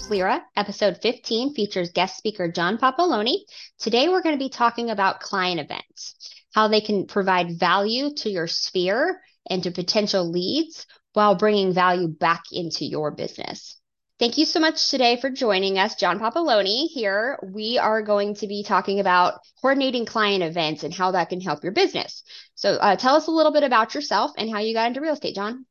With 0.00 0.10
Lyra. 0.10 0.42
Episode 0.56 0.98
15 1.02 1.52
features 1.52 1.90
guest 1.90 2.16
speaker 2.16 2.50
John 2.50 2.78
Papaloni. 2.78 3.40
Today, 3.78 4.08
we're 4.08 4.22
going 4.22 4.34
to 4.34 4.42
be 4.42 4.48
talking 4.48 4.88
about 4.88 5.20
client 5.20 5.60
events, 5.60 6.14
how 6.54 6.68
they 6.68 6.80
can 6.80 7.06
provide 7.06 7.58
value 7.58 8.14
to 8.14 8.30
your 8.30 8.46
sphere 8.46 9.20
and 9.50 9.62
to 9.62 9.70
potential 9.70 10.30
leads 10.30 10.86
while 11.12 11.34
bringing 11.34 11.74
value 11.74 12.08
back 12.08 12.44
into 12.50 12.86
your 12.86 13.10
business. 13.10 13.78
Thank 14.18 14.38
you 14.38 14.46
so 14.46 14.58
much 14.58 14.88
today 14.88 15.20
for 15.20 15.28
joining 15.28 15.78
us, 15.78 15.96
John 15.96 16.18
Papaloni. 16.18 16.86
Here, 16.86 17.38
we 17.42 17.76
are 17.76 18.00
going 18.00 18.36
to 18.36 18.46
be 18.46 18.62
talking 18.62 19.00
about 19.00 19.40
coordinating 19.60 20.06
client 20.06 20.42
events 20.42 20.82
and 20.82 20.94
how 20.94 21.10
that 21.10 21.28
can 21.28 21.42
help 21.42 21.62
your 21.62 21.72
business. 21.72 22.22
So, 22.54 22.76
uh, 22.76 22.96
tell 22.96 23.16
us 23.16 23.26
a 23.26 23.32
little 23.32 23.52
bit 23.52 23.64
about 23.64 23.94
yourself 23.94 24.30
and 24.38 24.50
how 24.50 24.60
you 24.60 24.72
got 24.72 24.86
into 24.86 25.02
real 25.02 25.12
estate, 25.12 25.34
John. 25.34 25.66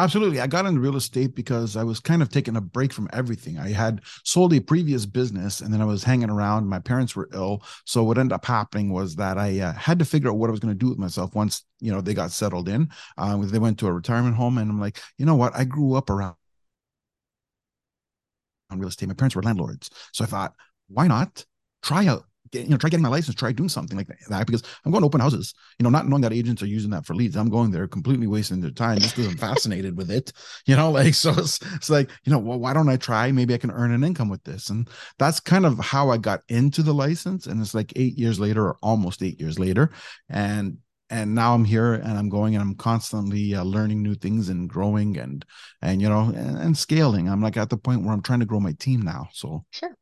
Absolutely. 0.00 0.40
I 0.40 0.46
got 0.46 0.64
into 0.64 0.80
real 0.80 0.94
estate 0.94 1.34
because 1.34 1.76
I 1.76 1.82
was 1.82 1.98
kind 1.98 2.22
of 2.22 2.28
taking 2.28 2.54
a 2.54 2.60
break 2.60 2.92
from 2.92 3.08
everything. 3.12 3.58
I 3.58 3.70
had 3.72 4.00
sold 4.22 4.54
a 4.54 4.60
previous 4.60 5.04
business 5.06 5.60
and 5.60 5.74
then 5.74 5.82
I 5.82 5.84
was 5.86 6.04
hanging 6.04 6.30
around. 6.30 6.68
My 6.68 6.78
parents 6.78 7.16
were 7.16 7.28
ill. 7.32 7.64
So 7.84 8.04
what 8.04 8.16
ended 8.16 8.32
up 8.32 8.44
happening 8.44 8.92
was 8.92 9.16
that 9.16 9.38
I 9.38 9.58
uh, 9.58 9.72
had 9.72 9.98
to 9.98 10.04
figure 10.04 10.30
out 10.30 10.36
what 10.36 10.50
I 10.50 10.52
was 10.52 10.60
going 10.60 10.72
to 10.72 10.78
do 10.78 10.88
with 10.88 10.98
myself 10.98 11.34
once, 11.34 11.64
you 11.80 11.90
know, 11.90 12.00
they 12.00 12.14
got 12.14 12.30
settled 12.30 12.68
in. 12.68 12.90
Uh, 13.16 13.38
they 13.38 13.58
went 13.58 13.76
to 13.80 13.88
a 13.88 13.92
retirement 13.92 14.36
home 14.36 14.58
and 14.58 14.70
I'm 14.70 14.80
like, 14.80 15.00
you 15.16 15.26
know 15.26 15.34
what? 15.34 15.56
I 15.56 15.64
grew 15.64 15.94
up 15.94 16.10
around 16.10 16.36
real 18.72 18.88
estate. 18.88 19.08
My 19.08 19.14
parents 19.14 19.34
were 19.34 19.42
landlords. 19.42 19.90
So 20.12 20.22
I 20.24 20.28
thought, 20.28 20.54
why 20.88 21.08
not 21.08 21.44
try 21.82 22.06
out 22.06 22.24
get, 22.50 22.64
you 22.64 22.70
know, 22.70 22.76
try 22.76 22.90
getting 22.90 23.02
my 23.02 23.08
license, 23.08 23.34
try 23.34 23.52
doing 23.52 23.68
something 23.68 23.96
like 23.96 24.08
that 24.28 24.46
because 24.46 24.62
I'm 24.84 24.92
going 24.92 25.02
to 25.02 25.06
open 25.06 25.20
houses, 25.20 25.54
you 25.78 25.84
know, 25.84 25.90
not 25.90 26.08
knowing 26.08 26.22
that 26.22 26.32
agents 26.32 26.62
are 26.62 26.66
using 26.66 26.90
that 26.90 27.06
for 27.06 27.14
leads. 27.14 27.36
I'm 27.36 27.50
going 27.50 27.70
there 27.70 27.86
completely 27.88 28.26
wasting 28.26 28.60
their 28.60 28.70
time 28.70 28.98
just 28.98 29.16
because 29.16 29.30
I'm 29.32 29.38
fascinated 29.38 29.96
with 29.96 30.10
it, 30.10 30.32
you 30.66 30.76
know, 30.76 30.90
like, 30.98 31.14
so 31.14 31.30
it's, 31.30 31.60
it's 31.74 31.90
like, 31.90 32.10
you 32.24 32.32
know, 32.32 32.38
well, 32.38 32.58
why 32.58 32.72
don't 32.72 32.88
I 32.88 32.96
try? 32.96 33.32
Maybe 33.32 33.54
I 33.54 33.58
can 33.58 33.70
earn 33.70 33.92
an 33.92 34.04
income 34.04 34.28
with 34.28 34.44
this. 34.44 34.70
And 34.70 34.88
that's 35.18 35.40
kind 35.40 35.66
of 35.66 35.78
how 35.78 36.10
I 36.10 36.16
got 36.16 36.42
into 36.48 36.82
the 36.82 36.94
license. 36.94 37.46
And 37.46 37.60
it's 37.60 37.74
like 37.74 37.92
eight 37.96 38.18
years 38.18 38.40
later 38.40 38.66
or 38.66 38.76
almost 38.82 39.22
eight 39.22 39.40
years 39.40 39.58
later. 39.58 39.90
And 40.28 40.78
and 41.10 41.34
now 41.34 41.54
I'm 41.54 41.64
here 41.64 41.94
and 41.94 42.18
I'm 42.18 42.28
going 42.28 42.54
and 42.54 42.62
I'm 42.62 42.74
constantly 42.74 43.54
uh, 43.54 43.64
learning 43.64 44.02
new 44.02 44.14
things 44.14 44.48
and 44.48 44.68
growing 44.68 45.18
and 45.18 45.44
and 45.80 46.02
you 46.02 46.08
know 46.08 46.32
and, 46.34 46.58
and, 46.58 46.76
scaling. 46.76 47.28
I'm 47.28 47.42
like 47.42 47.56
at 47.56 47.70
the 47.70 47.76
point 47.76 48.02
where 48.02 48.12
I'm 48.12 48.22
trying 48.22 48.40
to 48.40 48.46
grow 48.46 48.60
my 48.60 48.72
team 48.72 49.02
now. 49.02 49.28
So 49.32 49.64
sure. 49.70 49.96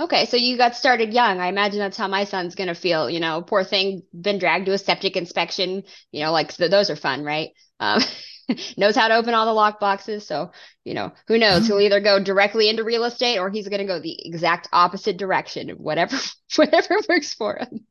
Okay, 0.00 0.26
so 0.26 0.36
you 0.36 0.56
got 0.56 0.76
started 0.76 1.12
young. 1.12 1.40
I 1.40 1.48
imagine 1.48 1.80
that's 1.80 1.96
how 1.96 2.06
my 2.06 2.24
son's 2.24 2.54
gonna 2.54 2.74
feel. 2.74 3.10
You 3.10 3.18
know, 3.18 3.42
poor 3.42 3.64
thing, 3.64 4.02
been 4.18 4.38
dragged 4.38 4.66
to 4.66 4.72
a 4.72 4.78
septic 4.78 5.16
inspection. 5.16 5.82
You 6.12 6.22
know, 6.22 6.32
like 6.32 6.54
those 6.56 6.90
are 6.90 6.96
fun, 6.96 7.24
right? 7.24 7.50
Um, 7.80 8.00
knows 8.76 8.94
how 8.94 9.08
to 9.08 9.16
open 9.16 9.34
all 9.34 9.46
the 9.46 9.52
lock 9.52 9.80
boxes. 9.80 10.26
So, 10.26 10.52
you 10.84 10.94
know, 10.94 11.12
who 11.26 11.36
knows? 11.38 11.66
He'll 11.66 11.80
either 11.80 12.00
go 12.00 12.22
directly 12.22 12.68
into 12.68 12.84
real 12.84 13.04
estate 13.04 13.38
or 13.38 13.50
he's 13.50 13.68
gonna 13.68 13.86
go 13.86 13.98
the 13.98 14.26
exact 14.26 14.68
opposite 14.72 15.16
direction. 15.16 15.70
Whatever, 15.70 16.16
whatever 16.56 17.00
works 17.08 17.34
for 17.34 17.56
him. 17.56 17.84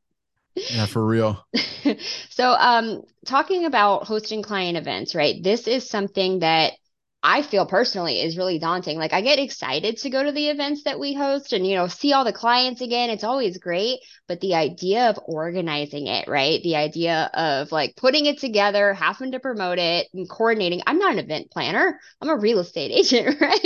Yeah, 0.70 0.86
for 0.86 1.04
real. 1.06 1.46
so, 2.30 2.50
um, 2.52 3.02
talking 3.26 3.66
about 3.66 4.06
hosting 4.06 4.42
client 4.42 4.78
events, 4.78 5.14
right? 5.14 5.42
This 5.42 5.68
is 5.68 5.88
something 5.88 6.40
that 6.40 6.72
I 7.20 7.42
feel 7.42 7.66
personally 7.66 8.20
is 8.20 8.36
really 8.38 8.60
daunting. 8.60 8.96
Like 8.96 9.12
I 9.12 9.22
get 9.22 9.40
excited 9.40 9.96
to 9.98 10.10
go 10.10 10.22
to 10.22 10.30
the 10.30 10.48
events 10.48 10.84
that 10.84 11.00
we 11.00 11.14
host 11.14 11.52
and 11.52 11.66
you 11.66 11.74
know 11.74 11.88
see 11.88 12.12
all 12.12 12.24
the 12.24 12.32
clients 12.32 12.80
again. 12.80 13.10
It's 13.10 13.24
always 13.24 13.58
great, 13.58 13.98
but 14.28 14.40
the 14.40 14.54
idea 14.54 15.10
of 15.10 15.18
organizing 15.24 16.06
it, 16.06 16.28
right? 16.28 16.62
The 16.62 16.76
idea 16.76 17.28
of 17.34 17.72
like 17.72 17.96
putting 17.96 18.26
it 18.26 18.38
together, 18.38 18.94
having 18.94 19.32
to 19.32 19.40
promote 19.40 19.78
it 19.78 20.06
and 20.14 20.30
coordinating. 20.30 20.80
I'm 20.86 20.98
not 20.98 21.12
an 21.14 21.18
event 21.18 21.50
planner. 21.50 21.98
I'm 22.20 22.28
a 22.28 22.36
real 22.36 22.60
estate 22.60 22.90
agent, 22.94 23.40
right? 23.40 23.60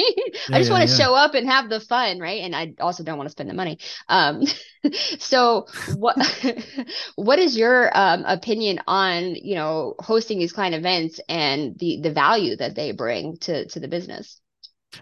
Yeah, 0.47 0.56
I 0.56 0.59
just 0.59 0.71
yeah, 0.71 0.71
want 0.71 0.88
to 0.88 0.94
yeah. 0.97 1.05
show 1.05 1.15
up 1.15 1.34
and 1.34 1.47
have 1.47 1.69
the 1.69 1.81
fun, 1.81 2.21
right? 2.21 2.41
And 2.41 2.56
I 2.56 2.72
also 2.81 3.05
don't 3.05 3.19
want 3.19 3.26
to 3.26 3.32
spend 3.32 3.50
the 3.50 3.55
money. 3.55 3.78
Um 4.09 4.43
so 5.19 5.66
what 5.97 6.16
what 7.16 7.38
is 7.38 7.56
your 7.56 7.97
um, 7.97 8.25
opinion 8.26 8.81
on, 8.87 9.34
you 9.34 9.54
know, 9.54 9.94
hosting 9.98 10.38
these 10.38 10.53
client 10.53 10.75
events 10.75 11.20
and 11.28 11.78
the 11.78 12.00
the 12.03 12.12
value 12.12 12.56
that 12.56 12.75
they 12.75 12.93
bring 12.93 13.37
to 13.38 13.66
to 13.66 13.81
the 13.81 13.88
business? 13.88 14.41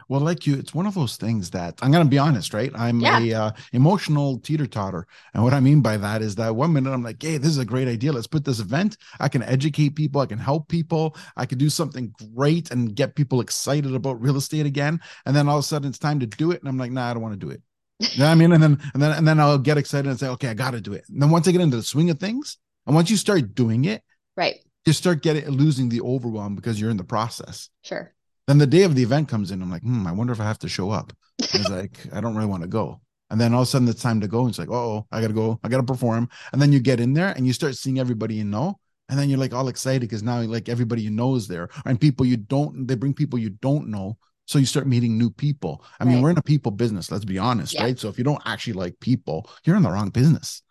Well 0.08 0.20
like 0.20 0.46
you 0.46 0.56
it's 0.56 0.72
one 0.72 0.86
of 0.86 0.94
those 0.94 1.16
things 1.16 1.50
that 1.50 1.74
i'm 1.82 1.90
going 1.90 2.04
to 2.04 2.08
be 2.08 2.16
honest 2.16 2.54
right? 2.54 2.70
I'm 2.76 3.00
yeah. 3.00 3.18
a 3.18 3.34
uh, 3.34 3.50
emotional 3.72 4.38
teeter 4.38 4.68
totter 4.68 5.04
and 5.34 5.42
what 5.42 5.52
i 5.52 5.58
mean 5.58 5.80
by 5.80 5.96
that 5.96 6.22
is 6.22 6.36
that 6.36 6.54
one 6.54 6.72
minute 6.72 6.92
i'm 6.92 7.02
like 7.02 7.20
hey 7.20 7.38
this 7.38 7.50
is 7.50 7.58
a 7.58 7.64
great 7.64 7.88
idea. 7.88 8.12
Let's 8.12 8.28
put 8.28 8.44
this 8.44 8.60
event. 8.60 8.96
I 9.18 9.28
can 9.28 9.42
educate 9.42 9.96
people. 9.96 10.20
I 10.20 10.26
can 10.26 10.38
help 10.38 10.68
people. 10.68 11.16
I 11.36 11.44
can 11.44 11.58
do 11.58 11.68
something 11.68 12.14
great 12.36 12.70
and 12.70 12.94
get 12.94 13.16
people 13.16 13.40
excited 13.40 13.92
about 13.92 14.22
real 14.22 14.36
estate 14.36 14.64
again. 14.64 15.00
And 15.26 15.34
then 15.34 15.48
all 15.48 15.58
of 15.58 15.64
a 15.64 15.66
sudden 15.66 15.88
it's 15.88 15.98
time 15.98 16.20
to 16.20 16.26
do 16.26 16.52
it. 16.52 16.60
And 16.60 16.68
i'm 16.68 16.78
like 16.78 16.92
nah 16.92 17.10
i 17.10 17.12
don't 17.12 17.22
want 17.22 17.34
to 17.34 17.46
do 17.46 17.50
it 17.50 17.60
you 18.00 18.18
know 18.18 18.24
what 18.26 18.32
i 18.32 18.34
mean 18.34 18.52
and 18.52 18.62
then 18.62 18.78
and 18.94 19.02
then 19.02 19.12
and 19.12 19.28
then 19.28 19.38
i'll 19.38 19.58
get 19.58 19.78
excited 19.78 20.08
and 20.08 20.18
say 20.18 20.28
okay 20.28 20.48
i 20.48 20.54
got 20.54 20.72
to 20.72 20.80
do 20.80 20.92
it 20.92 21.04
and 21.08 21.20
then 21.22 21.30
once 21.30 21.46
i 21.46 21.52
get 21.52 21.60
into 21.60 21.76
the 21.76 21.82
swing 21.82 22.10
of 22.10 22.18
things 22.18 22.58
and 22.86 22.94
once 22.94 23.10
you 23.10 23.16
start 23.16 23.54
doing 23.54 23.84
it 23.84 24.02
right 24.36 24.58
you 24.86 24.92
start 24.92 25.22
getting 25.22 25.46
losing 25.48 25.88
the 25.88 26.00
overwhelm 26.00 26.54
because 26.54 26.80
you're 26.80 26.90
in 26.90 26.96
the 26.96 27.04
process 27.04 27.68
sure 27.82 28.14
then 28.50 28.58
the 28.58 28.66
day 28.66 28.82
of 28.82 28.96
the 28.96 29.02
event 29.04 29.28
comes 29.28 29.52
in. 29.52 29.62
I'm 29.62 29.70
like, 29.70 29.82
hmm, 29.82 30.08
I 30.08 30.10
wonder 30.12 30.32
if 30.32 30.40
I 30.40 30.44
have 30.44 30.58
to 30.58 30.68
show 30.68 30.90
up. 30.90 31.12
I 31.40 31.58
was 31.58 31.70
like, 31.70 32.00
I 32.12 32.20
don't 32.20 32.34
really 32.34 32.48
want 32.48 32.62
to 32.62 32.68
go. 32.68 33.00
And 33.30 33.40
then 33.40 33.54
all 33.54 33.62
of 33.62 33.68
a 33.68 33.70
sudden 33.70 33.86
it's 33.86 34.02
time 34.02 34.20
to 34.22 34.26
go. 34.26 34.40
And 34.40 34.48
it's 34.48 34.58
like, 34.58 34.72
oh, 34.72 35.06
I 35.12 35.20
gotta 35.20 35.34
go. 35.34 35.60
I 35.62 35.68
gotta 35.68 35.84
perform. 35.84 36.28
And 36.52 36.60
then 36.60 36.72
you 36.72 36.80
get 36.80 36.98
in 36.98 37.12
there 37.12 37.28
and 37.28 37.46
you 37.46 37.52
start 37.52 37.76
seeing 37.76 38.00
everybody 38.00 38.34
you 38.34 38.42
know. 38.42 38.80
And 39.08 39.16
then 39.16 39.30
you're 39.30 39.38
like 39.38 39.54
all 39.54 39.68
excited 39.68 40.00
because 40.00 40.24
now 40.24 40.40
like 40.40 40.68
everybody 40.68 41.00
you 41.02 41.10
know 41.10 41.36
is 41.36 41.46
there. 41.46 41.68
And 41.84 42.00
people 42.00 42.26
you 42.26 42.38
don't, 42.38 42.88
they 42.88 42.96
bring 42.96 43.14
people 43.14 43.38
you 43.38 43.50
don't 43.50 43.86
know. 43.86 44.18
So 44.50 44.58
you 44.58 44.66
start 44.66 44.88
meeting 44.88 45.16
new 45.16 45.30
people. 45.30 45.84
I 46.00 46.04
right. 46.04 46.10
mean, 46.10 46.22
we're 46.22 46.30
in 46.30 46.38
a 46.38 46.42
people 46.42 46.72
business, 46.72 47.12
let's 47.12 47.24
be 47.24 47.38
honest, 47.38 47.72
yeah. 47.72 47.84
right? 47.84 47.96
So 47.96 48.08
if 48.08 48.18
you 48.18 48.24
don't 48.24 48.42
actually 48.44 48.72
like 48.72 48.98
people, 48.98 49.48
you're 49.62 49.76
in 49.76 49.84
the 49.84 49.92
wrong 49.92 50.10
business. 50.10 50.62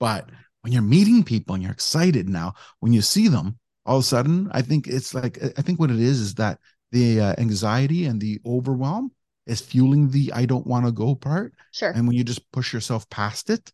But 0.00 0.28
when 0.62 0.72
you're 0.72 0.82
meeting 0.82 1.22
people 1.22 1.54
and 1.54 1.62
you're 1.62 1.70
excited 1.70 2.28
now, 2.28 2.54
when 2.80 2.92
you 2.92 3.00
see 3.00 3.28
them, 3.28 3.60
all 3.86 3.98
of 3.98 4.02
a 4.02 4.04
sudden, 4.04 4.48
I 4.50 4.62
think 4.62 4.88
it's 4.88 5.14
like 5.14 5.38
I 5.56 5.62
think 5.62 5.78
what 5.78 5.92
it 5.92 6.00
is 6.00 6.18
is 6.18 6.34
that 6.34 6.58
the 6.90 7.20
uh, 7.20 7.34
anxiety 7.38 8.06
and 8.06 8.20
the 8.20 8.40
overwhelm 8.44 9.12
is 9.46 9.60
fueling 9.60 10.10
the 10.10 10.32
I 10.32 10.44
don't 10.44 10.66
want 10.66 10.86
to 10.86 10.90
go 10.90 11.14
part. 11.14 11.54
Sure. 11.70 11.92
And 11.92 12.08
when 12.08 12.16
you 12.16 12.24
just 12.24 12.50
push 12.50 12.72
yourself 12.72 13.08
past 13.08 13.50
it, 13.50 13.70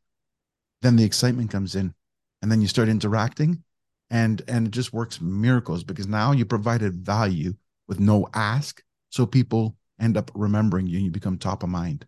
then 0.82 0.96
the 0.96 1.04
excitement 1.04 1.50
comes 1.50 1.75
in 1.75 1.94
and 2.42 2.52
then 2.52 2.60
you 2.60 2.69
start 2.69 2.91
interacting 2.91 3.62
and 4.10 4.42
and 4.46 4.66
it 4.66 4.72
just 4.72 4.92
works 4.92 5.22
miracles 5.22 5.84
because 5.84 6.06
now 6.06 6.32
you 6.32 6.44
provided 6.44 6.94
value 6.94 7.54
with 7.88 7.98
no 7.98 8.28
ask 8.34 8.84
so 9.14 9.25
people 9.25 9.76
end 10.00 10.16
up 10.16 10.28
remembering 10.34 10.88
you 10.88 10.97
and 10.97 11.04
you 11.04 11.10
become 11.12 11.38
top 11.38 11.62
of 11.62 11.69
mind. 11.69 12.04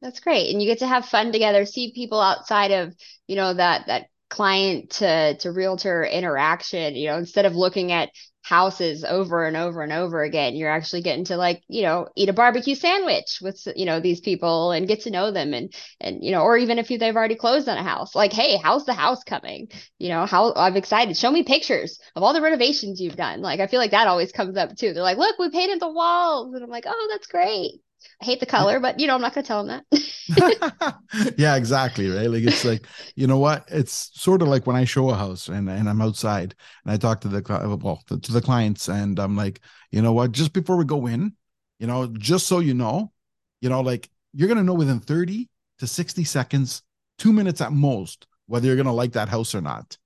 That's 0.00 0.20
great. 0.20 0.52
And 0.52 0.62
you 0.62 0.68
get 0.68 0.78
to 0.78 0.86
have 0.86 1.04
fun 1.04 1.32
together 1.32 1.66
see 1.66 1.92
people 1.92 2.20
outside 2.20 2.70
of 2.70 2.94
you 3.26 3.34
know 3.34 3.52
that 3.52 3.88
that 3.88 4.06
client 4.28 4.90
to 4.90 5.36
to 5.38 5.50
realtor 5.50 6.04
interaction 6.04 6.94
you 6.94 7.08
know 7.08 7.18
instead 7.18 7.46
of 7.46 7.56
looking 7.56 7.90
at 7.90 8.10
houses 8.42 9.04
over 9.04 9.44
and 9.44 9.56
over 9.56 9.82
and 9.82 9.92
over 9.92 10.22
again. 10.22 10.56
You're 10.56 10.70
actually 10.70 11.02
getting 11.02 11.24
to 11.26 11.36
like 11.36 11.62
you 11.68 11.82
know 11.82 12.08
eat 12.16 12.28
a 12.28 12.32
barbecue 12.32 12.74
sandwich 12.74 13.38
with 13.40 13.66
you 13.76 13.84
know 13.84 14.00
these 14.00 14.20
people 14.20 14.72
and 14.72 14.88
get 14.88 15.02
to 15.02 15.10
know 15.10 15.30
them 15.30 15.54
and 15.54 15.72
and 16.00 16.24
you 16.24 16.32
know 16.32 16.42
or 16.42 16.56
even 16.56 16.78
if 16.78 16.90
you, 16.90 16.98
they've 16.98 17.16
already 17.16 17.34
closed 17.36 17.68
on 17.68 17.78
a 17.78 17.82
house 17.82 18.14
like 18.14 18.32
hey 18.32 18.56
how's 18.56 18.86
the 18.86 18.94
house 18.94 19.22
coming? 19.24 19.68
You 19.98 20.08
know 20.08 20.26
how 20.26 20.52
i'm 20.56 20.76
excited. 20.76 21.16
Show 21.16 21.30
me 21.30 21.42
pictures 21.42 21.98
of 22.16 22.22
all 22.22 22.32
the 22.32 22.42
renovations 22.42 23.00
you've 23.00 23.16
done. 23.16 23.40
Like 23.42 23.60
i 23.60 23.66
feel 23.66 23.80
like 23.80 23.92
that 23.92 24.08
always 24.08 24.32
comes 24.32 24.56
up 24.56 24.76
too. 24.76 24.92
They're 24.92 25.02
like 25.02 25.18
look 25.18 25.38
we 25.38 25.50
painted 25.50 25.80
the 25.80 25.92
walls. 25.92 26.54
And 26.54 26.64
i'm 26.64 26.70
like 26.70 26.84
oh 26.86 27.08
that's 27.10 27.26
great 27.26 27.80
I 28.20 28.24
hate 28.24 28.40
the 28.40 28.46
color, 28.46 28.80
but 28.80 29.00
you 29.00 29.06
know, 29.06 29.14
I'm 29.14 29.20
not 29.20 29.34
going 29.34 29.44
to 29.44 29.48
tell 29.48 29.64
them 29.64 29.82
that. 29.90 31.34
yeah, 31.38 31.56
exactly. 31.56 32.08
Right. 32.08 32.30
Like 32.30 32.44
it's 32.44 32.64
like, 32.64 32.86
you 33.14 33.26
know 33.26 33.38
what? 33.38 33.64
It's 33.68 34.10
sort 34.14 34.42
of 34.42 34.48
like 34.48 34.66
when 34.66 34.76
I 34.76 34.84
show 34.84 35.10
a 35.10 35.14
house 35.14 35.48
and, 35.48 35.68
and 35.68 35.88
I'm 35.88 36.02
outside 36.02 36.54
and 36.84 36.92
I 36.92 36.96
talk 36.96 37.20
to 37.22 37.28
the, 37.28 37.78
well, 37.82 38.02
to 38.08 38.32
the 38.32 38.40
clients 38.40 38.88
and 38.88 39.18
I'm 39.18 39.36
like, 39.36 39.60
you 39.90 40.02
know 40.02 40.12
what? 40.12 40.32
Just 40.32 40.52
before 40.52 40.76
we 40.76 40.84
go 40.84 41.06
in, 41.06 41.34
you 41.78 41.86
know, 41.86 42.06
just 42.08 42.46
so 42.46 42.58
you 42.58 42.74
know, 42.74 43.12
you 43.60 43.68
know, 43.68 43.80
like 43.80 44.10
you're 44.32 44.48
going 44.48 44.58
to 44.58 44.64
know 44.64 44.74
within 44.74 45.00
30 45.00 45.48
to 45.78 45.86
60 45.86 46.24
seconds, 46.24 46.82
two 47.18 47.32
minutes 47.32 47.60
at 47.60 47.72
most, 47.72 48.26
whether 48.46 48.66
you're 48.66 48.76
going 48.76 48.86
to 48.86 48.92
like 48.92 49.12
that 49.12 49.28
house 49.28 49.54
or 49.54 49.60
not. 49.60 49.96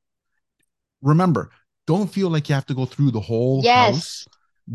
Remember, 1.02 1.50
don't 1.86 2.10
feel 2.10 2.30
like 2.30 2.48
you 2.48 2.54
have 2.54 2.66
to 2.66 2.74
go 2.74 2.86
through 2.86 3.10
the 3.10 3.20
whole 3.20 3.60
yes. 3.62 3.94
house. 3.94 4.26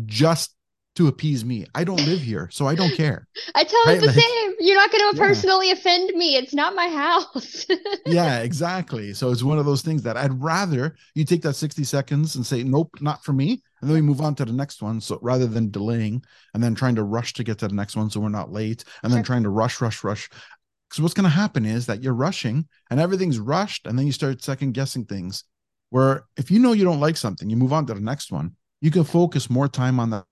Just 0.04 0.54
to 0.96 1.08
appease 1.08 1.44
me. 1.44 1.66
I 1.74 1.84
don't 1.84 2.04
live 2.04 2.20
here, 2.20 2.48
so 2.52 2.66
I 2.66 2.74
don't 2.74 2.94
care. 2.94 3.26
I 3.54 3.64
tell 3.64 3.82
right? 3.86 4.00
the 4.00 4.06
like, 4.06 4.16
same. 4.16 4.54
You're 4.58 4.76
not 4.76 4.90
going 4.90 5.10
to 5.12 5.16
yeah. 5.16 5.26
personally 5.26 5.70
offend 5.70 6.10
me. 6.16 6.36
It's 6.36 6.52
not 6.52 6.74
my 6.74 6.88
house. 6.88 7.64
yeah, 8.06 8.40
exactly. 8.40 9.14
So 9.14 9.30
it's 9.30 9.42
one 9.42 9.58
of 9.58 9.66
those 9.66 9.82
things 9.82 10.02
that 10.02 10.16
I'd 10.16 10.42
rather 10.42 10.96
you 11.14 11.24
take 11.24 11.42
that 11.42 11.54
60 11.54 11.84
seconds 11.84 12.34
and 12.34 12.44
say, 12.44 12.64
nope, 12.64 12.90
not 13.00 13.24
for 13.24 13.32
me. 13.32 13.62
And 13.80 13.88
then 13.88 13.94
we 13.94 14.02
move 14.02 14.20
on 14.20 14.34
to 14.36 14.44
the 14.44 14.52
next 14.52 14.82
one. 14.82 15.00
So 15.00 15.18
rather 15.22 15.46
than 15.46 15.70
delaying 15.70 16.22
and 16.54 16.62
then 16.62 16.74
trying 16.74 16.96
to 16.96 17.04
rush 17.04 17.32
to 17.34 17.44
get 17.44 17.58
to 17.58 17.68
the 17.68 17.74
next 17.74 17.96
one 17.96 18.10
so 18.10 18.20
we're 18.20 18.28
not 18.28 18.52
late 18.52 18.84
and 19.02 19.12
then 19.12 19.22
trying 19.22 19.44
to 19.44 19.50
rush, 19.50 19.80
rush, 19.80 20.02
rush. 20.04 20.28
Because 20.88 21.02
what's 21.02 21.14
going 21.14 21.24
to 21.24 21.30
happen 21.30 21.64
is 21.64 21.86
that 21.86 22.02
you're 22.02 22.14
rushing 22.14 22.66
and 22.90 22.98
everything's 22.98 23.38
rushed 23.38 23.86
and 23.86 23.96
then 23.96 24.06
you 24.06 24.12
start 24.12 24.42
second 24.42 24.72
guessing 24.72 25.04
things. 25.04 25.44
Where 25.90 26.24
if 26.36 26.50
you 26.50 26.58
know 26.58 26.72
you 26.72 26.84
don't 26.84 27.00
like 27.00 27.16
something, 27.16 27.48
you 27.48 27.56
move 27.56 27.72
on 27.72 27.86
to 27.86 27.94
the 27.94 28.00
next 28.00 28.30
one. 28.30 28.56
You 28.80 28.90
can 28.90 29.04
focus 29.04 29.50
more 29.50 29.68
time 29.68 30.00
on 30.00 30.10
that 30.10 30.24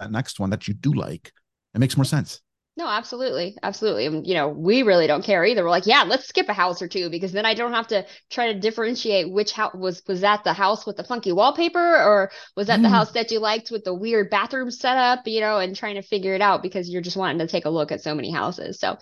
that 0.00 0.10
next 0.10 0.40
one 0.40 0.50
that 0.50 0.66
you 0.66 0.74
do 0.74 0.92
like, 0.92 1.32
it 1.74 1.78
makes 1.78 1.96
more 1.96 2.04
sense. 2.04 2.40
No, 2.76 2.86
absolutely. 2.86 3.58
Absolutely. 3.62 4.06
And, 4.06 4.26
you 4.26 4.32
know, 4.32 4.48
we 4.48 4.82
really 4.84 5.06
don't 5.06 5.24
care 5.24 5.44
either. 5.44 5.62
We're 5.62 5.70
like, 5.70 5.86
yeah, 5.86 6.04
let's 6.06 6.26
skip 6.26 6.48
a 6.48 6.54
house 6.54 6.80
or 6.80 6.88
two 6.88 7.10
because 7.10 7.30
then 7.30 7.44
I 7.44 7.52
don't 7.52 7.74
have 7.74 7.88
to 7.88 8.06
try 8.30 8.52
to 8.52 8.58
differentiate 8.58 9.30
which 9.30 9.52
house 9.52 9.74
was, 9.74 10.02
was 10.06 10.22
that 10.22 10.44
the 10.44 10.54
house 10.54 10.86
with 10.86 10.96
the 10.96 11.04
funky 11.04 11.32
wallpaper 11.32 11.78
or 11.78 12.30
was 12.56 12.68
that 12.68 12.78
mm. 12.78 12.84
the 12.84 12.88
house 12.88 13.12
that 13.12 13.30
you 13.32 13.38
liked 13.38 13.70
with 13.70 13.84
the 13.84 13.92
weird 13.92 14.30
bathroom 14.30 14.70
setup, 14.70 15.26
you 15.26 15.40
know, 15.40 15.58
and 15.58 15.76
trying 15.76 15.96
to 15.96 16.02
figure 16.02 16.34
it 16.34 16.40
out 16.40 16.62
because 16.62 16.88
you're 16.88 17.02
just 17.02 17.18
wanting 17.18 17.40
to 17.40 17.48
take 17.48 17.66
a 17.66 17.70
look 17.70 17.92
at 17.92 18.02
so 18.02 18.14
many 18.14 18.30
houses. 18.30 18.78
So, 18.78 18.96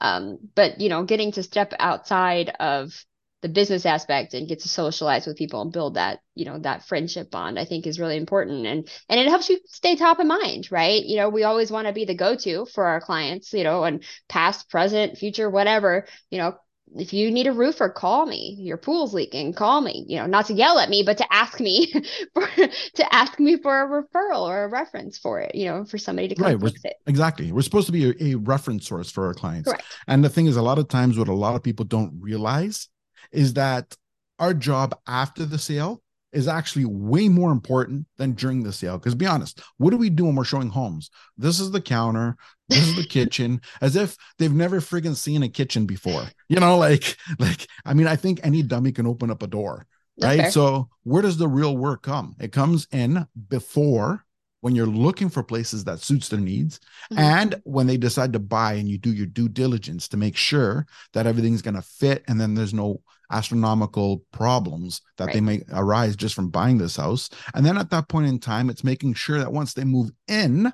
um, 0.00 0.38
but, 0.56 0.80
you 0.80 0.88
know, 0.88 1.04
getting 1.04 1.30
to 1.32 1.42
step 1.44 1.72
outside 1.78 2.48
of, 2.58 2.92
the 3.42 3.48
business 3.48 3.86
aspect 3.86 4.34
and 4.34 4.48
get 4.48 4.60
to 4.60 4.68
socialize 4.68 5.26
with 5.26 5.36
people 5.36 5.62
and 5.62 5.72
build 5.72 5.94
that 5.94 6.20
you 6.34 6.44
know 6.44 6.58
that 6.58 6.84
friendship 6.84 7.30
bond 7.30 7.58
i 7.58 7.64
think 7.64 7.86
is 7.86 8.00
really 8.00 8.16
important. 8.16 8.66
And 8.66 8.88
and 9.08 9.20
it 9.20 9.28
helps 9.28 9.48
you 9.48 9.60
stay 9.66 9.96
top 9.96 10.18
of 10.18 10.26
mind 10.26 10.68
right? 10.70 11.02
You 11.04 11.16
know 11.16 11.28
we 11.28 11.44
always 11.44 11.70
want 11.70 11.86
to 11.86 11.92
be 11.92 12.04
the 12.04 12.14
go-to 12.14 12.66
for 12.66 12.84
our 12.84 13.00
clients 13.00 13.52
you 13.52 13.64
know 13.64 13.84
and 13.84 14.04
past 14.28 14.68
present 14.70 15.18
future 15.18 15.48
whatever. 15.48 16.06
You 16.30 16.38
know 16.38 16.54
if 16.96 17.12
you 17.12 17.30
need 17.30 17.46
a 17.46 17.52
roofer 17.52 17.88
call 17.88 18.26
me. 18.26 18.56
Your 18.58 18.76
pool's 18.76 19.14
leaking. 19.14 19.52
Call 19.54 19.80
me. 19.80 20.04
You 20.08 20.18
know 20.18 20.26
not 20.26 20.46
to 20.46 20.54
yell 20.54 20.78
at 20.78 20.90
me 20.90 21.02
but 21.04 21.18
to 21.18 21.32
ask 21.32 21.60
me 21.60 21.92
for 22.34 22.46
to 22.56 23.14
ask 23.14 23.38
me 23.38 23.56
for 23.56 23.82
a 23.82 24.02
referral 24.02 24.42
or 24.42 24.64
a 24.64 24.68
reference 24.68 25.18
for 25.18 25.40
it 25.40 25.54
you 25.54 25.66
know 25.66 25.84
for 25.84 25.98
somebody 25.98 26.28
to 26.28 26.34
come 26.34 26.46
right, 26.46 26.60
fix 26.60 26.84
it. 26.84 26.96
exactly. 27.06 27.52
We're 27.52 27.62
supposed 27.62 27.86
to 27.86 27.92
be 27.92 28.10
a, 28.10 28.34
a 28.34 28.34
reference 28.36 28.86
source 28.86 29.10
for 29.10 29.26
our 29.26 29.34
clients. 29.34 29.68
Correct. 29.68 29.84
and 30.08 30.24
the 30.24 30.28
thing 30.28 30.46
is 30.46 30.56
a 30.56 30.62
lot 30.62 30.78
of 30.78 30.88
times 30.88 31.18
what 31.18 31.28
a 31.28 31.34
lot 31.34 31.54
of 31.54 31.62
people 31.62 31.84
don't 31.84 32.12
realize 32.20 32.88
is 33.32 33.54
that 33.54 33.96
our 34.38 34.54
job 34.54 34.98
after 35.06 35.44
the 35.44 35.58
sale 35.58 36.02
is 36.32 36.46
actually 36.46 36.84
way 36.84 37.28
more 37.28 37.50
important 37.50 38.06
than 38.16 38.32
during 38.32 38.62
the 38.62 38.72
sale. 38.72 38.98
Because 38.98 39.14
be 39.14 39.26
honest, 39.26 39.60
what 39.78 39.90
do 39.90 39.96
we 39.96 40.10
do 40.10 40.24
when 40.24 40.36
we're 40.36 40.44
showing 40.44 40.68
homes? 40.68 41.10
This 41.36 41.58
is 41.58 41.70
the 41.70 41.80
counter, 41.80 42.36
this 42.68 42.86
is 42.86 42.96
the 42.96 43.04
kitchen, 43.08 43.60
as 43.80 43.96
if 43.96 44.16
they've 44.38 44.52
never 44.52 44.80
friggin' 44.80 45.16
seen 45.16 45.42
a 45.42 45.48
kitchen 45.48 45.86
before. 45.86 46.24
You 46.48 46.60
know, 46.60 46.78
like, 46.78 47.16
like, 47.38 47.66
I 47.84 47.94
mean, 47.94 48.06
I 48.06 48.16
think 48.16 48.40
any 48.42 48.62
dummy 48.62 48.92
can 48.92 49.06
open 49.06 49.30
up 49.30 49.42
a 49.42 49.48
door, 49.48 49.86
right? 50.22 50.40
Okay. 50.40 50.50
So 50.50 50.88
where 51.02 51.22
does 51.22 51.36
the 51.36 51.48
real 51.48 51.76
work 51.76 52.02
come? 52.02 52.36
It 52.40 52.52
comes 52.52 52.86
in 52.92 53.26
before 53.48 54.24
when 54.60 54.74
you're 54.74 54.86
looking 54.86 55.30
for 55.30 55.42
places 55.42 55.84
that 55.84 56.00
suits 56.00 56.28
their 56.28 56.38
needs 56.38 56.80
mm-hmm. 57.10 57.18
and 57.18 57.60
when 57.64 57.86
they 57.86 57.96
decide 57.96 58.32
to 58.34 58.38
buy 58.38 58.74
and 58.74 58.88
you 58.88 58.98
do 58.98 59.12
your 59.12 59.26
due 59.26 59.48
diligence 59.48 60.06
to 60.08 60.18
make 60.18 60.36
sure 60.36 60.86
that 61.14 61.26
everything's 61.26 61.62
going 61.62 61.74
to 61.74 61.82
fit 61.82 62.22
and 62.28 62.40
then 62.40 62.54
there's 62.54 62.74
no 62.74 63.00
astronomical 63.30 64.24
problems 64.32 65.00
that 65.16 65.26
right. 65.26 65.34
they 65.34 65.40
may 65.40 65.62
arise 65.72 66.16
just 66.16 66.34
from 66.34 66.50
buying 66.50 66.78
this 66.78 66.96
house. 66.96 67.30
And 67.54 67.64
then 67.64 67.78
at 67.78 67.90
that 67.90 68.08
point 68.08 68.26
in 68.26 68.38
time 68.38 68.70
it's 68.70 68.84
making 68.84 69.14
sure 69.14 69.38
that 69.38 69.52
once 69.52 69.74
they 69.74 69.84
move 69.84 70.10
in 70.28 70.72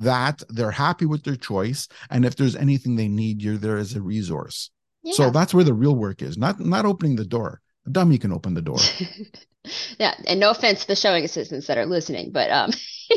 that 0.00 0.42
they're 0.48 0.70
happy 0.70 1.06
with 1.06 1.24
their 1.24 1.36
choice. 1.36 1.88
And 2.10 2.24
if 2.24 2.36
there's 2.36 2.56
anything 2.56 2.96
they 2.96 3.08
need 3.08 3.42
you're 3.42 3.56
there 3.56 3.78
as 3.78 3.94
a 3.94 4.00
resource. 4.00 4.70
Yeah. 5.02 5.14
so 5.14 5.30
that's 5.30 5.54
where 5.54 5.64
the 5.64 5.74
real 5.74 5.94
work 5.94 6.22
is 6.22 6.36
not 6.36 6.60
not 6.60 6.84
opening 6.84 7.16
the 7.16 7.24
door. 7.24 7.60
A 7.86 7.90
dummy 7.90 8.18
can 8.18 8.32
open 8.32 8.54
the 8.54 8.62
door. 8.62 8.78
Yeah 9.98 10.14
and 10.26 10.40
no 10.40 10.50
offense 10.50 10.82
to 10.82 10.86
the 10.86 10.96
showing 10.96 11.24
assistants 11.24 11.66
that 11.66 11.76
are 11.76 11.84
listening 11.84 12.30
but 12.32 12.50
um 12.50 12.70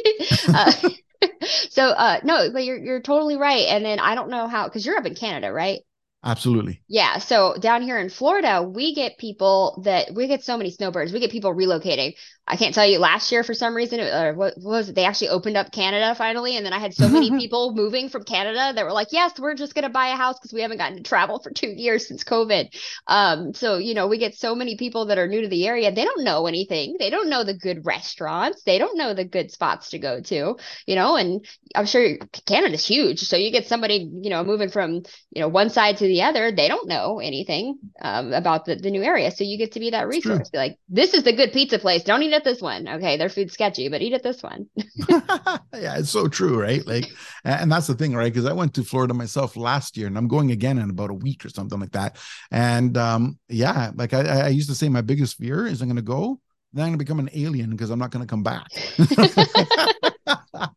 uh, 0.50 0.74
so 1.70 1.84
uh 1.92 2.20
no 2.26 2.50
but 2.52 2.66
you're 2.66 2.78
you're 2.78 3.00
totally 3.00 3.38
right. 3.38 3.68
And 3.70 3.86
then 3.86 4.00
i 4.00 4.16
don't 4.16 4.30
know 4.30 4.48
how 4.48 4.68
because 4.68 4.86
you're 4.86 4.98
up 4.98 5.06
in 5.06 5.16
canada 5.16 5.50
right 5.50 5.82
Absolutely. 6.24 6.82
Yeah. 6.88 7.18
So 7.18 7.56
down 7.60 7.82
here 7.82 7.98
in 7.98 8.10
Florida, 8.10 8.62
we 8.62 8.94
get 8.94 9.18
people 9.18 9.82
that 9.86 10.14
we 10.14 10.28
get 10.28 10.44
so 10.44 10.56
many 10.56 10.70
snowbirds. 10.70 11.12
We 11.12 11.20
get 11.20 11.32
people 11.32 11.56
relocating. 11.56 12.14
I 12.48 12.58
can't 12.58 12.76
tell 12.76 12.86
you 12.86 13.00
last 13.00 13.32
year 13.32 13.44
for 13.44 13.54
some 13.54 13.76
reason, 13.76 14.00
or 14.00 14.34
what, 14.34 14.54
what 14.58 14.72
was 14.72 14.90
it? 14.90 14.96
They 14.96 15.06
actually 15.06 15.30
opened 15.30 15.58
up 15.58 15.72
Canada 15.72 16.14
finally. 16.16 16.58
And 16.58 16.66
then 16.66 16.74
I 16.74 16.80
had 16.80 16.94
so 16.94 17.08
many 17.08 17.32
people 17.40 17.74
moving 17.74 18.10
from 18.10 18.24
Canada 18.24 18.74
that 18.76 18.86
were 18.86 18.92
like, 18.92 19.08
yes, 19.12 19.40
we're 19.40 19.56
just 19.56 19.74
going 19.74 19.84
to 19.84 19.90
buy 19.90 20.10
a 20.10 20.16
house 20.16 20.38
because 20.38 20.54
we 20.54 20.62
haven't 20.62 20.78
gotten 20.78 20.98
to 20.98 21.04
travel 21.04 21.40
for 21.40 21.50
two 21.50 21.70
years 21.70 22.08
since 22.08 22.24
COVID. 22.24 22.76
Um, 23.08 23.54
so, 23.56 23.78
you 23.78 23.96
know, 23.96 24.08
we 24.08 24.18
get 24.20 24.36
so 24.36 24.54
many 24.54 24.76
people 24.76 25.06
that 25.06 25.18
are 25.18 25.28
new 25.28 25.42
to 25.42 25.48
the 25.48 25.66
area. 25.66 25.92
They 25.92 26.04
don't 26.04 26.24
know 26.24 26.46
anything. 26.46 26.98
They 27.00 27.10
don't 27.10 27.30
know 27.30 27.44
the 27.44 27.54
good 27.54 27.86
restaurants. 27.86 28.64
They 28.64 28.78
don't 28.78 28.98
know 28.98 29.14
the 29.14 29.26
good 29.26 29.50
spots 29.50 29.92
to 29.92 30.00
go 30.00 30.22
to, 30.22 30.58
you 30.86 30.96
know, 30.96 31.16
and 31.16 31.46
I'm 31.74 31.86
sure 31.86 32.18
Canada's 32.46 32.86
huge. 32.86 33.22
So 33.22 33.38
you 33.38 33.52
get 33.52 33.66
somebody, 33.66 34.10
you 34.22 34.30
know, 34.30 34.44
moving 34.44 34.70
from, 34.70 35.04
you 35.32 35.42
know, 35.42 35.48
one 35.48 35.70
side 35.70 35.98
to 35.98 36.11
the 36.12 36.24
other, 36.24 36.52
they 36.52 36.68
don't 36.68 36.88
know 36.88 37.20
anything 37.20 37.80
um, 38.02 38.34
about 38.34 38.66
the, 38.66 38.76
the 38.76 38.92
new 38.92 39.02
area. 39.02 39.32
So 39.32 39.44
you 39.44 39.58
get 39.58 39.72
to 39.72 39.80
be 39.80 39.92
that 39.92 40.08
resource. 40.08 40.50
Be 40.50 40.58
like, 40.58 40.78
this 40.90 41.14
is 41.14 41.24
the 41.24 41.34
good 41.34 41.54
pizza 41.54 41.80
place. 41.80 42.04
Don't 42.04 42.22
eat 42.22 42.34
at 42.34 42.44
this 42.44 42.62
one. 42.62 42.88
Okay, 42.88 43.18
their 43.18 43.30
food's 43.30 43.54
sketchy, 43.54 43.88
but 43.88 44.02
eat 44.02 44.14
at 44.14 44.24
this 44.24 44.44
one. 44.44 44.68
yeah, 45.74 45.98
it's 45.98 46.10
so 46.10 46.28
true, 46.28 46.62
right? 46.62 46.86
Like, 46.86 47.06
and 47.46 47.72
that's 47.72 47.88
the 47.88 47.96
thing, 47.96 48.14
right? 48.14 48.32
Because 48.32 48.46
I 48.46 48.54
went 48.54 48.74
to 48.76 48.84
Florida 48.84 49.14
myself 49.14 49.56
last 49.56 49.96
year, 49.96 50.08
and 50.08 50.18
I'm 50.18 50.28
going 50.28 50.52
again 50.52 50.78
in 50.78 50.90
about 50.90 51.10
a 51.10 51.16
week 51.16 51.46
or 51.46 51.50
something 51.50 51.80
like 51.80 51.94
that. 51.94 52.18
And 52.52 52.98
um, 52.98 53.40
yeah, 53.48 53.92
like 53.96 54.14
I, 54.14 54.42
I 54.42 54.48
used 54.50 54.70
to 54.70 54.76
say, 54.76 54.90
my 54.90 55.02
biggest 55.02 55.38
fear 55.38 55.66
is 55.66 55.82
I'm 55.82 55.88
going 55.88 55.96
to 55.96 56.02
go, 56.02 56.42
then 56.74 56.84
I'm 56.84 56.90
going 56.90 57.00
to 57.00 57.06
become 57.06 57.20
an 57.20 57.30
alien 57.34 57.72
because 57.72 57.90
I'm 57.90 58.00
not 58.00 58.12
going 58.12 58.26
to 58.26 58.30
come 58.30 58.44
back. 58.44 58.68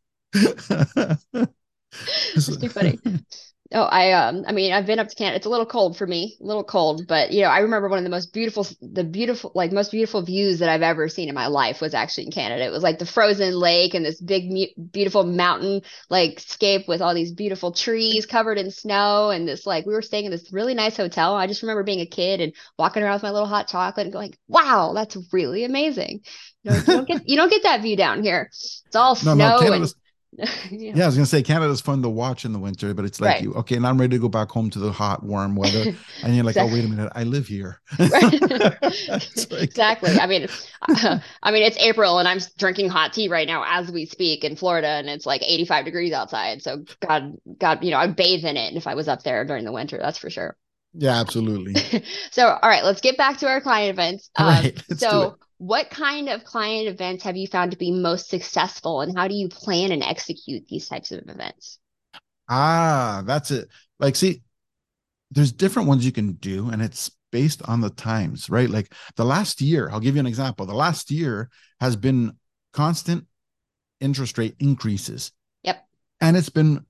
That's 2.35 2.57
too 2.59 2.69
funny. 2.69 2.99
Oh, 3.77 3.83
I 3.83 4.13
um 4.13 4.45
I 4.47 4.53
mean 4.53 4.73
I've 4.73 4.87
been 4.87 5.01
up 5.01 5.09
to 5.09 5.17
Canada. 5.17 5.37
It's 5.37 5.47
a 5.47 5.51
little 5.51 5.67
cold 5.67 5.97
for 5.97 6.07
me, 6.07 6.37
a 6.41 6.45
little 6.45 6.63
cold, 6.63 7.09
but 7.09 7.33
you 7.33 7.43
know, 7.43 7.49
I 7.49 7.59
remember 7.59 7.89
one 7.89 7.99
of 7.99 8.05
the 8.05 8.11
most 8.11 8.33
beautiful 8.33 8.65
the 8.81 9.03
beautiful 9.03 9.51
like 9.57 9.73
most 9.73 9.91
beautiful 9.91 10.23
views 10.23 10.61
that 10.61 10.69
I've 10.69 10.83
ever 10.83 11.09
seen 11.09 11.29
in 11.29 11.35
my 11.35 11.49
life 11.49 11.81
was 11.81 11.93
actually 11.93 12.27
in 12.27 12.31
Canada. 12.31 12.65
It 12.65 12.71
was 12.71 12.85
like 12.85 13.01
the 13.01 13.07
frozen 13.07 13.53
lake 13.53 13.95
and 13.95 14.05
this 14.05 14.21
big 14.21 14.53
beautiful 14.93 15.25
mountain 15.25 15.83
like 16.09 16.39
scape 16.39 16.87
with 16.87 17.03
all 17.03 17.15
these 17.15 17.33
beautiful 17.33 17.73
trees 17.73 18.27
covered 18.27 18.59
in 18.59 18.71
snow 18.71 19.31
and 19.31 19.49
this 19.49 19.67
like 19.67 19.87
we 19.87 19.93
were 19.93 20.03
staying 20.03 20.27
in 20.27 20.31
this 20.31 20.53
really 20.53 20.75
nice 20.75 20.97
hotel. 20.97 21.35
I 21.35 21.49
just 21.49 21.63
remember 21.63 21.83
being 21.83 22.01
a 22.01 22.07
kid 22.07 22.41
and 22.41 22.53
walking 22.79 23.03
around 23.03 23.15
with 23.15 23.23
my 23.25 23.33
little 23.33 23.49
hot 23.49 23.67
chocolate 23.67 24.07
and 24.07 24.13
going, 24.13 24.37
"Wow, 24.47 24.93
that's 24.95 25.17
really 25.33 25.65
amazing." 25.65 26.21
You, 26.63 26.71
know, 26.71 26.77
you 26.77 26.85
don't 26.85 27.09
get 27.09 27.29
you 27.29 27.37
don't 27.37 27.51
get 27.51 27.65
that 27.65 27.83
view 27.83 27.97
down 27.97 28.23
here. 28.23 28.51
It's 28.53 28.95
all 28.95 29.15
no, 29.15 29.35
snow 29.35 29.59
no, 29.59 29.73
and 29.73 29.95
yeah. 30.71 30.93
yeah. 30.95 31.03
I 31.05 31.07
was 31.07 31.15
gonna 31.15 31.27
say 31.27 31.43
Canada's 31.43 31.81
fun 31.81 32.03
to 32.03 32.09
watch 32.09 32.45
in 32.45 32.53
the 32.53 32.59
winter, 32.59 32.93
but 32.95 33.05
it's 33.05 33.21
like 33.21 33.35
right. 33.35 33.43
you 33.43 33.53
okay, 33.55 33.77
and 33.77 33.87
I'm 33.87 34.01
ready 34.01 34.17
to 34.17 34.21
go 34.21 34.29
back 34.29 34.51
home 34.51 34.71
to 34.71 34.79
the 34.79 34.91
hot, 34.91 35.23
warm 35.23 35.55
weather, 35.55 35.95
and 36.23 36.35
you're 36.35 36.45
like, 36.45 36.57
exactly. 36.57 36.73
oh 36.73 36.75
wait 36.75 36.85
a 36.85 36.89
minute, 36.89 37.13
I 37.15 37.23
live 37.25 37.47
here. 37.47 37.81
like... 37.99 39.63
exactly. 39.63 40.19
I 40.19 40.27
mean, 40.27 40.49
uh, 40.89 41.19
I 41.43 41.51
mean 41.51 41.63
it's 41.63 41.77
April, 41.79 42.19
and 42.19 42.27
I'm 42.27 42.39
drinking 42.59 42.89
hot 42.89 43.13
tea 43.13 43.29
right 43.29 43.47
now 43.47 43.65
as 43.67 43.91
we 43.91 44.07
speak 44.07 44.45
in 44.45 44.57
Florida, 44.57 44.89
and 44.89 45.09
it's 45.09 45.27
like 45.27 45.43
85 45.43 45.85
degrees 45.85 46.13
outside. 46.13 46.63
So 46.63 46.85
God, 47.07 47.37
God, 47.59 47.85
you 47.85 47.91
know, 47.91 47.99
I'd 47.99 48.17
bathe 48.17 48.45
in 48.45 48.57
it 48.57 48.75
if 48.75 48.87
I 48.87 48.95
was 48.95 49.09
up 49.09 49.23
there 49.23 49.45
during 49.45 49.65
the 49.65 49.73
winter. 49.73 49.99
That's 49.99 50.19
for 50.19 50.31
sure. 50.31 50.57
Yeah, 50.97 51.21
absolutely. 51.21 51.75
so, 52.31 52.47
all 52.47 52.69
right, 52.69 52.85
let's 52.85 53.01
get 53.01 53.17
back 53.17 53.39
to 53.39 53.49
our 53.49 53.61
client 53.61 53.91
events. 53.91 54.31
Um, 54.37 54.47
right, 54.47 54.83
so 54.97 55.39
what 55.59 55.91
kind 55.91 56.29
of 56.29 56.45
client 56.45 56.89
events 56.89 57.25
have 57.25 57.37
you 57.37 57.47
found 57.47 57.71
to 57.71 57.77
be 57.77 57.91
most 57.91 58.29
successful 58.29 59.01
and 59.01 59.17
how 59.17 59.29
do 59.29 59.35
you 59.35 59.49
plan 59.49 59.93
and 59.93 60.03
execute 60.03 60.67
these 60.69 60.89
types 60.89 61.13
of 61.13 61.29
events? 61.29 61.79
Ah 62.49 63.23
that's 63.27 63.51
it. 63.51 63.69
Like 63.99 64.17
see 64.17 64.43
there's 65.31 65.53
different 65.53 65.89
ones 65.89 66.05
you 66.05 66.13
can 66.13 66.33
do 66.33 66.69
and 66.71 66.83
it's 66.83 67.11
based 67.33 67.63
on 67.69 67.81
the 67.81 67.91
times 67.91 68.51
right? 68.51 68.71
Like 68.71 68.93
the 69.17 69.25
last 69.25 69.61
year 69.61 69.89
i'll 69.91 70.01
give 70.01 70.17
you 70.17 70.21
an 70.21 70.27
example. 70.27 70.67
The 70.67 70.75
last 70.75 71.11
year 71.11 71.51
has 71.81 71.97
been 71.97 72.37
constant 72.73 73.27
interest 74.01 74.39
rate 74.39 74.57
increases. 74.59 75.33
Yep. 75.63 75.85
And 76.21 76.37
it's 76.37 76.49
been 76.49 76.85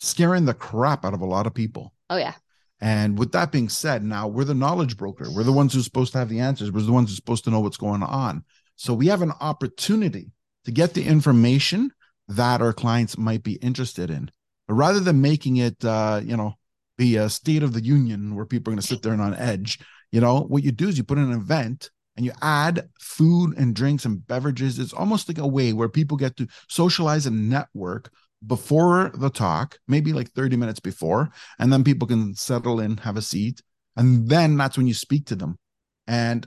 scaring 0.00 0.44
the 0.44 0.54
crap 0.54 1.04
out 1.04 1.14
of 1.14 1.20
a 1.20 1.26
lot 1.26 1.46
of 1.46 1.54
people. 1.54 1.92
Oh 2.10 2.16
yeah 2.16 2.34
and 2.80 3.18
with 3.18 3.32
that 3.32 3.50
being 3.50 3.68
said, 3.68 4.04
now 4.04 4.28
we're 4.28 4.44
the 4.44 4.54
knowledge 4.54 4.96
broker. 4.96 5.26
We're 5.34 5.42
the 5.42 5.52
ones 5.52 5.74
who's 5.74 5.84
supposed 5.84 6.12
to 6.12 6.18
have 6.18 6.28
the 6.28 6.40
answers. 6.40 6.70
We're 6.70 6.82
the 6.82 6.92
ones 6.92 7.10
who's 7.10 7.16
supposed 7.16 7.44
to 7.44 7.50
know 7.50 7.60
what's 7.60 7.76
going 7.76 8.02
on. 8.02 8.44
So 8.76 8.94
we 8.94 9.08
have 9.08 9.22
an 9.22 9.32
opportunity 9.40 10.30
to 10.64 10.70
get 10.70 10.94
the 10.94 11.04
information 11.04 11.90
that 12.28 12.62
our 12.62 12.72
clients 12.72 13.18
might 13.18 13.42
be 13.42 13.54
interested 13.54 14.10
in. 14.10 14.30
But 14.68 14.74
rather 14.74 15.00
than 15.00 15.20
making 15.20 15.56
it, 15.56 15.84
uh, 15.84 16.20
you 16.22 16.36
know, 16.36 16.54
be 16.96 17.16
a 17.16 17.28
state 17.28 17.62
of 17.62 17.72
the 17.72 17.82
union 17.82 18.36
where 18.36 18.44
people 18.44 18.70
are 18.70 18.74
going 18.74 18.82
to 18.82 18.86
sit 18.86 19.02
there 19.02 19.12
and 19.12 19.22
on 19.22 19.34
edge, 19.34 19.78
you 20.12 20.20
know, 20.20 20.40
what 20.40 20.62
you 20.62 20.72
do 20.72 20.88
is 20.88 20.98
you 20.98 21.04
put 21.04 21.18
in 21.18 21.32
an 21.32 21.40
event 21.40 21.90
and 22.16 22.26
you 22.26 22.32
add 22.42 22.88
food 23.00 23.56
and 23.56 23.74
drinks 23.74 24.04
and 24.04 24.26
beverages. 24.26 24.78
It's 24.78 24.92
almost 24.92 25.28
like 25.28 25.38
a 25.38 25.46
way 25.46 25.72
where 25.72 25.88
people 25.88 26.16
get 26.16 26.36
to 26.36 26.48
socialize 26.68 27.26
and 27.26 27.48
network 27.48 28.10
before 28.46 29.10
the 29.14 29.30
talk, 29.30 29.78
maybe 29.88 30.12
like 30.12 30.30
30 30.32 30.56
minutes 30.56 30.80
before, 30.80 31.30
and 31.58 31.72
then 31.72 31.84
people 31.84 32.06
can 32.06 32.34
settle 32.34 32.80
in, 32.80 32.96
have 32.98 33.16
a 33.16 33.22
seat. 33.22 33.62
And 33.96 34.28
then 34.28 34.56
that's 34.56 34.76
when 34.76 34.86
you 34.86 34.94
speak 34.94 35.26
to 35.26 35.36
them. 35.36 35.58
And 36.06 36.46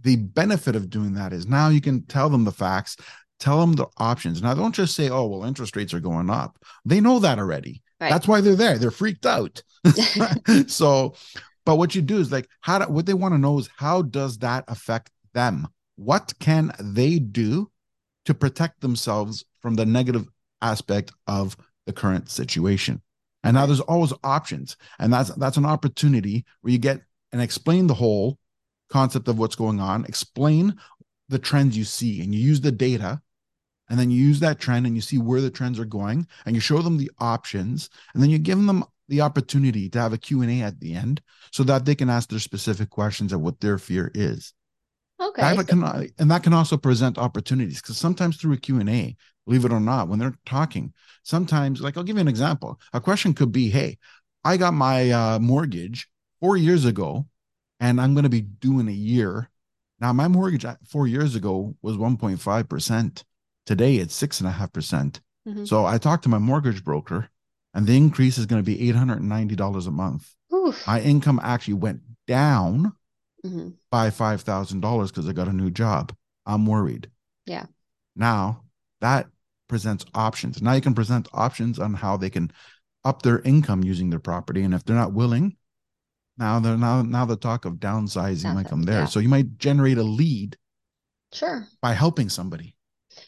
the 0.00 0.16
benefit 0.16 0.76
of 0.76 0.90
doing 0.90 1.14
that 1.14 1.32
is 1.32 1.46
now 1.46 1.68
you 1.68 1.80
can 1.80 2.04
tell 2.06 2.28
them 2.28 2.44
the 2.44 2.52
facts, 2.52 2.96
tell 3.40 3.60
them 3.60 3.72
the 3.74 3.86
options. 3.96 4.42
Now, 4.42 4.54
don't 4.54 4.74
just 4.74 4.94
say, 4.94 5.08
oh, 5.08 5.26
well, 5.26 5.44
interest 5.44 5.74
rates 5.74 5.94
are 5.94 6.00
going 6.00 6.28
up. 6.28 6.58
They 6.84 7.00
know 7.00 7.18
that 7.20 7.38
already. 7.38 7.82
Right. 8.00 8.10
That's 8.10 8.28
why 8.28 8.40
they're 8.40 8.54
there. 8.54 8.78
They're 8.78 8.90
freaked 8.90 9.26
out. 9.26 9.62
so, 10.66 11.14
but 11.64 11.76
what 11.76 11.94
you 11.94 12.02
do 12.02 12.18
is 12.18 12.30
like, 12.30 12.48
how 12.60 12.78
do, 12.78 12.92
what 12.92 13.06
they 13.06 13.14
want 13.14 13.34
to 13.34 13.38
know 13.38 13.58
is 13.58 13.68
how 13.76 14.02
does 14.02 14.38
that 14.38 14.64
affect 14.68 15.10
them? 15.32 15.68
What 15.96 16.32
can 16.40 16.72
they 16.80 17.18
do 17.18 17.70
to 18.26 18.34
protect 18.34 18.80
themselves 18.80 19.44
from 19.60 19.74
the 19.74 19.86
negative 19.86 20.28
aspect 20.62 21.12
of 21.26 21.56
the 21.86 21.92
current 21.92 22.30
situation. 22.30 23.02
And 23.44 23.54
now 23.54 23.66
there's 23.66 23.80
always 23.80 24.12
options. 24.22 24.76
And 24.98 25.12
that's 25.12 25.30
that's 25.34 25.56
an 25.56 25.66
opportunity 25.66 26.44
where 26.60 26.72
you 26.72 26.78
get 26.78 27.02
and 27.32 27.42
explain 27.42 27.86
the 27.86 27.94
whole 27.94 28.38
concept 28.90 29.28
of 29.28 29.38
what's 29.38 29.56
going 29.56 29.80
on, 29.80 30.04
explain 30.04 30.76
the 31.28 31.38
trends 31.38 31.76
you 31.76 31.84
see, 31.84 32.22
and 32.22 32.34
you 32.34 32.40
use 32.40 32.60
the 32.60 32.70
data, 32.70 33.20
and 33.88 33.98
then 33.98 34.10
you 34.10 34.22
use 34.22 34.40
that 34.40 34.60
trend 34.60 34.86
and 34.86 34.94
you 34.94 35.00
see 35.00 35.18
where 35.18 35.40
the 35.40 35.50
trends 35.50 35.80
are 35.80 35.84
going, 35.84 36.26
and 36.44 36.54
you 36.54 36.60
show 36.60 36.82
them 36.82 36.98
the 36.98 37.10
options, 37.18 37.88
and 38.14 38.22
then 38.22 38.30
you 38.30 38.38
give 38.38 38.62
them 38.62 38.84
the 39.08 39.20
opportunity 39.20 39.88
to 39.88 39.98
have 39.98 40.12
a 40.12 40.18
Q&A 40.18 40.62
at 40.62 40.78
the 40.80 40.94
end 40.94 41.20
so 41.50 41.62
that 41.64 41.84
they 41.84 41.94
can 41.94 42.08
ask 42.08 42.28
their 42.28 42.38
specific 42.38 42.90
questions 42.90 43.32
of 43.32 43.40
what 43.40 43.60
their 43.60 43.78
fear 43.78 44.10
is. 44.14 44.52
Okay. 45.20 45.56
That 45.56 45.68
can, 45.68 45.82
and 46.18 46.30
that 46.30 46.42
can 46.42 46.52
also 46.52 46.76
present 46.76 47.18
opportunities 47.18 47.80
because 47.80 47.96
sometimes 47.96 48.36
through 48.36 48.54
a 48.54 48.56
Q&A, 48.56 49.16
believe 49.46 49.64
it 49.64 49.72
or 49.72 49.80
not, 49.80 50.08
when 50.08 50.18
they're 50.18 50.38
talking, 50.46 50.92
sometimes, 51.22 51.80
like 51.80 51.96
I'll 51.96 52.04
give 52.04 52.16
you 52.16 52.20
an 52.20 52.28
example. 52.28 52.80
A 52.92 53.00
question 53.00 53.34
could 53.34 53.52
be, 53.52 53.68
hey, 53.68 53.98
I 54.44 54.56
got 54.56 54.74
my 54.74 55.10
uh, 55.10 55.38
mortgage 55.38 56.08
four 56.40 56.56
years 56.56 56.84
ago 56.84 57.26
and 57.82 58.00
I'm 58.00 58.14
going 58.14 58.22
to 58.22 58.30
be 58.30 58.40
doing 58.40 58.88
a 58.88 58.92
year. 58.92 59.50
Now, 60.00 60.12
my 60.12 60.28
mortgage 60.28 60.64
four 60.86 61.08
years 61.08 61.34
ago 61.34 61.74
was 61.82 61.96
1.5%. 61.96 63.24
Today, 63.66 63.96
it's 63.96 64.20
6.5%. 64.20 64.70
mm 64.70 65.52
hmm 65.52 65.64
So 65.64 65.84
I 65.84 65.98
talked 65.98 66.22
to 66.22 66.28
my 66.28 66.38
mortgage 66.38 66.84
broker, 66.84 67.28
and 67.74 67.86
the 67.86 67.96
increase 67.96 68.38
is 68.38 68.46
going 68.46 68.62
to 68.62 68.66
be 68.66 68.92
$890 68.92 69.86
a 69.86 69.90
month. 69.90 70.32
Oof. 70.54 70.86
My 70.86 71.00
income 71.00 71.40
actually 71.42 71.74
went 71.74 72.02
down 72.28 72.92
mm-hmm. 73.44 73.70
by 73.90 74.10
$5,000 74.10 75.08
because 75.08 75.28
I 75.28 75.32
got 75.32 75.48
a 75.48 75.52
new 75.52 75.70
job. 75.70 76.14
I'm 76.46 76.66
worried. 76.66 77.10
Yeah. 77.46 77.66
Now, 78.14 78.62
that 79.00 79.26
presents 79.72 80.04
options. 80.14 80.60
Now 80.60 80.74
you 80.74 80.82
can 80.82 80.94
present 80.94 81.28
options 81.32 81.78
on 81.78 81.94
how 81.94 82.18
they 82.18 82.28
can 82.28 82.52
up 83.06 83.22
their 83.22 83.40
income 83.40 83.82
using 83.82 84.10
their 84.10 84.20
property. 84.20 84.62
And 84.62 84.74
if 84.74 84.84
they're 84.84 84.94
not 84.94 85.14
willing, 85.14 85.56
now 86.36 86.60
they're 86.60 86.76
now 86.76 87.00
now 87.00 87.24
the 87.24 87.36
talk 87.36 87.64
of 87.64 87.76
downsizing 87.76 88.52
might 88.54 88.68
come 88.68 88.82
there. 88.82 89.00
Yeah. 89.00 89.06
So 89.06 89.18
you 89.18 89.30
might 89.30 89.56
generate 89.56 89.96
a 89.96 90.02
lead 90.02 90.58
sure 91.32 91.66
by 91.80 91.94
helping 91.94 92.28
somebody. 92.28 92.76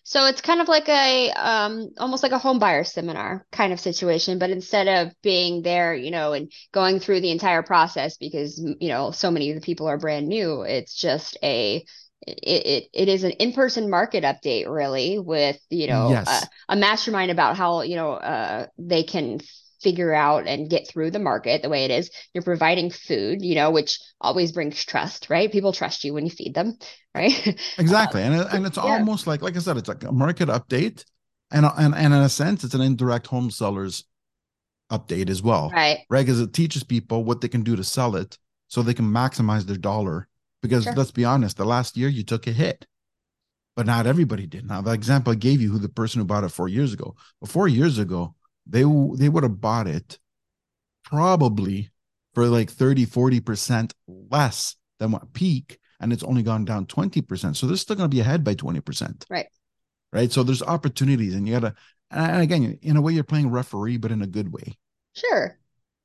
So 0.02 0.26
it's 0.26 0.42
kind 0.42 0.60
of 0.60 0.68
like 0.68 0.86
a 0.90 1.30
um 1.30 1.88
almost 1.96 2.22
like 2.22 2.32
a 2.32 2.38
home 2.38 2.58
buyer 2.58 2.84
seminar 2.84 3.46
kind 3.50 3.72
of 3.72 3.80
situation, 3.80 4.38
but 4.38 4.50
instead 4.50 4.86
of 4.86 5.14
being 5.22 5.62
there, 5.62 5.94
you 5.94 6.10
know, 6.10 6.34
and 6.34 6.52
going 6.72 7.00
through 7.00 7.22
the 7.22 7.30
entire 7.30 7.62
process 7.62 8.18
because 8.18 8.58
you 8.58 8.88
know 8.88 9.12
so 9.12 9.30
many 9.30 9.50
of 9.50 9.54
the 9.56 9.64
people 9.64 9.86
are 9.86 9.96
brand 9.96 10.28
new, 10.28 10.60
it's 10.60 10.94
just 10.94 11.38
a 11.42 11.86
it, 12.26 12.66
it, 12.66 12.84
it 12.92 13.08
is 13.08 13.24
an 13.24 13.32
in-person 13.32 13.90
market 13.90 14.24
update 14.24 14.68
really 14.68 15.18
with 15.18 15.58
you 15.70 15.86
know 15.86 16.10
yes. 16.10 16.44
a, 16.68 16.72
a, 16.72 16.76
mastermind 16.76 17.30
about 17.30 17.56
how 17.56 17.82
you 17.82 17.96
know 17.96 18.12
uh, 18.12 18.66
they 18.78 19.02
can 19.02 19.40
figure 19.84 20.14
out 20.14 20.48
and 20.48 20.70
get 20.70 20.88
through 20.88 21.12
the 21.12 21.18
market 21.20 21.62
the 21.62 21.68
way 21.68 21.84
it 21.84 21.90
is. 21.92 22.10
You're 22.32 22.42
providing 22.42 22.90
food, 22.90 23.42
you 23.42 23.54
know, 23.54 23.70
which 23.70 24.00
always 24.20 24.50
brings 24.50 24.82
trust, 24.84 25.28
right? 25.30 25.52
People 25.52 25.72
trust 25.72 26.02
you 26.02 26.14
when 26.14 26.24
you 26.24 26.30
feed 26.30 26.54
them, 26.54 26.78
right? 27.14 27.56
Exactly. 27.78 28.22
Um, 28.22 28.32
and, 28.32 28.48
and 28.50 28.66
it's 28.66 28.78
yeah. 28.78 28.82
almost 28.84 29.28
like, 29.28 29.42
like 29.42 29.56
I 29.56 29.60
said, 29.60 29.76
it's 29.76 29.88
like 29.88 30.02
a 30.02 30.10
market 30.10 30.48
update. 30.48 31.04
And, 31.52 31.66
and, 31.66 31.94
and 31.94 32.14
in 32.14 32.20
a 32.20 32.28
sense, 32.28 32.64
it's 32.64 32.74
an 32.74 32.80
indirect 32.80 33.28
home 33.28 33.50
sellers 33.50 34.04
update 34.90 35.30
as 35.30 35.42
well. 35.42 35.70
Right. 35.70 35.98
Right. 36.08 36.26
Because 36.26 36.40
it 36.40 36.52
teaches 36.52 36.82
people 36.82 37.22
what 37.22 37.42
they 37.42 37.48
can 37.48 37.62
do 37.62 37.76
to 37.76 37.84
sell 37.84 38.16
it 38.16 38.38
so 38.68 38.82
they 38.82 38.94
can 38.94 39.06
maximize 39.06 39.66
their 39.66 39.76
dollar. 39.76 40.26
Because 40.64 40.84
sure. 40.84 40.94
let's 40.94 41.10
be 41.10 41.26
honest, 41.26 41.58
the 41.58 41.66
last 41.66 41.94
year 41.94 42.08
you 42.08 42.24
took 42.24 42.46
a 42.46 42.52
hit. 42.52 42.86
But 43.76 43.84
not 43.84 44.06
everybody 44.06 44.46
did. 44.46 44.66
Now, 44.66 44.80
the 44.80 44.92
example 44.92 45.32
I 45.32 45.36
gave 45.36 45.60
you, 45.60 45.70
who 45.70 45.78
the 45.78 45.88
person 45.88 46.20
who 46.20 46.24
bought 46.24 46.44
it 46.44 46.48
four 46.48 46.68
years 46.68 46.94
ago, 46.94 47.16
but 47.40 47.50
four 47.50 47.68
years 47.68 47.98
ago, 47.98 48.34
they 48.66 48.80
they 48.80 49.28
would 49.28 49.42
have 49.42 49.60
bought 49.60 49.86
it 49.86 50.18
probably 51.04 51.90
for 52.34 52.46
like 52.46 52.70
30 52.70 53.04
40% 53.04 53.92
less 54.08 54.76
than 54.98 55.12
what 55.12 55.34
peak 55.34 55.78
and 56.00 56.12
it's 56.12 56.22
only 56.22 56.42
gone 56.42 56.64
down 56.64 56.86
20% 56.86 57.56
so 57.56 57.66
they're 57.66 57.76
still 57.76 57.96
going 57.96 58.08
to 58.10 58.14
be 58.14 58.20
ahead 58.20 58.42
by 58.42 58.54
20% 58.54 59.24
right. 59.28 59.46
Right? 60.12 60.32
So 60.32 60.42
there's 60.42 60.62
opportunities 60.62 61.34
and 61.34 61.46
you 61.46 61.54
gotta 61.54 61.74
and 62.10 62.42
again 62.42 62.78
in 62.80 62.96
a 62.96 63.02
way 63.02 63.12
you're 63.12 63.24
playing 63.24 63.50
referee 63.50 63.98
but 63.98 64.12
in 64.12 64.22
a 64.22 64.26
good 64.26 64.52
way. 64.52 64.78
Sure. 65.12 65.58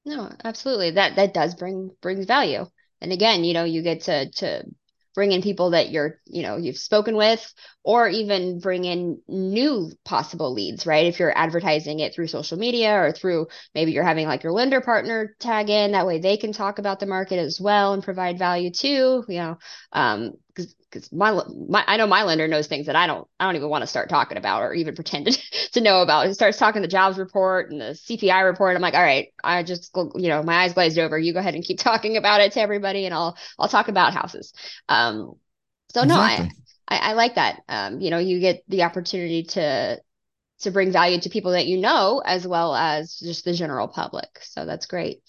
No 0.05 0.31
absolutely. 0.43 0.91
That 0.91 1.15
that 1.15 1.33
does 1.33 1.55
bring 1.55 1.91
brings 2.01 2.25
value 2.25 2.65
and 3.01 3.11
again 3.11 3.43
you 3.43 3.53
know 3.53 3.63
you 3.63 3.81
get 3.81 4.01
to 4.01 4.29
to 4.31 4.63
bring 5.15 5.31
in 5.31 5.41
people 5.41 5.71
that 5.71 5.89
you're 5.89 6.19
you 6.25 6.43
know 6.43 6.57
you've 6.57 6.77
spoken 6.77 7.15
with 7.15 7.53
or 7.89 8.07
even 8.07 8.59
bring 8.59 8.85
in 8.85 9.19
new 9.27 9.91
possible 10.05 10.53
leads 10.53 10.85
right 10.85 11.07
if 11.07 11.17
you're 11.19 11.35
advertising 11.35 11.99
it 11.99 12.13
through 12.13 12.27
social 12.27 12.55
media 12.55 12.93
or 12.93 13.11
through 13.11 13.47
maybe 13.73 13.91
you're 13.91 14.03
having 14.03 14.27
like 14.27 14.43
your 14.43 14.51
lender 14.51 14.79
partner 14.79 15.35
tag 15.39 15.71
in 15.71 15.93
that 15.93 16.05
way 16.05 16.19
they 16.19 16.37
can 16.37 16.51
talk 16.51 16.77
about 16.77 16.99
the 16.99 17.07
market 17.07 17.39
as 17.39 17.59
well 17.59 17.93
and 17.93 18.03
provide 18.03 18.37
value 18.37 18.69
too 18.69 19.25
you 19.27 19.39
know 19.39 19.57
um 19.93 20.33
because 20.91 21.11
my, 21.11 21.31
my 21.67 21.83
I 21.87 21.97
know 21.97 22.07
my 22.07 22.23
lender 22.23 22.47
knows 22.47 22.67
things 22.67 22.87
that 22.87 22.95
I 22.95 23.07
don't 23.07 23.27
I 23.39 23.45
don't 23.45 23.55
even 23.55 23.69
want 23.69 23.81
to 23.83 23.87
start 23.87 24.09
talking 24.09 24.37
about 24.37 24.61
or 24.61 24.73
even 24.73 24.95
pretend 24.95 25.27
to, 25.27 25.39
to 25.73 25.81
know 25.81 26.01
about. 26.01 26.27
He 26.27 26.33
starts 26.33 26.57
talking 26.57 26.81
the 26.81 26.87
jobs 26.87 27.17
report 27.17 27.71
and 27.71 27.79
the 27.79 27.95
CPI 27.95 28.41
report. 28.41 28.75
I'm 28.75 28.81
like, 28.81 28.95
all 28.95 29.01
right, 29.01 29.27
I 29.43 29.63
just 29.63 29.95
you 29.95 30.29
know 30.29 30.43
my 30.43 30.63
eyes 30.63 30.73
glazed 30.73 30.97
over. 30.97 31.17
You 31.17 31.33
go 31.33 31.39
ahead 31.39 31.55
and 31.55 31.63
keep 31.63 31.79
talking 31.79 32.17
about 32.17 32.41
it 32.41 32.53
to 32.53 32.61
everybody, 32.61 33.05
and 33.05 33.13
I'll 33.13 33.37
I'll 33.57 33.67
talk 33.67 33.87
about 33.87 34.13
houses. 34.13 34.53
Um, 34.89 35.35
so 35.91 36.03
exactly. 36.03 36.05
no, 36.05 36.15
I, 36.19 36.49
I 36.89 36.97
I 36.97 37.13
like 37.13 37.35
that. 37.35 37.61
Um, 37.69 38.01
you 38.01 38.09
know, 38.09 38.17
you 38.17 38.39
get 38.39 38.63
the 38.67 38.83
opportunity 38.83 39.43
to 39.43 40.01
to 40.61 40.71
bring 40.71 40.91
value 40.91 41.19
to 41.21 41.29
people 41.29 41.51
that 41.51 41.67
you 41.67 41.77
know 41.77 42.21
as 42.25 42.45
well 42.45 42.75
as 42.75 43.17
just 43.17 43.45
the 43.45 43.53
general 43.53 43.87
public. 43.87 44.39
So 44.41 44.65
that's 44.65 44.85
great. 44.85 45.21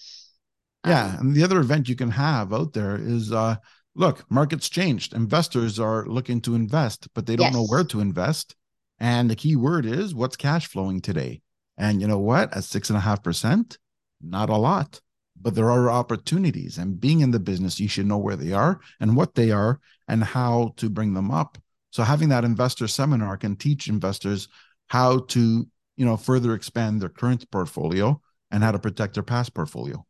Yeah, 0.86 1.16
um, 1.18 1.28
and 1.28 1.36
the 1.36 1.44
other 1.44 1.60
event 1.60 1.88
you 1.88 1.96
can 1.96 2.10
have 2.10 2.52
out 2.52 2.72
there 2.72 2.96
is 2.96 3.32
uh 3.32 3.56
look, 3.94 4.24
markets 4.30 4.68
changed. 4.68 5.14
Investors 5.14 5.78
are 5.78 6.06
looking 6.06 6.40
to 6.42 6.54
invest, 6.54 7.08
but 7.14 7.26
they 7.26 7.36
don't 7.36 7.46
yes. 7.46 7.54
know 7.54 7.66
where 7.66 7.84
to 7.84 8.00
invest. 8.00 8.54
And 8.98 9.30
the 9.30 9.36
key 9.36 9.56
word 9.56 9.86
is 9.86 10.14
what's 10.14 10.36
cash 10.36 10.66
flowing 10.66 11.00
today. 11.00 11.42
And 11.76 12.00
you 12.00 12.06
know 12.06 12.18
what? 12.18 12.54
At 12.54 12.64
six 12.64 12.90
and 12.90 12.96
a 12.96 13.00
half 13.00 13.22
percent, 13.22 13.78
not 14.20 14.50
a 14.50 14.56
lot, 14.56 15.00
but 15.40 15.54
there 15.54 15.70
are 15.70 15.90
opportunities. 15.90 16.78
And 16.78 17.00
being 17.00 17.20
in 17.20 17.30
the 17.30 17.40
business, 17.40 17.80
you 17.80 17.88
should 17.88 18.06
know 18.06 18.18
where 18.18 18.36
they 18.36 18.52
are 18.52 18.80
and 19.00 19.16
what 19.16 19.34
they 19.34 19.50
are 19.50 19.80
and 20.08 20.22
how 20.22 20.74
to 20.76 20.90
bring 20.90 21.14
them 21.14 21.30
up. 21.30 21.58
So 21.90 22.02
having 22.02 22.28
that 22.28 22.44
investor 22.44 22.86
seminar 22.86 23.36
can 23.36 23.56
teach 23.56 23.88
investors 23.88 24.48
how 24.88 25.20
to, 25.28 25.66
you 25.96 26.04
know, 26.04 26.16
further 26.16 26.54
expand 26.54 27.00
their 27.00 27.08
current 27.08 27.50
portfolio 27.50 28.20
and 28.50 28.62
how 28.62 28.72
to 28.72 28.78
protect 28.78 29.14
their 29.14 29.22
past 29.22 29.54
portfolio. 29.54 30.04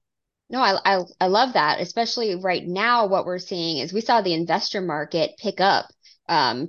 No, 0.49 0.61
I, 0.61 0.79
I 0.85 1.05
I 1.21 1.27
love 1.29 1.53
that. 1.53 1.81
Especially 1.81 2.35
right 2.35 2.67
now, 2.67 3.07
what 3.07 3.25
we're 3.25 3.39
seeing 3.39 3.79
is 3.79 3.93
we 3.93 4.01
saw 4.01 4.21
the 4.21 4.35
investor 4.35 4.81
market 4.81 5.39
pick 5.39 5.61
up 5.61 5.87
um, 6.29 6.69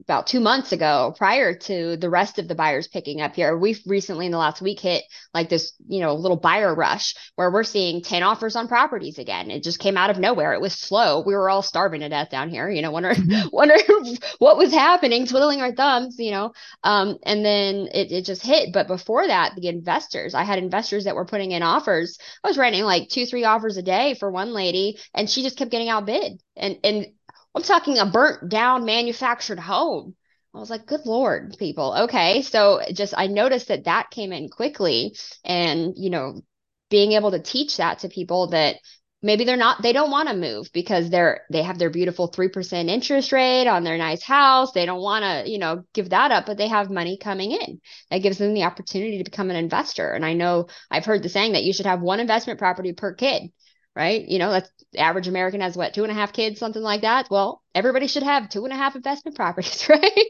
about 0.00 0.26
two 0.26 0.40
months 0.40 0.72
ago 0.72 1.14
prior 1.16 1.54
to 1.54 1.96
the 1.96 2.10
rest 2.10 2.38
of 2.38 2.48
the 2.48 2.54
buyers 2.54 2.88
picking 2.88 3.20
up 3.20 3.34
here. 3.34 3.56
We've 3.56 3.80
recently 3.86 4.26
in 4.26 4.32
the 4.32 4.38
last 4.38 4.60
week 4.60 4.80
hit 4.80 5.04
like 5.32 5.48
this 5.48 5.72
you 5.86 6.00
know 6.00 6.14
little 6.14 6.36
buyer 6.36 6.74
rush 6.74 7.14
where 7.36 7.50
we're 7.50 7.64
seeing 7.64 8.02
10 8.02 8.22
offers 8.22 8.56
on 8.56 8.68
properties 8.68 9.18
again. 9.18 9.50
It 9.50 9.62
just 9.62 9.78
came 9.78 9.96
out 9.96 10.10
of 10.10 10.18
nowhere. 10.18 10.52
It 10.52 10.60
was 10.60 10.74
slow. 10.74 11.22
We 11.24 11.34
were 11.34 11.48
all 11.48 11.62
starving 11.62 12.00
to 12.00 12.08
death 12.08 12.30
down 12.30 12.50
here 12.50 12.68
you 12.68 12.82
know 12.82 12.90
wondering 12.90 13.16
mm-hmm. 13.16 13.48
wondering 13.52 14.16
what 14.38 14.58
was 14.58 14.72
happening 14.72 15.26
twiddling 15.26 15.62
our 15.62 15.74
thumbs 15.74 16.16
you 16.18 16.32
know. 16.32 16.52
Um, 16.82 17.16
and 17.22 17.44
then 17.44 17.88
it, 17.94 18.12
it 18.12 18.24
just 18.24 18.44
hit. 18.44 18.72
But 18.72 18.88
before 18.88 19.26
that 19.26 19.54
the 19.56 19.68
investors 19.68 20.34
i 20.34 20.42
had 20.42 20.58
investors 20.58 21.04
that 21.04 21.16
were 21.16 21.24
putting 21.24 21.52
in 21.52 21.62
offers. 21.62 22.18
I 22.42 22.48
was 22.48 22.58
writing 22.58 22.82
like 22.82 23.08
two 23.08 23.26
three 23.26 23.44
offers 23.44 23.76
a 23.76 23.82
day 23.82 24.14
for 24.14 24.30
one 24.30 24.52
lady 24.52 24.98
and 25.14 25.30
she 25.30 25.42
just 25.42 25.56
kept 25.56 25.70
getting 25.70 25.88
outbid. 25.88 26.42
And 26.56 26.78
and 26.84 27.06
I'm 27.54 27.62
talking 27.62 27.98
a 27.98 28.06
burnt 28.06 28.48
down 28.48 28.84
manufactured 28.84 29.60
home. 29.60 30.16
I 30.54 30.58
was 30.58 30.70
like, 30.70 30.86
good 30.86 31.04
Lord, 31.04 31.56
people. 31.58 31.94
Okay. 32.04 32.42
So 32.42 32.80
just, 32.92 33.14
I 33.16 33.26
noticed 33.26 33.68
that 33.68 33.84
that 33.84 34.10
came 34.10 34.32
in 34.32 34.48
quickly. 34.48 35.16
And, 35.44 35.94
you 35.96 36.10
know, 36.10 36.42
being 36.90 37.12
able 37.12 37.32
to 37.32 37.40
teach 37.40 37.78
that 37.78 38.00
to 38.00 38.08
people 38.08 38.48
that 38.48 38.76
maybe 39.20 39.44
they're 39.44 39.56
not, 39.56 39.82
they 39.82 39.92
don't 39.92 40.12
want 40.12 40.28
to 40.28 40.36
move 40.36 40.70
because 40.72 41.10
they're, 41.10 41.42
they 41.50 41.62
have 41.62 41.78
their 41.78 41.90
beautiful 41.90 42.30
3% 42.30 42.88
interest 42.88 43.32
rate 43.32 43.66
on 43.66 43.82
their 43.82 43.98
nice 43.98 44.22
house. 44.22 44.70
They 44.72 44.86
don't 44.86 45.00
want 45.02 45.24
to, 45.24 45.50
you 45.50 45.58
know, 45.58 45.82
give 45.92 46.10
that 46.10 46.30
up, 46.30 46.46
but 46.46 46.56
they 46.56 46.68
have 46.68 46.88
money 46.88 47.18
coming 47.18 47.50
in. 47.50 47.80
That 48.10 48.22
gives 48.22 48.38
them 48.38 48.54
the 48.54 48.64
opportunity 48.64 49.18
to 49.18 49.24
become 49.24 49.50
an 49.50 49.56
investor. 49.56 50.10
And 50.12 50.24
I 50.24 50.34
know 50.34 50.68
I've 50.88 51.04
heard 51.04 51.22
the 51.22 51.28
saying 51.28 51.54
that 51.54 51.64
you 51.64 51.72
should 51.72 51.86
have 51.86 52.00
one 52.00 52.20
investment 52.20 52.60
property 52.60 52.92
per 52.92 53.14
kid 53.14 53.50
right? 53.94 54.26
You 54.26 54.38
know, 54.38 54.50
that's 54.50 54.70
average 54.96 55.28
American 55.28 55.60
has 55.60 55.76
what, 55.76 55.94
two 55.94 56.02
and 56.02 56.10
a 56.10 56.14
half 56.14 56.32
kids, 56.32 56.58
something 56.58 56.82
like 56.82 57.02
that. 57.02 57.28
Well, 57.30 57.62
everybody 57.74 58.06
should 58.06 58.22
have 58.22 58.48
two 58.48 58.64
and 58.64 58.72
a 58.72 58.76
half 58.76 58.96
investment 58.96 59.36
properties, 59.36 59.88
right? 59.88 60.26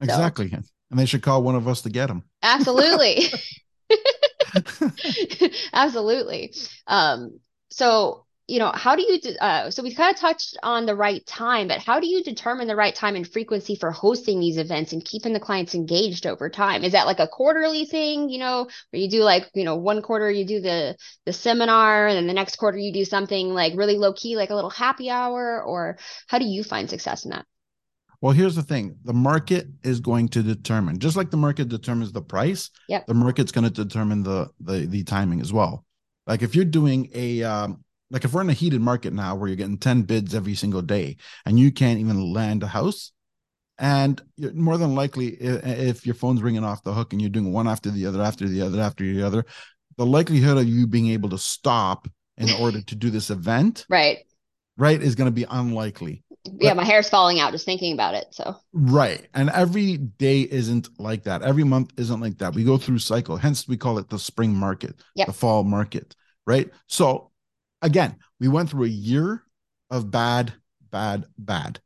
Exactly. 0.00 0.50
So, 0.50 0.58
and 0.90 0.98
they 0.98 1.06
should 1.06 1.22
call 1.22 1.42
one 1.42 1.54
of 1.54 1.68
us 1.68 1.82
to 1.82 1.90
get 1.90 2.06
them. 2.06 2.24
Absolutely. 2.42 3.26
absolutely. 5.72 6.54
Um, 6.86 7.38
so 7.70 8.26
you 8.50 8.58
know, 8.58 8.72
how 8.74 8.96
do 8.96 9.02
you, 9.02 9.20
uh, 9.40 9.70
so 9.70 9.80
we've 9.80 9.96
kind 9.96 10.12
of 10.12 10.20
touched 10.20 10.56
on 10.64 10.84
the 10.84 10.94
right 10.96 11.24
time, 11.24 11.68
but 11.68 11.78
how 11.78 12.00
do 12.00 12.08
you 12.08 12.20
determine 12.24 12.66
the 12.66 12.74
right 12.74 12.94
time 12.94 13.14
and 13.14 13.30
frequency 13.30 13.76
for 13.76 13.92
hosting 13.92 14.40
these 14.40 14.56
events 14.56 14.92
and 14.92 15.04
keeping 15.04 15.32
the 15.32 15.38
clients 15.38 15.76
engaged 15.76 16.26
over 16.26 16.50
time? 16.50 16.82
Is 16.82 16.92
that 16.92 17.06
like 17.06 17.20
a 17.20 17.28
quarterly 17.28 17.84
thing, 17.84 18.28
you 18.28 18.40
know, 18.40 18.66
where 18.90 19.00
you 19.00 19.08
do 19.08 19.22
like, 19.22 19.48
you 19.54 19.62
know, 19.62 19.76
one 19.76 20.02
quarter 20.02 20.28
you 20.28 20.44
do 20.44 20.60
the 20.60 20.96
the 21.26 21.32
seminar 21.32 22.08
and 22.08 22.16
then 22.16 22.26
the 22.26 22.32
next 22.32 22.56
quarter 22.56 22.76
you 22.76 22.92
do 22.92 23.04
something 23.04 23.54
like 23.54 23.74
really 23.76 23.96
low 23.96 24.12
key, 24.14 24.36
like 24.36 24.50
a 24.50 24.54
little 24.56 24.70
happy 24.70 25.10
hour, 25.10 25.62
or 25.62 25.96
how 26.26 26.38
do 26.38 26.44
you 26.44 26.64
find 26.64 26.90
success 26.90 27.24
in 27.24 27.30
that? 27.30 27.46
Well, 28.20 28.32
here's 28.32 28.56
the 28.56 28.64
thing 28.64 28.96
the 29.04 29.12
market 29.12 29.68
is 29.84 30.00
going 30.00 30.28
to 30.30 30.42
determine, 30.42 30.98
just 30.98 31.16
like 31.16 31.30
the 31.30 31.36
market 31.36 31.68
determines 31.68 32.10
the 32.10 32.20
price, 32.20 32.70
Yep. 32.88 33.06
the 33.06 33.14
market's 33.14 33.52
going 33.52 33.70
to 33.70 33.84
determine 33.84 34.24
the, 34.24 34.50
the 34.60 34.86
the 34.86 35.04
timing 35.04 35.40
as 35.40 35.52
well. 35.52 35.84
Like 36.26 36.42
if 36.42 36.56
you're 36.56 36.64
doing 36.64 37.08
a 37.14 37.44
um, 37.44 37.84
like 38.10 38.24
if 38.24 38.32
we're 38.32 38.40
in 38.40 38.50
a 38.50 38.54
heated 38.54 38.80
market 38.80 39.12
now 39.12 39.34
where 39.34 39.48
you're 39.48 39.56
getting 39.56 39.78
10 39.78 40.02
bids 40.02 40.34
every 40.34 40.54
single 40.54 40.82
day 40.82 41.16
and 41.46 41.58
you 41.58 41.70
can't 41.70 42.00
even 42.00 42.32
land 42.32 42.62
a 42.62 42.66
house, 42.66 43.12
and 43.78 44.20
you're 44.36 44.52
more 44.52 44.76
than 44.76 44.94
likely 44.94 45.28
if 45.40 46.04
your 46.04 46.14
phone's 46.14 46.42
ringing 46.42 46.64
off 46.64 46.82
the 46.82 46.92
hook 46.92 47.12
and 47.12 47.22
you're 47.22 47.30
doing 47.30 47.52
one 47.52 47.66
after 47.66 47.90
the 47.90 48.06
other 48.06 48.20
after 48.22 48.46
the 48.46 48.62
other 48.62 48.80
after 48.80 49.04
the 49.04 49.22
other, 49.22 49.44
the 49.96 50.06
likelihood 50.06 50.58
of 50.58 50.68
you 50.68 50.86
being 50.86 51.08
able 51.08 51.30
to 51.30 51.38
stop 51.38 52.08
in 52.36 52.50
order 52.60 52.80
to 52.82 52.94
do 52.94 53.10
this 53.10 53.30
event, 53.30 53.86
Right. 53.88 54.18
right, 54.76 55.00
is 55.00 55.14
going 55.14 55.28
to 55.28 55.34
be 55.34 55.46
unlikely. 55.48 56.24
Yeah, 56.58 56.74
my 56.74 56.84
hair's 56.84 57.08
falling 57.08 57.38
out 57.38 57.52
just 57.52 57.64
thinking 57.66 57.92
about 57.92 58.14
it. 58.14 58.26
So, 58.30 58.56
Right. 58.72 59.26
And 59.34 59.50
every 59.50 59.96
day 59.96 60.40
isn't 60.42 60.88
like 60.98 61.24
that. 61.24 61.42
Every 61.42 61.64
month 61.64 61.92
isn't 61.98 62.20
like 62.20 62.38
that. 62.38 62.54
We 62.54 62.64
go 62.64 62.78
through 62.78 62.98
cycle. 62.98 63.36
Hence 63.36 63.68
we 63.68 63.76
call 63.76 63.98
it 63.98 64.08
the 64.08 64.18
spring 64.18 64.54
market, 64.54 64.96
Yep. 65.16 65.26
the 65.26 65.32
fall 65.32 65.64
market, 65.64 66.16
right? 66.46 66.70
So 66.86 67.29
again, 67.82 68.16
we 68.38 68.48
went 68.48 68.70
through 68.70 68.84
a 68.84 68.88
year 68.88 69.42
of 69.90 70.10
bad, 70.10 70.52
bad, 70.90 71.26
bad. 71.38 71.80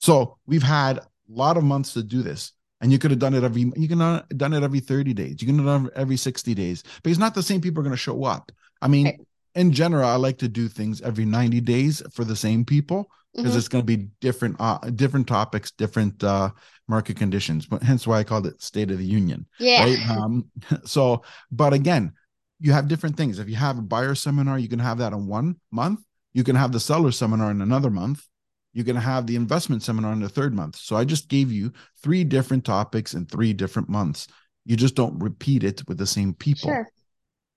So 0.00 0.38
we've 0.46 0.62
had 0.62 0.98
a 0.98 1.06
lot 1.28 1.56
of 1.56 1.64
months 1.64 1.92
to 1.94 2.02
do 2.02 2.22
this. 2.22 2.52
And 2.80 2.92
you 2.92 2.98
could 2.98 3.10
have 3.10 3.18
done 3.18 3.34
it 3.34 3.42
every 3.42 3.72
you 3.76 3.88
can 3.88 3.98
have 3.98 4.28
done 4.36 4.52
it 4.52 4.62
every 4.62 4.78
30 4.78 5.12
days. 5.12 5.42
You 5.42 5.48
can 5.48 5.56
have 5.56 5.66
done 5.66 5.86
it 5.86 5.92
every 5.96 6.16
60 6.16 6.54
days. 6.54 6.84
But 7.02 7.10
it's 7.10 7.18
not 7.18 7.34
the 7.34 7.42
same 7.42 7.60
people 7.60 7.80
are 7.80 7.82
going 7.82 7.90
to 7.90 7.96
show 7.96 8.22
up. 8.22 8.52
I 8.80 8.86
mean, 8.86 9.06
Right. 9.06 9.20
in 9.56 9.72
general, 9.72 10.08
I 10.08 10.14
like 10.14 10.38
to 10.38 10.48
do 10.48 10.68
things 10.68 11.00
every 11.02 11.24
90 11.24 11.60
days 11.60 12.02
for 12.12 12.24
the 12.24 12.36
same 12.36 12.64
people 12.64 13.10
because 13.34 13.54
Mhm. 13.54 13.58
it's 13.58 13.68
going 13.68 13.82
to 13.82 13.96
be 13.96 14.08
different 14.20 14.56
uh 14.60 14.78
different 14.94 15.26
topics 15.26 15.70
different 15.72 16.24
uh 16.24 16.50
market 16.88 17.16
conditions 17.16 17.66
but 17.66 17.82
hence 17.82 18.06
why 18.06 18.18
i 18.18 18.24
called 18.24 18.46
it 18.46 18.60
state 18.62 18.90
of 18.90 18.96
the 18.98 19.04
union 19.04 19.44
yeah. 19.60 19.84
right 19.84 19.98
um 20.10 20.46
so 20.84 21.22
but 21.52 21.72
again 21.74 22.10
you 22.60 22.72
have 22.72 22.88
different 22.88 23.16
things. 23.16 23.38
If 23.38 23.48
you 23.48 23.56
have 23.56 23.78
a 23.78 23.82
buyer 23.82 24.14
seminar 24.14 24.58
you 24.58 24.68
can 24.68 24.78
have 24.80 24.98
that 24.98 25.12
in 25.12 25.26
one 25.26 25.56
month. 25.70 26.00
You 26.32 26.44
can 26.44 26.56
have 26.56 26.72
the 26.72 26.80
seller 26.80 27.10
seminar 27.10 27.50
in 27.50 27.62
another 27.62 27.90
month. 27.90 28.26
You 28.72 28.84
can 28.84 28.96
have 28.96 29.26
the 29.26 29.34
investment 29.36 29.82
seminar 29.82 30.12
in 30.12 30.20
the 30.20 30.28
third 30.28 30.54
month. 30.54 30.76
So 30.76 30.94
i 30.96 31.04
just 31.04 31.28
gave 31.28 31.50
you 31.50 31.72
three 32.02 32.22
different 32.24 32.64
topics 32.64 33.14
in 33.14 33.26
three 33.26 33.52
different 33.52 33.88
months. 33.88 34.28
You 34.64 34.76
just 34.76 34.94
don't 34.94 35.18
repeat 35.18 35.64
it 35.64 35.82
with 35.88 35.98
the 35.98 36.06
same 36.06 36.34
people. 36.34 36.68
Sure. 36.70 36.86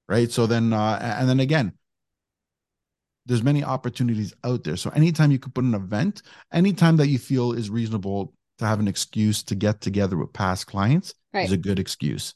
right? 0.07 0.31
So 0.31 0.47
then 0.47 0.73
uh 0.73 0.99
and 1.19 1.27
then 1.29 1.39
again 1.39 1.73
there's 3.27 3.43
many 3.43 3.63
opportunities 3.63 4.33
out 4.43 4.63
there. 4.63 4.77
So 4.77 4.89
anytime 4.91 5.31
you 5.31 5.37
could 5.39 5.53
put 5.53 5.63
an 5.63 5.75
event 5.75 6.21
anytime 6.51 6.97
that 6.97 7.07
you 7.07 7.19
feel 7.19 7.51
is 7.53 7.69
reasonable 7.69 8.33
to 8.57 8.65
have 8.65 8.79
an 8.79 8.87
excuse 8.87 9.43
to 9.43 9.55
get 9.55 9.81
together 9.81 10.17
with 10.17 10.33
past 10.33 10.67
clients 10.67 11.13
Right. 11.33 11.45
is 11.45 11.51
a 11.53 11.57
good 11.57 11.79
excuse 11.79 12.33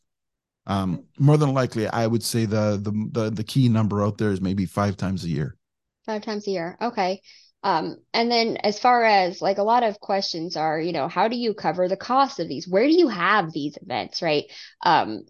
um 0.68 1.04
more 1.20 1.38
than 1.38 1.54
likely 1.54 1.88
i 1.90 2.08
would 2.08 2.24
say 2.24 2.46
the 2.46 2.80
the 2.82 2.92
the, 3.12 3.30
the 3.30 3.44
key 3.44 3.70
number 3.70 4.04
out 4.04 4.18
there 4.18 4.32
is 4.32 4.42
maybe 4.42 4.66
five 4.66 4.98
times 4.98 5.24
a 5.24 5.30
year 5.30 5.58
Five 6.06 6.22
times 6.22 6.48
a 6.48 6.52
year. 6.52 6.78
Okay. 6.82 7.22
Um, 7.64 7.98
and 8.14 8.30
then 8.30 8.58
as 8.58 8.78
far 8.78 9.04
as 9.04 9.42
like 9.42 9.58
a 9.58 9.64
lot 9.64 9.82
of 9.84 10.00
questions 10.00 10.56
are, 10.56 10.80
you 10.80 10.92
know, 10.92 11.08
how 11.08 11.28
do 11.28 11.36
you 11.36 11.54
cover 11.56 11.88
the 11.88 11.98
cost 11.98 12.40
of 12.40 12.48
these? 12.48 12.68
Where 12.68 12.86
do 12.86 12.94
you 12.96 13.08
have 13.08 13.52
these 13.52 13.76
events, 13.82 14.22
right? 14.22 14.46
Um, 14.84 15.24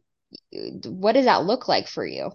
what 0.86 1.13
does 1.13 1.26
that 1.26 1.45
look 1.45 1.67
like 1.67 1.88
for 1.88 2.06
you? 2.06 2.32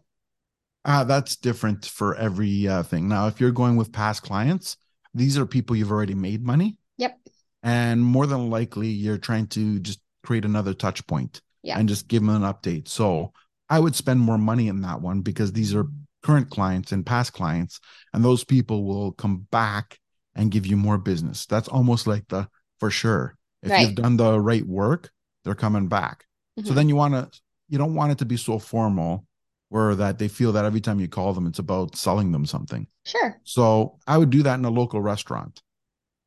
uh 0.84 1.04
that's 1.04 1.36
different 1.36 1.84
for 1.86 2.14
every 2.16 2.66
uh, 2.66 2.82
thing 2.82 3.08
now 3.08 3.26
if 3.26 3.40
you're 3.40 3.50
going 3.50 3.76
with 3.76 3.92
past 3.92 4.22
clients 4.22 4.76
these 5.14 5.36
are 5.36 5.46
people 5.46 5.76
you've 5.76 5.90
already 5.92 6.14
made 6.14 6.44
money 6.44 6.78
Yep. 6.98 7.18
and 7.62 8.02
more 8.04 8.26
than 8.26 8.50
likely 8.50 8.88
you're 8.88 9.18
trying 9.18 9.46
to 9.48 9.78
just 9.80 10.00
create 10.24 10.44
another 10.44 10.74
touch 10.74 11.06
point 11.06 11.42
Yeah. 11.62 11.78
and 11.78 11.88
just 11.88 12.08
give 12.08 12.22
them 12.24 12.30
an 12.42 12.42
update 12.42 12.88
so 12.88 13.32
i 13.68 13.78
would 13.78 13.94
spend 13.94 14.20
more 14.20 14.38
money 14.38 14.68
in 14.68 14.80
that 14.82 15.00
one 15.00 15.20
because 15.20 15.52
these 15.52 15.74
are 15.74 15.86
current 16.22 16.50
clients 16.50 16.92
and 16.92 17.04
past 17.06 17.32
clients 17.32 17.80
and 18.12 18.24
those 18.24 18.44
people 18.44 18.84
will 18.84 19.12
come 19.12 19.46
back 19.50 19.98
and 20.34 20.50
give 20.50 20.66
you 20.66 20.76
more 20.76 20.98
business 20.98 21.46
that's 21.46 21.68
almost 21.68 22.06
like 22.06 22.26
the 22.28 22.48
for 22.78 22.90
sure 22.90 23.36
if 23.62 23.70
Right. 23.70 23.80
you've 23.86 23.94
done 23.94 24.16
the 24.16 24.40
right 24.40 24.66
work 24.66 25.10
they're 25.44 25.54
coming 25.54 25.88
back 25.88 26.24
so 26.64 26.72
Mhm. 26.72 26.74
then 26.74 26.88
you 26.88 26.96
want 26.96 27.14
to 27.14 27.40
you 27.68 27.78
don't 27.78 27.94
want 27.94 28.12
it 28.12 28.18
to 28.18 28.24
be 28.26 28.36
so 28.36 28.58
formal 28.58 29.24
where 29.68 29.94
that 29.94 30.18
they 30.18 30.26
feel 30.28 30.52
that 30.52 30.64
every 30.64 30.80
time 30.80 30.98
you 30.98 31.08
call 31.08 31.32
them 31.32 31.46
it's 31.46 31.58
about 31.60 31.96
selling 31.96 32.32
them 32.32 32.44
something 32.44 32.86
Sure. 33.04 33.40
so 33.44 33.98
I 34.06 34.18
would 34.18 34.30
do 34.30 34.42
that 34.42 34.58
in 34.58 34.64
a 34.64 34.70
local 34.70 35.00
restaurant. 35.00 35.62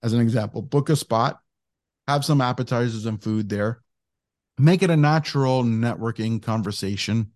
As 0.01 0.11
an 0.13 0.19
example, 0.21 0.61
book 0.61 0.89
a 0.89 0.95
spot, 0.95 1.39
have 2.07 2.25
some 2.25 2.41
appetizers 2.41 3.05
and 3.05 3.21
food 3.21 3.47
there, 3.49 3.82
make 4.57 4.83
it 4.83 4.89
a 4.89 4.97
natural 4.97 5.63
networking 5.63 6.41
conversation. 6.41 7.31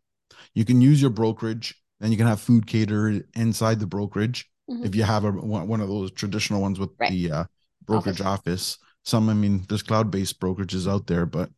You 0.53 0.65
can 0.65 0.81
use 0.81 1.01
your 1.01 1.11
brokerage, 1.11 1.75
and 2.01 2.11
you 2.11 2.17
can 2.17 2.27
have 2.27 2.41
food 2.41 2.67
catered 2.67 3.27
inside 3.35 3.79
the 3.79 3.87
brokerage 3.87 4.49
Mhm. 4.69 4.85
if 4.85 4.95
you 4.95 5.03
have 5.03 5.25
a 5.25 5.31
one 5.31 5.81
of 5.81 5.87
those 5.89 6.11
traditional 6.11 6.61
ones 6.61 6.79
with 6.79 6.91
Right. 6.99 7.11
the 7.11 7.31
uh, 7.31 7.43
brokerage 7.85 8.21
office. 8.21 8.77
Some, 9.03 9.29
I 9.29 9.33
mean, 9.33 9.65
there's 9.69 9.83
cloud 9.83 10.11
based 10.11 10.39
brokerages 10.39 10.89
out 10.91 11.07
there, 11.07 11.25
but 11.25 11.49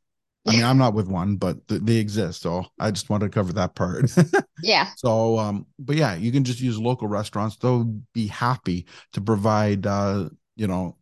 I 0.47 0.51
mean, 0.53 0.63
I'm 0.63 0.77
not 0.77 0.93
with 0.93 1.07
one, 1.07 1.35
but 1.35 1.67
th- 1.67 1.81
they 1.81 1.97
exist. 1.97 2.41
So 2.41 2.65
I 2.79 2.91
just 2.91 3.09
wanted 3.09 3.25
to 3.25 3.31
cover 3.31 3.53
that 3.53 3.75
part. 3.75 4.11
Yeah. 4.61 4.91
So, 4.97 5.37
um, 5.39 5.65
but 5.79 5.95
yeah, 5.95 6.15
you 6.15 6.31
can 6.31 6.43
just 6.43 6.59
use 6.59 6.77
local 6.77 7.07
restaurants. 7.07 7.55
They'll 7.55 7.85
be 8.13 8.27
happy 8.27 8.87
to 9.13 9.21
provide, 9.21 9.87
uh, 9.87 10.29
you 10.57 10.67
know, 10.67 10.97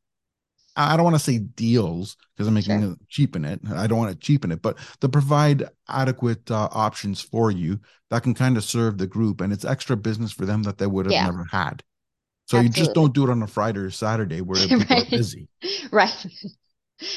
I 0.78 0.96
don't 0.96 1.04
want 1.04 1.16
to 1.16 1.20
say 1.24 1.40
deals 1.40 2.18
because 2.36 2.48
I'm 2.48 2.54
making 2.54 2.82
Sure. 2.82 2.88
it 2.92 2.98
cheapen 3.10 3.46
it. 3.46 3.60
I 3.74 3.88
don't 3.88 3.98
want 3.98 4.12
to 4.12 4.18
cheapen 4.18 4.52
it, 4.52 4.62
but 4.62 4.78
to 5.02 5.10
provide 5.10 5.70
adequate 5.90 6.50
uh, 6.52 6.70
options 6.72 7.22
for 7.22 7.52
you 7.52 7.80
that 8.10 8.24
can 8.24 8.34
kind 8.34 8.58
of 8.58 8.64
serve 8.64 8.98
the 8.98 9.08
group, 9.08 9.42
and 9.42 9.52
it's 9.52 9.66
extra 9.66 9.98
business 9.98 10.32
for 10.32 10.46
them 10.46 10.64
that 10.64 10.78
they 10.78 10.88
would 10.88 11.06
have 11.06 11.16
Yeah. 11.16 11.22
never 11.22 11.46
had. 11.52 11.84
So 12.48 12.58
you 12.58 12.70
just 12.70 12.94
don't 12.94 13.14
do 13.14 13.24
it 13.26 13.30
on 13.32 13.44
a 13.44 13.48
Friday 13.48 13.80
or 13.82 13.92
Saturday 13.92 14.42
where 14.42 14.70
people 14.70 14.88
Right. 14.92 15.04
are 15.04 15.06
busy. 15.06 15.50
Right. 15.92 16.26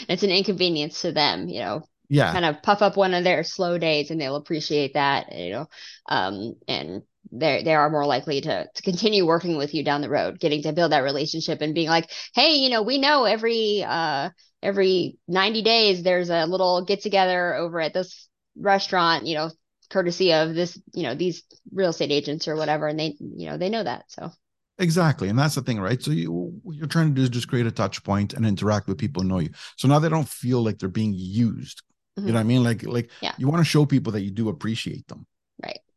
It's 0.08 0.22
an 0.22 0.30
inconvenience 0.30 1.02
to 1.02 1.12
them, 1.12 1.48
you 1.48 1.60
know, 1.60 1.82
Yeah, 2.08 2.32
kind 2.32 2.44
of 2.44 2.62
puff 2.62 2.82
up 2.82 2.96
one 2.96 3.14
of 3.14 3.24
their 3.24 3.44
slow 3.44 3.78
days 3.78 4.10
and 4.10 4.20
they'll 4.20 4.36
appreciate 4.36 4.94
that, 4.94 5.34
you 5.34 5.50
know. 5.50 5.68
Um, 6.08 6.54
and 6.68 7.02
they 7.32 7.62
they 7.62 7.74
are 7.74 7.90
more 7.90 8.06
likely 8.06 8.40
to 8.40 8.66
to 8.74 8.82
continue 8.82 9.26
working 9.26 9.56
with 9.56 9.74
you 9.74 9.84
down 9.84 10.00
the 10.00 10.08
road, 10.08 10.40
getting 10.40 10.62
to 10.62 10.72
build 10.72 10.92
that 10.92 11.00
relationship 11.04 11.60
and 11.60 11.74
being 11.74 11.88
like, 11.88 12.10
hey, 12.34 12.54
you 12.54 12.70
know, 12.70 12.82
we 12.82 12.98
know 12.98 13.24
every 13.24 13.84
uh 13.86 14.30
every 14.62 15.18
90 15.28 15.62
days 15.62 16.02
there's 16.02 16.30
a 16.30 16.46
little 16.46 16.84
get 16.84 17.02
together 17.02 17.54
over 17.54 17.80
at 17.80 17.94
this 17.94 18.28
restaurant, 18.56 19.26
you 19.26 19.34
know, 19.34 19.50
courtesy 19.90 20.32
of 20.32 20.54
this, 20.54 20.80
you 20.94 21.02
know, 21.04 21.14
these 21.14 21.42
real 21.72 21.90
estate 21.90 22.10
agents 22.12 22.48
or 22.48 22.56
whatever, 22.56 22.88
and 22.88 22.98
they, 22.98 23.16
you 23.20 23.46
know, 23.48 23.56
they 23.56 23.68
know 23.70 23.82
that. 23.82 24.04
So 24.08 24.30
Exactly. 24.78 25.28
And 25.28 25.38
that's 25.38 25.54
the 25.56 25.60
thing, 25.62 25.78
right? 25.78 26.02
So 26.02 26.10
you 26.10 26.32
what 26.62 26.74
you're 26.74 26.86
trying 26.86 27.08
to 27.08 27.14
do 27.14 27.22
is 27.22 27.28
just 27.28 27.48
create 27.48 27.66
a 27.66 27.70
touch 27.70 28.02
point 28.02 28.32
and 28.32 28.46
interact 28.46 28.88
with 28.88 28.96
people 28.96 29.22
who 29.22 29.28
know 29.28 29.38
you. 29.38 29.50
So 29.76 29.88
now 29.88 29.98
they 29.98 30.08
don't 30.08 30.28
feel 30.28 30.62
like 30.64 30.78
they're 30.78 30.88
being 30.88 31.12
used. 31.14 31.82
You 32.24 32.32
know 32.32 32.38
what 32.38 32.40
I 32.40 32.44
mean? 32.44 32.62
Like 32.64 32.82
like 32.84 33.10
Mm-hmm. 33.20 33.24
Yeah. 33.26 33.34
you 33.36 33.46
want 33.48 33.60
to 33.60 33.64
show 33.70 33.84
people 33.84 34.12
that 34.12 34.22
you 34.22 34.30
do 34.30 34.48
appreciate 34.48 35.06
them. 35.08 35.26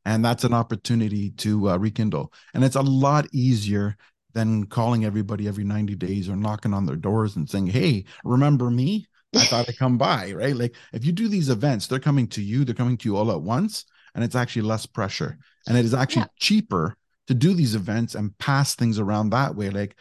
And 0.06 0.24
that's 0.24 0.44
an 0.44 0.54
opportunity 0.54 1.32
to 1.32 1.70
uh, 1.70 1.78
rekindle. 1.78 2.34
And 2.54 2.64
it's 2.64 2.76
a 2.76 2.82
lot 2.82 3.28
easier 3.34 3.96
than 4.34 4.66
calling 4.66 5.06
everybody 5.06 5.48
every 5.48 5.64
90 5.64 5.96
days 5.96 6.28
or 6.28 6.36
knocking 6.36 6.74
on 6.74 6.86
their 6.86 6.96
doors 6.96 7.36
and 7.36 7.50
saying, 7.50 7.68
"Hey, 7.68 8.06
remember 8.24 8.70
me? 8.70 9.06
I 9.36 9.40
thought 9.46 9.70
I'd 9.70 9.78
come 9.78 9.98
by." 9.98 10.34
Right? 10.34 10.56
Like 10.56 10.76
if 10.92 11.06
you 11.06 11.12
do 11.12 11.28
these 11.28 11.50
events, 11.50 11.88
they're 11.88 12.00
coming 12.00 12.28
to 12.30 12.42
you, 12.42 12.66
they're 12.66 12.76
coming 12.76 12.98
to 12.98 13.10
you 13.10 13.16
all 13.16 13.32
at 13.32 13.42
once, 13.42 13.86
and 14.16 14.24
it's 14.24 14.36
actually 14.36 14.64
less 14.64 14.86
pressure. 14.86 15.38
And 15.68 15.78
it 15.78 15.86
is 15.86 15.94
actually 15.94 16.24
Yeah. 16.24 16.28
cheaper 16.40 16.96
to 17.28 17.34
do 17.34 17.54
these 17.54 17.76
events 17.76 18.16
and 18.16 18.38
pass 18.38 18.76
things 18.76 19.00
around 19.00 19.30
that 19.30 19.56
way 19.56 19.70
like 19.70 19.96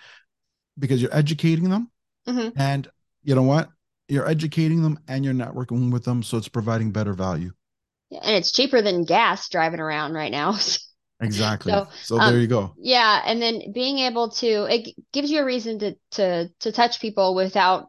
because 0.78 1.00
you're 1.00 1.14
educating 1.14 1.68
them 1.70 1.90
Mhm. 2.26 2.52
and 2.56 2.88
you 3.22 3.34
know 3.34 3.42
what 3.42 3.70
you're 4.08 4.26
educating 4.28 4.82
them 4.82 4.98
and 5.08 5.24
you're 5.24 5.34
networking 5.34 5.92
with 5.92 6.04
them 6.04 6.22
so 6.22 6.36
it's 6.36 6.48
providing 6.48 6.90
better 6.92 7.12
value 7.12 7.52
and 8.20 8.36
it's 8.36 8.52
cheaper 8.52 8.82
than 8.82 9.04
gas 9.04 9.48
driving 9.48 9.80
around 9.80 10.12
right 10.14 10.32
now. 10.32 10.56
exactly 11.20 11.72
so, 11.72 11.86
So, 12.02 12.18
there 12.18 12.28
um, 12.28 12.40
you 12.40 12.46
go 12.46 12.74
Yeah, 12.76 13.22
and 13.24 13.40
then 13.40 13.72
being 13.72 14.00
able 14.00 14.30
to 14.30 14.64
it 14.64 14.94
gives 15.12 15.30
you 15.30 15.40
a 15.40 15.44
reason 15.44 15.78
to 15.80 15.96
to 16.12 16.48
to 16.60 16.72
touch 16.72 17.00
people 17.00 17.34
without 17.34 17.88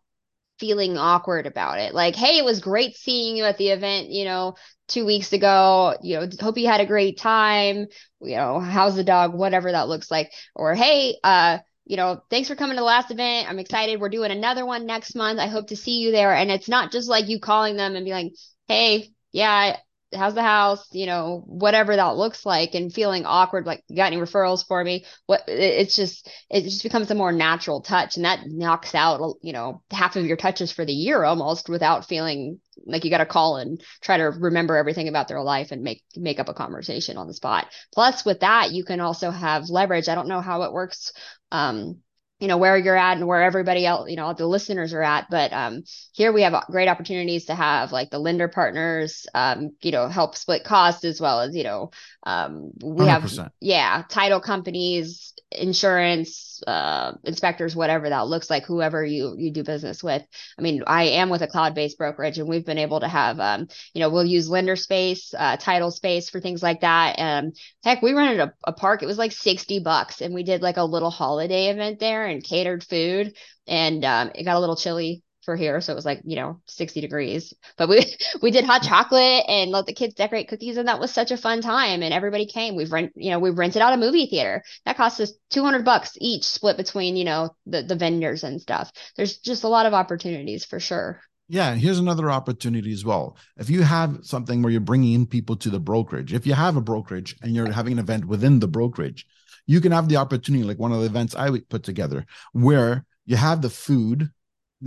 feeling 0.60 0.98
awkward 0.98 1.48
about 1.48 1.80
it. 1.80 1.94
Like, 1.94 2.16
hey, 2.16 2.38
it 2.38 2.46
was 2.46 2.60
great 2.62 2.96
seeing 2.96 3.36
you 3.36 3.44
at 3.44 3.58
the 3.58 3.70
event, 3.70 4.10
you 4.10 4.24
know, 4.26 4.56
two 4.88 5.06
weeks 5.06 5.34
ago. 5.34 5.96
You 6.02 6.20
know, 6.20 6.30
hope 6.40 6.58
you 6.58 6.68
had 6.68 6.82
a 6.82 6.86
great 6.86 7.18
time. 7.18 7.88
You 8.22 8.38
know, 8.38 8.60
how's 8.60 8.96
the 8.96 9.04
dog? 9.04 9.34
Whatever 9.34 9.72
that 9.72 9.88
looks 9.88 10.10
like. 10.12 10.32
Or 10.56 10.76
hey, 10.76 11.18
uh, 11.24 11.58
you 11.86 11.98
know, 11.98 12.22
thanks 12.30 12.48
for 12.48 12.56
coming 12.56 12.76
to 12.76 12.82
the 12.82 12.86
last 12.86 13.12
event. 13.12 13.50
I'm 13.50 13.60
excited. 13.60 14.00
We're 14.00 14.10
doing 14.10 14.32
another 14.32 14.66
one 14.66 14.86
next 14.86 15.16
month. 15.16 15.40
I 15.40 15.48
hope 15.48 15.68
to 15.68 15.76
see 15.76 16.00
you 16.00 16.12
there. 16.12 16.34
And 16.34 16.50
it's 16.50 16.70
not 16.70 16.92
just 16.92 17.10
like 17.10 17.28
you 17.28 17.40
calling 17.40 17.76
them 17.76 17.96
and 17.96 18.06
be 18.06 18.12
like, 18.12 18.32
hey, 18.68 19.12
yeah, 19.32 19.78
how's 20.16 20.34
the 20.34 20.44
house 20.44 20.88
you 20.92 21.06
know 21.06 21.44
whatever 21.46 21.96
that 21.96 22.16
looks 22.16 22.46
like 22.46 22.76
and 22.76 22.94
feeling 22.94 23.26
awkward 23.26 23.66
like 23.66 23.84
got 23.96 24.08
any 24.08 24.18
referrals 24.18 24.66
for 24.66 24.84
me? 24.84 25.06
What 25.26 25.44
it's 25.48 25.96
just 25.96 26.30
it 26.50 26.64
just 26.64 26.84
becomes 26.84 27.10
a 27.12 27.16
more 27.16 27.32
natural 27.32 27.82
touch 27.82 28.16
and 28.16 28.26
that 28.26 28.42
knocks 28.46 28.96
out 28.96 29.36
you 29.42 29.54
know 29.54 29.82
half 29.92 30.16
of 30.16 30.26
your 30.26 30.38
touches 30.38 30.72
for 30.72 30.86
the 30.86 30.94
year 30.94 31.24
almost 31.24 31.70
without 31.70 32.08
feeling 32.08 32.60
like 32.86 33.04
you 33.04 33.10
got 33.10 33.20
to 33.20 33.26
call 33.26 33.58
and 33.58 33.82
try 34.02 34.18
to 34.18 34.24
remember 34.24 34.76
everything 34.78 35.08
about 35.08 35.28
their 35.28 35.42
life 35.42 35.72
and 35.72 35.84
make 35.84 36.04
make 36.16 36.40
up 36.40 36.50
a 36.50 36.54
conversation 36.54 37.18
on 37.18 37.28
the 37.28 37.34
spot. 37.34 37.68
Plus 37.94 38.26
with 38.26 38.40
that 38.42 38.72
you 38.72 38.84
can 38.84 39.00
also 39.00 39.32
have 39.32 39.70
leverage. 39.70 40.10
I 40.10 40.16
don't 40.16 40.28
know 40.28 40.42
how 40.42 40.64
it 40.64 40.74
works 40.74 41.14
um 41.52 42.00
you 42.44 42.50
know 42.50 42.58
where 42.58 42.78
you're 42.78 42.98
at 42.98 43.16
and 43.16 43.26
where 43.26 43.42
everybody 43.42 43.86
else 43.86 44.10
you 44.10 44.18
know 44.18 44.34
the 44.34 44.46
listeners 44.46 44.94
are 44.94 45.02
at 45.02 45.28
but 45.30 45.54
um 45.54 45.82
here 46.12 46.34
we 46.34 46.42
have 46.42 46.54
great 46.70 46.90
opportunities 46.90 47.46
to 47.46 47.56
have 47.56 47.94
like 47.94 48.10
the 48.10 48.20
lender 48.20 48.50
partners 48.50 49.26
um 49.34 49.70
you 49.82 49.92
know 49.92 50.10
help 50.10 50.36
split 50.36 50.66
costs 50.66 51.06
as 51.06 51.22
well 51.22 51.40
as 51.40 51.56
you 51.56 51.64
know 51.64 51.90
um 52.24 52.72
we 52.84 53.06
100%. 53.06 53.08
have 53.08 53.52
yeah 53.62 54.04
title 54.10 54.42
companies 54.42 55.34
insurance 55.54 56.62
uh 56.68 57.14
inspectors 57.24 57.76
whatever 57.76 58.10
that 58.10 58.28
looks 58.28 58.50
like 58.50 58.66
whoever 58.66 59.06
you 59.06 59.36
you 59.38 59.52
do 59.52 59.64
business 59.64 60.04
with. 60.04 60.24
I 60.58 60.62
mean 60.62 60.84
i 60.88 61.04
am 61.04 61.30
with 61.30 61.42
a 61.42 61.48
cloud-based 61.48 61.98
brokerage 61.98 62.40
and 62.40 62.50
we've 62.50 62.66
been 62.66 62.78
able 62.78 63.00
to 63.00 63.08
have 63.08 63.40
um 63.40 63.68
you 63.94 64.00
know 64.02 64.10
we'll 64.10 64.26
use 64.26 64.50
lender 64.50 64.76
space 64.76 65.34
uh 65.38 65.58
title 65.58 65.92
space 65.92 66.30
for 66.30 66.40
things 66.40 66.62
like 66.64 66.82
that. 66.82 67.20
Um 67.20 67.54
heck 67.84 68.02
we 68.02 68.14
rented 68.14 68.40
a, 68.40 68.54
a 68.66 68.74
park. 68.74 69.04
It 69.04 69.08
was 69.08 69.18
like 69.18 69.32
60 69.32 69.80
bucks 69.80 70.22
and 70.22 70.34
we 70.34 70.44
did 70.44 70.62
like 70.62 70.78
a 70.78 70.84
little 70.84 71.12
holiday 71.12 71.68
event 71.68 72.00
there 72.00 72.26
and 72.34 72.44
catered 72.44 72.84
food 72.84 73.36
and 73.68 74.04
um 74.04 74.32
it 74.36 74.44
got 74.44 74.58
a 74.58 74.60
little 74.60 74.76
chilly 74.76 75.24
for 75.44 75.56
here 75.56 75.82
so 75.82 75.92
it 75.92 75.96
was 75.96 76.06
like 76.06 76.22
you 76.24 76.36
know 76.36 76.62
60 76.68 77.02
degrees. 77.02 77.54
But 77.78 77.90
we 77.90 78.06
we 78.42 78.52
did 78.52 78.66
hot 78.66 78.84
chocolate 78.84 79.46
and 79.48 79.72
let 79.72 79.86
the 79.86 79.94
kids 79.94 80.16
decorate 80.16 80.48
cookies 80.48 80.78
and 80.78 80.88
that 80.88 81.00
was 81.00 81.12
such 81.12 81.32
a 81.32 81.38
fun 81.38 81.62
time 81.62 82.02
and 82.02 82.14
everybody 82.14 82.46
came. 82.46 82.76
We've 82.76 82.92
rent 82.92 83.12
you 83.16 83.32
know 83.32 83.40
we 83.40 83.50
rented 83.50 83.82
out 83.82 83.94
a 83.94 83.98
movie 83.98 84.28
theater. 84.28 84.64
That 84.86 84.98
cost 84.98 85.20
us 85.20 85.34
200 85.52 85.86
bucks 85.86 86.14
each 86.20 86.44
split 86.44 86.78
between 86.78 87.16
you 87.16 87.26
know 87.26 87.56
the 87.66 87.84
the 87.84 87.96
vendors 87.96 88.44
and 88.44 88.62
stuff. 88.62 88.92
There's 89.16 89.38
just 89.38 89.64
a 89.64 89.70
lot 89.70 89.86
of 89.86 89.94
opportunities 89.94 90.66
for 90.66 90.80
sure. 90.80 91.22
Yeah, 91.50 91.72
and 91.72 91.82
here's 91.82 92.00
another 92.00 92.32
opportunity 92.32 92.94
as 92.94 93.04
well. 93.04 93.38
If 93.58 93.70
you 93.70 93.84
have 93.84 94.20
something 94.24 94.62
where 94.62 94.72
you're 94.72 94.80
bringing 94.80 95.14
in 95.14 95.26
people 95.28 95.58
to 95.58 95.70
the 95.70 95.80
brokerage, 95.80 96.34
if 96.34 96.48
you 96.48 96.54
have 96.54 96.78
a 96.78 96.82
brokerage 96.82 97.36
and 97.42 97.54
you're 97.54 97.72
having 97.72 97.94
an 97.94 98.00
event 98.00 98.26
within 98.26 98.60
the 98.60 98.68
brokerage, 98.68 99.28
you 99.66 99.82
can 99.82 99.92
have 99.92 100.10
the 100.10 100.18
opportunity, 100.18 100.64
like 100.64 100.80
one 100.80 100.92
of 100.92 101.00
the 101.00 101.06
events 101.06 101.36
I 101.36 101.50
put 101.70 101.84
together, 101.84 102.26
where 102.52 103.06
you 103.26 103.36
have 103.36 103.62
the 103.62 103.70
food 103.70 104.22
in 104.22 104.30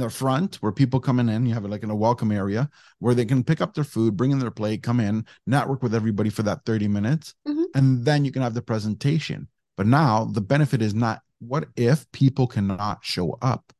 the 0.01 0.11
front 0.11 0.57
where 0.57 0.73
people 0.73 1.01
coming 1.01 1.29
in, 1.29 1.47
you 1.47 1.55
have 1.55 1.65
it 1.65 1.71
like 1.71 1.83
in 1.83 1.91
a 1.91 1.97
welcome 1.97 2.31
area 2.31 2.69
where 2.99 3.15
they 3.15 3.25
can 3.25 3.43
pick 3.43 3.61
up 3.61 3.75
their 3.75 3.85
food, 3.85 4.17
bring 4.17 4.31
in 4.31 4.39
their 4.39 4.51
plate, 4.51 4.83
come 4.83 5.01
in, 5.01 5.25
network 5.47 5.83
with 5.83 5.95
everybody 5.95 6.31
for 6.31 6.43
that 6.43 6.65
30 6.67 6.89
minutes, 6.89 7.35
mm-hmm. 7.49 7.65
and 7.75 8.05
then 8.05 8.25
you 8.25 8.33
can 8.33 8.43
have 8.43 8.55
the 8.55 8.63
presentation. 8.63 9.49
But 9.77 9.87
now 9.87 10.25
the 10.25 10.41
benefit 10.41 10.83
is 10.83 10.95
not 10.95 11.23
what 11.39 11.69
if 11.77 12.11
people 12.13 12.47
cannot 12.47 13.05
show 13.05 13.39
up? 13.43 13.73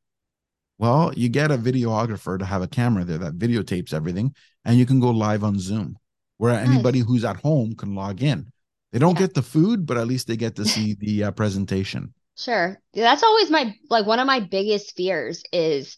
Well, 0.79 1.11
you 1.15 1.27
get 1.27 1.49
a 1.49 1.57
videographer 1.57 2.37
to 2.37 2.45
have 2.45 2.61
a 2.61 2.67
camera 2.67 3.03
there 3.03 3.17
that 3.17 3.39
videotapes 3.39 3.93
everything, 3.93 4.35
and 4.63 4.77
you 4.77 4.85
can 4.85 4.99
go 4.99 5.09
live 5.09 5.43
on 5.43 5.59
Zoom 5.59 5.97
where 6.37 6.53
nice. 6.53 6.69
anybody 6.69 6.99
who's 6.99 7.25
at 7.25 7.37
home 7.37 7.75
can 7.75 7.95
log 7.95 8.21
in. 8.21 8.51
They 8.91 8.99
don't 8.99 9.15
yeah. 9.15 9.21
get 9.21 9.33
the 9.33 9.41
food, 9.41 9.85
but 9.85 9.97
at 9.97 10.07
least 10.07 10.27
they 10.27 10.37
get 10.37 10.55
to 10.55 10.65
see 10.65 10.95
the 10.95 11.25
uh, 11.25 11.31
presentation. 11.31 12.13
Sure. 12.37 12.79
That's 12.93 13.23
always 13.23 13.49
my 13.49 13.73
like 13.89 14.05
one 14.05 14.19
of 14.19 14.27
my 14.27 14.39
biggest 14.39 14.95
fears 14.95 15.43
is 15.51 15.97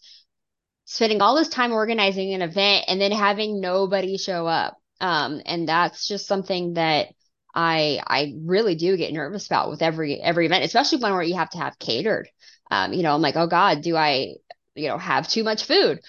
spending 0.86 1.20
all 1.20 1.36
this 1.36 1.48
time 1.48 1.72
organizing 1.72 2.32
an 2.34 2.42
event 2.42 2.86
and 2.88 3.00
then 3.00 3.12
having 3.12 3.60
nobody 3.60 4.16
show 4.16 4.46
up. 4.46 4.76
Um, 5.00 5.40
and 5.44 5.68
that's 5.68 6.08
just 6.08 6.26
something 6.26 6.74
that 6.74 7.08
I 7.54 8.00
I 8.06 8.34
really 8.42 8.74
do 8.74 8.96
get 8.96 9.12
nervous 9.12 9.46
about 9.46 9.70
with 9.70 9.82
every 9.82 10.20
every 10.20 10.46
event, 10.46 10.64
especially 10.64 10.98
one 10.98 11.12
where 11.12 11.22
you 11.22 11.36
have 11.36 11.50
to 11.50 11.58
have 11.58 11.78
catered. 11.78 12.28
Um, 12.70 12.92
you 12.92 13.02
know, 13.02 13.14
I'm 13.14 13.22
like, 13.22 13.36
oh 13.36 13.46
God, 13.46 13.82
do 13.82 13.96
I, 13.96 14.34
you 14.74 14.88
know, 14.88 14.98
have 14.98 15.28
too 15.28 15.44
much 15.44 15.64
food? 15.64 16.00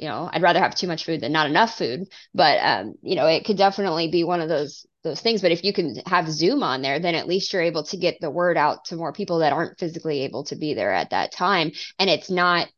You 0.00 0.08
know, 0.08 0.30
I'd 0.32 0.42
rather 0.42 0.60
have 0.60 0.74
too 0.74 0.86
much 0.86 1.04
food 1.04 1.20
than 1.20 1.32
not 1.32 1.48
enough 1.48 1.76
food. 1.76 2.08
But 2.34 2.58
um, 2.58 2.94
you 3.02 3.16
know, 3.16 3.26
it 3.26 3.44
could 3.44 3.58
definitely 3.58 4.08
be 4.08 4.24
one 4.24 4.40
of 4.40 4.48
those 4.48 4.86
those 5.02 5.20
things 5.20 5.40
but 5.40 5.52
if 5.52 5.64
you 5.64 5.72
can 5.72 5.96
have 6.06 6.30
zoom 6.30 6.62
on 6.62 6.82
there 6.82 6.98
then 6.98 7.14
at 7.14 7.26
least 7.26 7.52
you're 7.52 7.62
able 7.62 7.82
to 7.84 7.96
get 7.96 8.20
the 8.20 8.30
word 8.30 8.56
out 8.56 8.84
to 8.84 8.96
more 8.96 9.12
people 9.12 9.38
that 9.38 9.52
aren't 9.52 9.78
physically 9.78 10.24
able 10.24 10.44
to 10.44 10.56
be 10.56 10.74
there 10.74 10.92
at 10.92 11.10
that 11.10 11.32
time 11.32 11.72
and 11.98 12.10
it's 12.10 12.30
not 12.30 12.68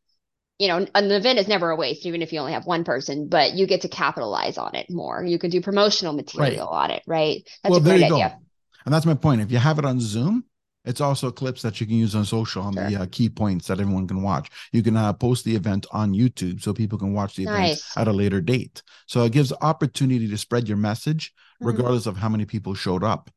you 0.57 0.67
know 0.67 0.77
an 0.77 1.11
event 1.11 1.39
is 1.39 1.47
never 1.47 1.69
a 1.71 1.75
waste 1.75 2.05
even 2.05 2.21
if 2.21 2.31
you 2.31 2.39
only 2.39 2.53
have 2.53 2.65
one 2.65 2.83
person 2.83 3.27
but 3.27 3.53
you 3.53 3.67
get 3.67 3.81
to 3.81 3.89
capitalize 3.89 4.57
on 4.57 4.75
it 4.75 4.89
more 4.89 5.23
you 5.23 5.37
can 5.37 5.49
do 5.49 5.61
promotional 5.61 6.13
material 6.13 6.67
right. 6.67 6.83
on 6.83 6.91
it 6.91 7.03
right 7.05 7.43
that's 7.61 7.71
well, 7.71 7.81
a 7.81 7.83
great 7.83 8.03
idea 8.03 8.29
go. 8.29 8.45
and 8.85 8.93
that's 8.93 9.05
my 9.05 9.15
point 9.15 9.41
if 9.41 9.51
you 9.51 9.57
have 9.57 9.77
it 9.77 9.85
on 9.85 9.99
zoom 9.99 10.45
it's 10.85 11.01
also 11.01 11.31
clips 11.31 11.61
that 11.61 11.79
you 11.79 11.87
can 11.87 11.95
use 11.95 12.15
on 12.15 12.25
social 12.25 12.63
on 12.63 12.73
sure. 12.73 12.89
the 12.89 13.01
uh, 13.01 13.05
key 13.11 13.29
points 13.29 13.67
that 13.67 13.79
everyone 13.79 14.07
can 14.07 14.21
watch. 14.21 14.49
You 14.71 14.83
can 14.83 14.97
uh, 14.97 15.13
post 15.13 15.45
the 15.45 15.55
event 15.55 15.85
on 15.91 16.13
YouTube 16.13 16.61
so 16.61 16.73
people 16.73 16.97
can 16.97 17.13
watch 17.13 17.35
the 17.35 17.45
nice. 17.45 17.79
event 17.79 17.81
at 17.97 18.07
a 18.07 18.15
later 18.15 18.41
date. 18.41 18.83
So 19.07 19.23
it 19.23 19.31
gives 19.31 19.53
opportunity 19.61 20.27
to 20.27 20.37
spread 20.37 20.67
your 20.67 20.77
message 20.77 21.31
mm-hmm. 21.31 21.67
regardless 21.67 22.05
of 22.05 22.17
how 22.17 22.29
many 22.29 22.45
people 22.45 22.73
showed 22.73 23.03
up. 23.03 23.29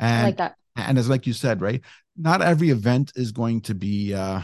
And 0.00 0.20
I 0.20 0.24
like 0.24 0.36
that. 0.38 0.56
And 0.76 0.98
as 0.98 1.08
like 1.08 1.26
you 1.26 1.32
said, 1.32 1.60
right? 1.60 1.82
Not 2.16 2.42
every 2.42 2.70
event 2.70 3.12
is 3.16 3.32
going 3.32 3.60
to 3.62 3.74
be 3.74 4.14
uh, 4.14 4.40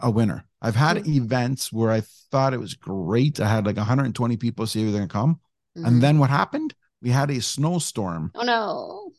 a 0.00 0.10
winner. 0.10 0.44
I've 0.60 0.76
had 0.76 0.98
mm-hmm. 0.98 1.24
events 1.24 1.72
where 1.72 1.90
I 1.90 2.02
thought 2.30 2.54
it 2.54 2.60
was 2.60 2.74
great. 2.74 3.40
I 3.40 3.48
had 3.48 3.64
like 3.64 3.76
120 3.76 4.36
people 4.36 4.66
say 4.66 4.82
they're 4.82 4.92
gonna 4.92 5.08
come. 5.08 5.40
Mm-hmm. 5.76 5.86
And 5.86 6.02
then 6.02 6.18
what 6.18 6.30
happened? 6.30 6.74
We 7.00 7.10
had 7.10 7.30
a 7.30 7.40
snowstorm. 7.40 8.32
Oh 8.34 8.42
no. 8.42 9.12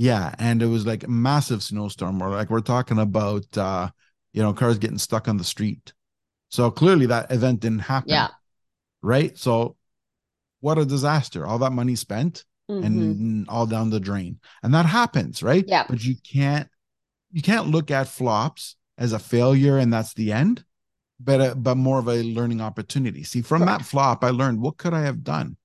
Yeah, 0.00 0.32
and 0.38 0.62
it 0.62 0.66
was 0.66 0.86
like 0.86 1.02
a 1.02 1.10
massive 1.10 1.62
snowstorm, 1.62 2.22
or 2.22 2.30
like 2.30 2.50
we're 2.50 2.60
talking 2.60 2.98
about 2.98 3.58
uh, 3.58 3.90
you 4.32 4.42
know, 4.42 4.52
cars 4.52 4.78
getting 4.78 4.98
stuck 4.98 5.28
on 5.28 5.36
the 5.36 5.44
street. 5.44 5.92
So 6.50 6.70
clearly 6.70 7.06
that 7.06 7.32
event 7.32 7.60
didn't 7.60 7.80
happen. 7.80 8.10
Yeah. 8.10 8.28
Right. 9.02 9.36
So 9.36 9.76
what 10.60 10.78
a 10.78 10.84
disaster. 10.84 11.46
All 11.46 11.58
that 11.58 11.72
money 11.72 11.96
spent 11.96 12.44
mm-hmm. 12.70 12.86
and 12.86 13.48
all 13.48 13.66
down 13.66 13.90
the 13.90 14.00
drain. 14.00 14.38
And 14.62 14.72
that 14.74 14.86
happens, 14.86 15.42
right? 15.42 15.64
Yeah. 15.66 15.84
But 15.88 16.04
you 16.04 16.14
can't 16.16 16.68
you 17.32 17.42
can't 17.42 17.66
look 17.66 17.90
at 17.90 18.08
flops 18.08 18.76
as 18.96 19.12
a 19.12 19.18
failure 19.18 19.78
and 19.78 19.92
that's 19.92 20.14
the 20.14 20.32
end, 20.32 20.64
but 21.20 21.40
uh, 21.40 21.54
but 21.54 21.76
more 21.76 21.98
of 21.98 22.08
a 22.08 22.22
learning 22.22 22.60
opportunity. 22.60 23.24
See, 23.24 23.42
from 23.42 23.66
that 23.66 23.84
flop, 23.84 24.24
I 24.24 24.30
learned 24.30 24.60
what 24.60 24.76
could 24.76 24.94
I 24.94 25.02
have 25.02 25.22
done? 25.24 25.56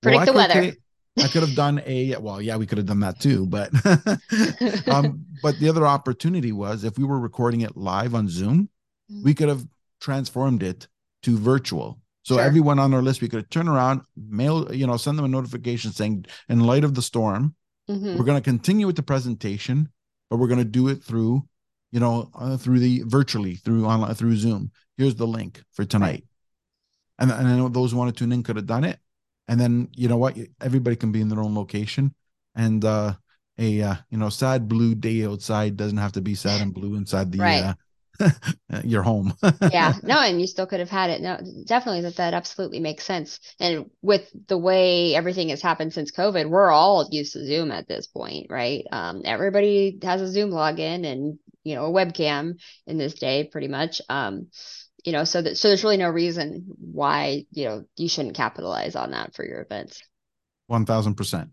Predict 0.00 0.26
well, 0.26 0.26
the 0.26 0.54
weather. 0.54 0.76
I 1.18 1.28
could 1.28 1.42
have 1.42 1.54
done 1.54 1.82
a 1.84 2.16
well, 2.16 2.40
yeah, 2.40 2.56
we 2.56 2.66
could 2.66 2.78
have 2.78 2.86
done 2.86 3.00
that 3.00 3.20
too, 3.20 3.46
but 3.46 3.70
um, 4.88 5.26
but 5.42 5.58
the 5.58 5.68
other 5.68 5.86
opportunity 5.86 6.52
was 6.52 6.84
if 6.84 6.96
we 6.96 7.04
were 7.04 7.18
recording 7.18 7.60
it 7.60 7.76
live 7.76 8.14
on 8.14 8.28
Zoom, 8.28 8.70
mm-hmm. 9.10 9.24
we 9.24 9.34
could 9.34 9.48
have 9.48 9.66
transformed 10.00 10.62
it 10.62 10.88
to 11.22 11.36
virtual. 11.36 12.00
So 12.24 12.36
sure. 12.36 12.44
everyone 12.44 12.78
on 12.78 12.94
our 12.94 13.02
list, 13.02 13.20
we 13.20 13.28
could 13.28 13.50
turn 13.50 13.68
around, 13.68 14.02
mail, 14.16 14.72
you 14.72 14.86
know, 14.86 14.96
send 14.96 15.18
them 15.18 15.24
a 15.24 15.28
notification 15.28 15.92
saying, 15.92 16.26
in 16.48 16.60
light 16.60 16.84
of 16.84 16.94
the 16.94 17.02
storm, 17.02 17.54
mm-hmm. 17.90 18.16
we're 18.16 18.24
going 18.24 18.40
to 18.40 18.50
continue 18.50 18.86
with 18.86 18.96
the 18.96 19.02
presentation, 19.02 19.88
but 20.30 20.36
we're 20.36 20.46
going 20.46 20.58
to 20.58 20.64
do 20.64 20.88
it 20.88 21.02
through, 21.02 21.42
you 21.90 22.00
know, 22.00 22.30
uh, 22.34 22.56
through 22.56 22.78
the 22.78 23.02
virtually 23.06 23.56
through 23.56 23.86
online 23.86 24.14
through 24.14 24.36
Zoom. 24.36 24.70
Here's 24.96 25.16
the 25.16 25.26
link 25.26 25.62
for 25.72 25.84
tonight. 25.84 26.06
Right. 26.06 26.24
And, 27.18 27.30
and 27.30 27.48
I 27.48 27.56
know 27.56 27.68
those 27.68 27.92
who 27.92 27.98
want 27.98 28.14
to 28.14 28.18
tune 28.18 28.32
in 28.32 28.42
could 28.42 28.56
have 28.56 28.66
done 28.66 28.84
it. 28.84 28.98
And 29.52 29.60
then 29.60 29.88
you 29.94 30.08
know 30.08 30.16
what? 30.16 30.34
Everybody 30.62 30.96
can 30.96 31.12
be 31.12 31.20
in 31.20 31.28
their 31.28 31.40
own 31.40 31.54
location. 31.54 32.14
And 32.54 32.82
uh 32.84 33.14
a 33.58 33.82
uh, 33.82 33.94
you 34.08 34.16
know 34.16 34.30
sad 34.30 34.66
blue 34.66 34.94
day 34.94 35.26
outside 35.26 35.76
doesn't 35.76 35.98
have 35.98 36.12
to 36.12 36.22
be 36.22 36.34
sad 36.34 36.62
and 36.62 36.72
blue 36.72 36.96
inside 36.96 37.30
the 37.30 37.38
right. 37.38 37.74
uh, 38.20 38.30
your 38.84 39.02
home. 39.02 39.34
yeah, 39.70 39.92
no, 40.02 40.20
and 40.20 40.40
you 40.40 40.46
still 40.46 40.66
could 40.66 40.80
have 40.80 40.88
had 40.88 41.10
it. 41.10 41.20
No, 41.20 41.38
definitely 41.66 42.00
that 42.00 42.16
that 42.16 42.32
absolutely 42.32 42.80
makes 42.80 43.04
sense. 43.04 43.40
And 43.60 43.90
with 44.00 44.26
the 44.48 44.56
way 44.56 45.14
everything 45.14 45.50
has 45.50 45.60
happened 45.60 45.92
since 45.92 46.10
COVID, 46.12 46.48
we're 46.48 46.70
all 46.70 47.06
used 47.10 47.34
to 47.34 47.44
Zoom 47.44 47.70
at 47.70 47.86
this 47.86 48.06
point, 48.06 48.46
right? 48.48 48.84
Um, 48.90 49.20
everybody 49.26 49.98
has 50.02 50.22
a 50.22 50.28
Zoom 50.28 50.50
login 50.50 51.04
and 51.04 51.38
you 51.62 51.74
know 51.74 51.84
a 51.84 51.90
webcam 51.90 52.54
in 52.86 52.96
this 52.96 53.14
day, 53.14 53.44
pretty 53.44 53.68
much. 53.68 54.00
Um, 54.08 54.48
you 55.04 55.12
know, 55.12 55.24
so 55.24 55.42
that 55.42 55.56
so 55.56 55.68
there's 55.68 55.84
really 55.84 55.96
no 55.96 56.08
reason 56.08 56.64
why 56.78 57.44
you 57.50 57.64
know 57.64 57.84
you 57.96 58.08
shouldn't 58.08 58.36
capitalize 58.36 58.96
on 58.96 59.10
that 59.10 59.34
for 59.34 59.44
your 59.44 59.60
events. 59.62 60.02
One 60.66 60.86
thousand 60.86 61.14
percent. 61.14 61.50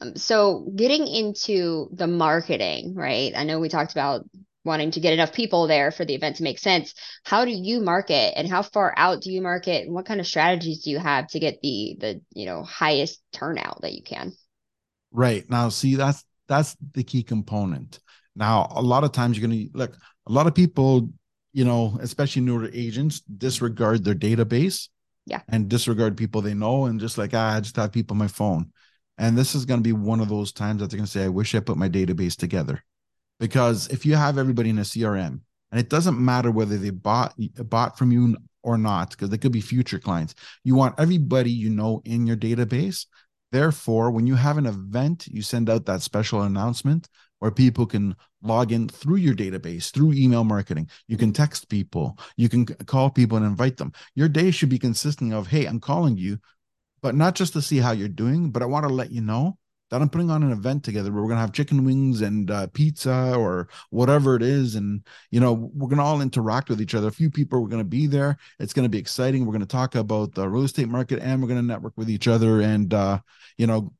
Um, 0.00 0.16
so 0.16 0.70
getting 0.74 1.06
into 1.06 1.88
the 1.92 2.06
marketing, 2.06 2.94
right? 2.94 3.32
I 3.36 3.44
know 3.44 3.60
we 3.60 3.68
talked 3.68 3.92
about 3.92 4.24
wanting 4.64 4.92
to 4.92 5.00
get 5.00 5.12
enough 5.12 5.32
people 5.32 5.66
there 5.66 5.90
for 5.90 6.04
the 6.04 6.14
event 6.14 6.36
to 6.36 6.44
make 6.44 6.58
sense. 6.58 6.94
How 7.24 7.44
do 7.44 7.50
you 7.50 7.80
market 7.80 8.38
and 8.38 8.48
how 8.48 8.62
far 8.62 8.94
out 8.96 9.22
do 9.22 9.32
you 9.32 9.42
market 9.42 9.84
and 9.86 9.94
what 9.94 10.06
kind 10.06 10.20
of 10.20 10.26
strategies 10.26 10.84
do 10.84 10.90
you 10.90 10.98
have 10.98 11.26
to 11.28 11.40
get 11.40 11.60
the 11.62 11.96
the 11.98 12.20
you 12.32 12.46
know 12.46 12.62
highest 12.62 13.20
turnout 13.32 13.82
that 13.82 13.92
you 13.92 14.02
can? 14.02 14.32
Right. 15.10 15.48
Now 15.50 15.68
see 15.68 15.96
that's 15.96 16.24
that's 16.48 16.76
the 16.94 17.04
key 17.04 17.22
component. 17.22 17.98
Now 18.36 18.70
a 18.74 18.82
lot 18.82 19.04
of 19.04 19.12
times 19.12 19.36
you're 19.36 19.46
going 19.46 19.68
to 19.68 19.76
look 19.76 19.96
a 20.26 20.32
lot 20.32 20.46
of 20.46 20.54
people, 20.54 21.10
you 21.52 21.64
know, 21.64 21.98
especially 22.00 22.42
newer 22.42 22.70
agents 22.72 23.20
disregard 23.20 24.04
their 24.04 24.14
database. 24.14 24.88
Yeah. 25.24 25.42
And 25.48 25.68
disregard 25.68 26.16
people 26.16 26.40
they 26.40 26.52
know 26.52 26.86
and 26.86 26.98
just 26.98 27.16
like 27.16 27.30
ah, 27.32 27.54
I 27.54 27.60
just 27.60 27.76
have 27.76 27.92
people 27.92 28.14
on 28.14 28.18
my 28.18 28.26
phone. 28.26 28.72
And 29.18 29.38
this 29.38 29.54
is 29.54 29.64
going 29.64 29.78
to 29.78 29.84
be 29.84 29.92
one 29.92 30.18
of 30.18 30.28
those 30.28 30.50
times 30.50 30.80
that 30.80 30.90
they're 30.90 30.96
going 30.96 31.06
to 31.06 31.10
say, 31.10 31.24
I 31.24 31.28
wish 31.28 31.54
I 31.54 31.60
put 31.60 31.76
my 31.76 31.88
database 31.88 32.34
together 32.34 32.82
because 33.42 33.88
if 33.88 34.06
you 34.06 34.14
have 34.14 34.38
everybody 34.38 34.70
in 34.70 34.78
a 34.78 34.82
crm 34.82 35.40
and 35.72 35.80
it 35.80 35.88
doesn't 35.88 36.24
matter 36.24 36.52
whether 36.52 36.78
they 36.78 36.90
bought 36.90 37.34
bought 37.68 37.98
from 37.98 38.12
you 38.12 38.36
or 38.62 38.78
not 38.78 39.10
because 39.10 39.30
they 39.30 39.36
could 39.36 39.50
be 39.50 39.60
future 39.60 39.98
clients 39.98 40.36
you 40.62 40.76
want 40.76 40.94
everybody 40.98 41.50
you 41.50 41.68
know 41.68 42.00
in 42.04 42.24
your 42.24 42.36
database 42.36 43.06
therefore 43.50 44.12
when 44.12 44.28
you 44.28 44.36
have 44.36 44.58
an 44.58 44.66
event 44.66 45.26
you 45.26 45.42
send 45.42 45.68
out 45.68 45.84
that 45.86 46.02
special 46.02 46.42
announcement 46.42 47.08
where 47.40 47.50
people 47.50 47.84
can 47.84 48.14
log 48.42 48.72
in 48.72 48.88
through 48.88 49.16
your 49.16 49.34
database 49.34 49.90
through 49.90 50.12
email 50.12 50.44
marketing 50.44 50.88
you 51.08 51.16
can 51.16 51.32
text 51.32 51.68
people 51.68 52.18
you 52.36 52.48
can 52.48 52.66
call 52.66 53.10
people 53.10 53.36
and 53.36 53.46
invite 53.46 53.76
them 53.76 53.92
your 54.14 54.28
day 54.28 54.50
should 54.50 54.68
be 54.68 54.78
consisting 54.78 55.32
of 55.32 55.46
hey 55.46 55.64
i'm 55.66 55.80
calling 55.80 56.16
you 56.16 56.38
but 57.00 57.14
not 57.14 57.34
just 57.34 57.52
to 57.52 57.62
see 57.62 57.78
how 57.78 57.92
you're 57.92 58.08
doing 58.08 58.50
but 58.50 58.62
i 58.62 58.66
want 58.66 58.86
to 58.86 58.92
let 58.92 59.10
you 59.10 59.20
know 59.20 59.56
that 59.92 60.00
I'm 60.00 60.08
putting 60.08 60.30
on 60.30 60.42
an 60.42 60.52
event 60.52 60.84
together 60.84 61.12
where 61.12 61.22
we're 61.22 61.28
gonna 61.28 61.42
have 61.42 61.52
chicken 61.52 61.84
wings 61.84 62.22
and 62.22 62.50
uh, 62.50 62.66
pizza 62.68 63.34
or 63.36 63.68
whatever 63.90 64.34
it 64.34 64.42
is, 64.42 64.74
and 64.74 65.06
you 65.30 65.38
know 65.38 65.70
we're 65.74 65.90
gonna 65.90 66.02
all 66.02 66.22
interact 66.22 66.70
with 66.70 66.80
each 66.80 66.94
other. 66.94 67.08
A 67.08 67.12
few 67.12 67.30
people 67.30 67.62
are 67.62 67.68
gonna 67.68 67.84
be 67.84 68.06
there. 68.06 68.38
It's 68.58 68.72
gonna 68.72 68.88
be 68.88 68.96
exciting. 68.96 69.44
We're 69.44 69.52
gonna 69.52 69.66
talk 69.66 69.94
about 69.94 70.34
the 70.34 70.48
real 70.48 70.64
estate 70.64 70.88
market 70.88 71.18
and 71.20 71.42
we're 71.42 71.48
gonna 71.48 71.60
network 71.60 71.92
with 71.98 72.08
each 72.08 72.26
other 72.26 72.62
and 72.62 72.92
uh, 72.94 73.18
you 73.58 73.66
know 73.66 73.92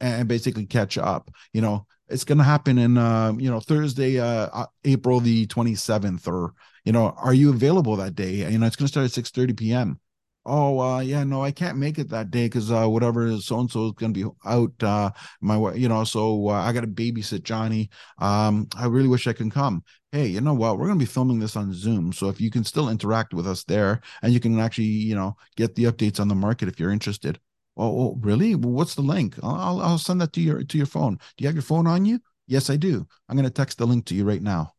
and 0.00 0.28
basically 0.28 0.66
catch 0.66 0.98
up. 0.98 1.30
You 1.52 1.60
know? 1.60 1.86
It's 2.08 2.24
gonna 2.24 2.42
happen 2.42 2.76
in 2.76 2.98
uh, 2.98 3.32
you 3.38 3.48
know 3.48 3.60
Thursday, 3.60 4.18
uh, 4.18 4.48
uh 4.52 4.66
April 4.84 5.20
the 5.20 5.46
27th, 5.46 6.26
or 6.26 6.54
you 6.84 6.90
know 6.90 7.14
are 7.16 7.32
you 7.32 7.50
available 7.50 7.94
that 7.96 8.16
day? 8.16 8.50
You 8.50 8.58
know 8.58 8.66
it's 8.66 8.74
gonna 8.74 8.88
start 8.88 9.04
at 9.04 9.12
6 9.12 9.30
30 9.30 9.52
p.m 9.52 10.00
oh 10.46 10.80
uh 10.80 11.00
yeah 11.00 11.22
no 11.22 11.42
i 11.42 11.50
can't 11.50 11.76
make 11.76 11.98
it 11.98 12.08
that 12.08 12.30
day 12.30 12.46
because 12.46 12.72
uh 12.72 12.86
whatever 12.86 13.36
so 13.38 13.60
and 13.60 13.70
so 13.70 13.86
is 13.86 13.92
gonna 13.92 14.12
be 14.12 14.24
out 14.46 14.82
uh 14.82 15.10
my 15.40 15.74
you 15.74 15.88
know 15.88 16.02
so 16.02 16.48
uh, 16.48 16.52
i 16.52 16.72
gotta 16.72 16.86
babysit 16.86 17.42
johnny. 17.42 17.90
Um 18.18 18.66
i 18.76 18.86
really 18.86 19.08
wish 19.08 19.26
i 19.26 19.32
can 19.32 19.50
come. 19.50 19.84
Hey 20.12 20.26
you 20.26 20.40
know 20.40 20.54
what? 20.54 20.78
We're 20.78 20.86
gonna 20.86 20.98
be 20.98 21.04
filming 21.04 21.38
this 21.38 21.56
on 21.56 21.72
zoom 21.74 22.12
so 22.12 22.28
if 22.28 22.40
you 22.40 22.50
can 22.50 22.64
still 22.64 22.88
interact 22.88 23.34
with 23.34 23.46
us 23.46 23.64
there 23.64 24.00
and 24.22 24.32
you 24.32 24.40
can 24.40 24.58
actually 24.58 24.86
you 24.86 25.14
know 25.14 25.36
get 25.56 25.74
the 25.74 25.84
updates 25.84 26.18
on 26.18 26.28
the 26.28 26.34
market 26.34 26.68
if 26.68 26.80
you're 26.80 26.90
interested 26.90 27.38
oh, 27.80 28.00
oh 28.00 28.18
really 28.20 28.54
well, 28.54 28.72
what's 28.72 28.94
the 28.94 29.02
link 29.02 29.36
I'll, 29.42 29.80
I'll 29.80 29.98
send 29.98 30.20
that 30.20 30.32
to 30.34 30.40
your 30.40 30.62
to 30.62 30.76
your 30.76 30.86
phone 30.86 31.18
do 31.36 31.42
you 31.42 31.48
have 31.48 31.56
your 31.56 31.62
phone 31.62 31.86
on 31.86 32.04
you 32.04 32.20
yes 32.46 32.70
i 32.70 32.76
do 32.76 33.06
i'm 33.28 33.36
gonna 33.36 33.50
text 33.50 33.78
the 33.78 33.86
link 33.86 34.04
to 34.06 34.14
you 34.14 34.24
right 34.24 34.42
now 34.42 34.74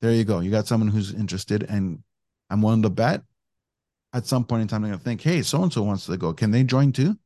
there 0.00 0.12
you 0.12 0.24
go 0.24 0.40
you 0.40 0.50
got 0.50 0.66
someone 0.66 0.88
who's 0.88 1.14
interested 1.14 1.62
and 1.62 2.02
i'm 2.50 2.62
willing 2.62 2.82
to 2.82 2.90
bet 2.90 3.22
at 4.12 4.26
some 4.26 4.44
point 4.44 4.62
in 4.62 4.68
time, 4.68 4.82
they're 4.82 4.90
going 4.90 4.98
to 4.98 5.04
think, 5.04 5.20
hey, 5.20 5.42
so 5.42 5.62
and 5.62 5.72
so 5.72 5.82
wants 5.82 6.06
to 6.06 6.16
go. 6.16 6.32
Can 6.32 6.50
they 6.50 6.64
join 6.64 6.92
too? 6.92 7.16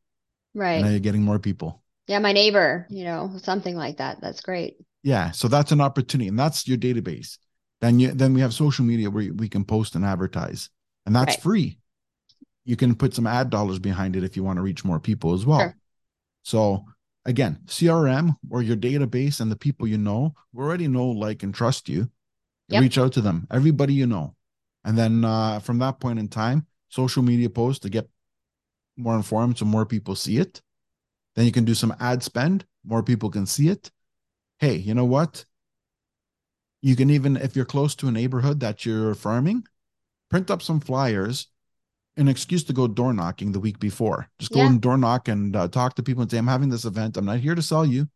Right. 0.54 0.74
And 0.74 0.84
now 0.84 0.90
you're 0.90 1.00
getting 1.00 1.22
more 1.22 1.38
people. 1.38 1.82
Yeah, 2.06 2.18
my 2.18 2.32
neighbor, 2.32 2.86
you 2.90 3.04
know, 3.04 3.32
something 3.42 3.76
like 3.76 3.96
that. 3.98 4.20
That's 4.20 4.42
great. 4.42 4.76
Yeah. 5.02 5.30
So 5.30 5.48
that's 5.48 5.72
an 5.72 5.80
opportunity. 5.80 6.28
And 6.28 6.38
that's 6.38 6.68
your 6.68 6.76
database. 6.76 7.38
Then 7.80 7.98
you 7.98 8.12
then 8.12 8.34
we 8.34 8.40
have 8.40 8.54
social 8.54 8.84
media 8.84 9.10
where 9.10 9.32
we 9.32 9.48
can 9.48 9.64
post 9.64 9.94
and 9.94 10.04
advertise. 10.04 10.70
And 11.06 11.16
that's 11.16 11.32
right. 11.32 11.42
free. 11.42 11.78
You 12.64 12.76
can 12.76 12.94
put 12.94 13.14
some 13.14 13.26
ad 13.26 13.50
dollars 13.50 13.78
behind 13.78 14.16
it 14.16 14.24
if 14.24 14.36
you 14.36 14.42
want 14.42 14.56
to 14.56 14.62
reach 14.62 14.84
more 14.84 15.00
people 15.00 15.34
as 15.34 15.44
well. 15.44 15.60
Sure. 15.60 15.76
So 16.42 16.84
again, 17.24 17.58
CRM 17.66 18.36
or 18.50 18.62
your 18.62 18.76
database 18.76 19.40
and 19.40 19.50
the 19.50 19.56
people 19.56 19.86
you 19.86 19.98
know 19.98 20.34
who 20.52 20.60
already 20.60 20.88
know, 20.88 21.06
like, 21.06 21.42
and 21.42 21.54
trust 21.54 21.88
you. 21.88 22.10
Yep. 22.68 22.80
Reach 22.80 22.98
out 22.98 23.12
to 23.12 23.20
them, 23.20 23.46
everybody 23.50 23.92
you 23.92 24.06
know. 24.06 24.34
And 24.84 24.96
then 24.96 25.24
uh, 25.24 25.60
from 25.60 25.78
that 25.78 26.00
point 26.00 26.18
in 26.18 26.28
time, 26.28 26.66
social 26.88 27.22
media 27.22 27.50
posts 27.50 27.80
to 27.80 27.90
get 27.90 28.08
more 28.96 29.16
informed 29.16 29.58
so 29.58 29.64
more 29.64 29.84
people 29.84 30.14
see 30.14 30.38
it. 30.38 30.62
Then 31.34 31.46
you 31.46 31.52
can 31.52 31.64
do 31.64 31.74
some 31.74 31.94
ad 32.00 32.22
spend, 32.22 32.64
more 32.84 33.02
people 33.02 33.30
can 33.30 33.46
see 33.46 33.68
it. 33.68 33.90
Hey, 34.58 34.76
you 34.76 34.94
know 34.94 35.04
what? 35.04 35.44
You 36.80 36.96
can 36.96 37.10
even, 37.10 37.36
if 37.36 37.56
you're 37.56 37.64
close 37.64 37.94
to 37.96 38.08
a 38.08 38.12
neighborhood 38.12 38.60
that 38.60 38.86
you're 38.86 39.14
farming, 39.14 39.66
print 40.30 40.50
up 40.50 40.62
some 40.62 40.80
flyers, 40.80 41.48
an 42.16 42.28
excuse 42.28 42.64
to 42.64 42.72
go 42.72 42.86
door 42.86 43.12
knocking 43.12 43.52
the 43.52 43.60
week 43.60 43.78
before. 43.78 44.28
Just 44.38 44.52
go 44.52 44.60
yeah. 44.60 44.66
and 44.66 44.80
door 44.80 44.96
knock 44.96 45.28
and 45.28 45.54
uh, 45.56 45.68
talk 45.68 45.94
to 45.94 46.02
people 46.02 46.22
and 46.22 46.30
say, 46.30 46.38
I'm 46.38 46.46
having 46.46 46.68
this 46.68 46.84
event. 46.84 47.16
I'm 47.16 47.24
not 47.24 47.40
here 47.40 47.54
to 47.54 47.62
sell 47.62 47.84
you, 47.84 48.08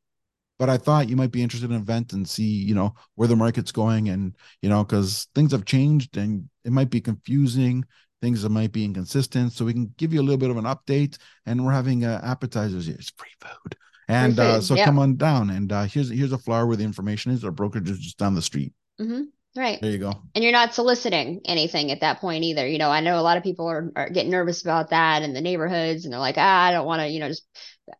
but 0.58 0.68
I 0.68 0.76
thought 0.76 1.08
you 1.08 1.16
might 1.16 1.32
be 1.32 1.42
interested 1.42 1.70
in 1.70 1.76
an 1.76 1.82
event 1.82 2.12
and 2.12 2.28
see, 2.28 2.44
you 2.44 2.74
know, 2.74 2.94
where 3.16 3.28
the 3.28 3.36
market's 3.36 3.72
going. 3.72 4.08
And, 4.08 4.36
you 4.62 4.68
know, 4.68 4.84
because 4.84 5.26
things 5.34 5.52
have 5.52 5.64
changed 5.64 6.16
and 6.16 6.48
it 6.64 6.72
might 6.72 6.90
be 6.90 7.00
confusing 7.00 7.84
things 8.20 8.42
that 8.42 8.50
might 8.50 8.72
be 8.72 8.84
inconsistent. 8.84 9.52
So 9.52 9.64
we 9.64 9.72
can 9.72 9.92
give 9.96 10.12
you 10.12 10.20
a 10.20 10.22
little 10.22 10.38
bit 10.38 10.50
of 10.50 10.56
an 10.56 10.64
update. 10.64 11.18
And 11.46 11.64
we're 11.64 11.72
having 11.72 12.04
uh, 12.04 12.20
appetizers 12.22 12.86
here. 12.86 12.96
It's 12.98 13.10
free 13.10 13.28
food. 13.40 13.76
And 14.08 14.36
free 14.36 14.44
food. 14.44 14.50
Uh, 14.50 14.60
so 14.60 14.74
yeah. 14.74 14.84
come 14.84 14.98
on 14.98 15.16
down. 15.16 15.50
And 15.50 15.72
uh, 15.72 15.84
here's 15.84 16.08
here's 16.08 16.32
a 16.32 16.38
flower 16.38 16.66
where 16.66 16.76
the 16.76 16.84
information 16.84 17.32
is. 17.32 17.44
Our 17.44 17.50
brokerage 17.50 17.90
is 17.90 17.98
just 17.98 18.18
down 18.18 18.34
the 18.34 18.42
street. 18.42 18.72
Mm-hmm. 19.00 19.22
Right. 19.58 19.80
There 19.82 19.90
you 19.90 19.98
go. 19.98 20.12
And 20.36 20.44
you're 20.44 20.52
not 20.52 20.72
soliciting 20.72 21.40
anything 21.44 21.90
at 21.90 22.02
that 22.02 22.20
point 22.20 22.44
either. 22.44 22.64
You 22.64 22.78
know, 22.78 22.90
I 22.90 23.00
know 23.00 23.18
a 23.18 23.22
lot 23.22 23.38
of 23.38 23.42
people 23.42 23.66
are, 23.66 23.90
are 23.96 24.08
getting 24.08 24.30
nervous 24.30 24.62
about 24.62 24.90
that 24.90 25.22
in 25.24 25.32
the 25.32 25.40
neighborhoods 25.40 26.04
and 26.04 26.12
they're 26.12 26.20
like, 26.20 26.36
ah, 26.38 26.64
I 26.66 26.70
don't 26.70 26.86
want 26.86 27.00
to, 27.02 27.08
you 27.08 27.18
know, 27.18 27.26
just, 27.26 27.44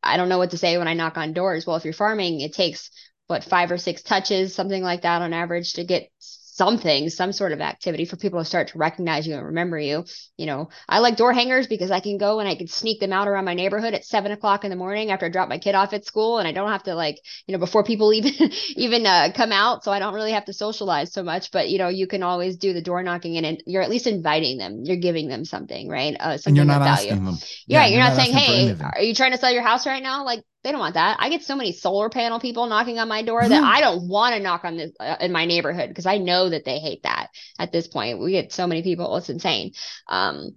I 0.00 0.16
don't 0.16 0.28
know 0.28 0.38
what 0.38 0.52
to 0.52 0.58
say 0.58 0.78
when 0.78 0.86
I 0.86 0.94
knock 0.94 1.16
on 1.16 1.32
doors. 1.32 1.66
Well, 1.66 1.74
if 1.74 1.84
you're 1.84 1.92
farming, 1.92 2.42
it 2.42 2.52
takes 2.52 2.92
what, 3.26 3.42
five 3.42 3.72
or 3.72 3.76
six 3.76 4.02
touches, 4.02 4.54
something 4.54 4.84
like 4.84 5.02
that 5.02 5.20
on 5.20 5.32
average 5.32 5.72
to 5.72 5.84
get 5.84 6.10
something, 6.58 7.08
some 7.08 7.32
sort 7.32 7.52
of 7.52 7.60
activity 7.60 8.04
for 8.04 8.16
people 8.16 8.40
to 8.40 8.44
start 8.44 8.68
to 8.68 8.78
recognize 8.78 9.26
you 9.26 9.34
and 9.34 9.46
remember 9.46 9.78
you. 9.78 10.04
You 10.36 10.46
know, 10.46 10.68
I 10.88 10.98
like 10.98 11.16
door 11.16 11.32
hangers 11.32 11.68
because 11.68 11.92
I 11.92 12.00
can 12.00 12.18
go 12.18 12.40
and 12.40 12.48
I 12.48 12.56
can 12.56 12.66
sneak 12.66 12.98
them 12.98 13.12
out 13.12 13.28
around 13.28 13.44
my 13.44 13.54
neighborhood 13.54 13.94
at 13.94 14.04
seven 14.04 14.32
o'clock 14.32 14.64
in 14.64 14.70
the 14.70 14.76
morning 14.76 15.10
after 15.10 15.26
I 15.26 15.28
drop 15.28 15.48
my 15.48 15.58
kid 15.58 15.76
off 15.76 15.92
at 15.92 16.04
school, 16.04 16.38
and 16.38 16.48
I 16.48 16.52
don't 16.52 16.68
have 16.68 16.82
to 16.82 16.94
like, 16.94 17.18
you 17.46 17.52
know, 17.52 17.58
before 17.58 17.84
people 17.84 18.12
even 18.12 18.50
even 18.76 19.06
uh, 19.06 19.30
come 19.34 19.52
out, 19.52 19.84
so 19.84 19.92
I 19.92 20.00
don't 20.00 20.14
really 20.14 20.32
have 20.32 20.46
to 20.46 20.52
socialize 20.52 21.12
so 21.12 21.22
much. 21.22 21.52
But 21.52 21.70
you 21.70 21.78
know, 21.78 21.88
you 21.88 22.06
can 22.08 22.22
always 22.22 22.56
do 22.56 22.72
the 22.72 22.82
door 22.82 23.02
knocking, 23.02 23.36
and, 23.36 23.46
and 23.46 23.62
you're 23.64 23.82
at 23.82 23.90
least 23.90 24.08
inviting 24.08 24.58
them. 24.58 24.82
You're 24.82 24.96
giving 24.96 25.28
them 25.28 25.44
something, 25.44 25.88
right? 25.88 26.16
Uh, 26.18 26.36
something 26.36 26.50
and 26.50 26.56
you're 26.56 26.78
not 26.78 26.82
asking 26.82 27.24
them. 27.24 27.36
Yeah, 27.66 27.80
yeah 27.80 27.86
you're, 27.86 27.98
you're, 27.98 28.08
not, 28.08 28.16
not 28.16 28.26
saying, 28.26 28.36
"Hey, 28.36 28.76
are 28.96 29.02
you 29.02 29.14
trying 29.14 29.32
to 29.32 29.38
sell 29.38 29.52
your 29.52 29.62
house 29.62 29.86
right 29.86 30.02
now?" 30.02 30.24
Like 30.24 30.42
they 30.68 30.72
don't 30.72 30.80
want 30.80 30.94
that. 30.94 31.16
I 31.18 31.30
get 31.30 31.42
so 31.42 31.56
many 31.56 31.72
solar 31.72 32.10
panel 32.10 32.38
people 32.38 32.66
knocking 32.66 32.98
on 32.98 33.08
my 33.08 33.22
door 33.22 33.48
that 33.48 33.64
I 33.64 33.80
don't 33.80 34.06
want 34.06 34.34
to 34.34 34.42
knock 34.42 34.64
on 34.64 34.76
this 34.76 34.92
uh, 35.00 35.16
in 35.18 35.32
my 35.32 35.46
neighborhood 35.46 35.88
because 35.88 36.04
I 36.04 36.18
know 36.18 36.50
that 36.50 36.66
they 36.66 36.78
hate 36.78 37.04
that 37.04 37.28
at 37.58 37.72
this 37.72 37.88
point. 37.88 38.20
We 38.20 38.32
get 38.32 38.52
so 38.52 38.66
many 38.66 38.82
people, 38.82 39.16
it's 39.16 39.30
insane. 39.30 39.72
Um, 40.08 40.56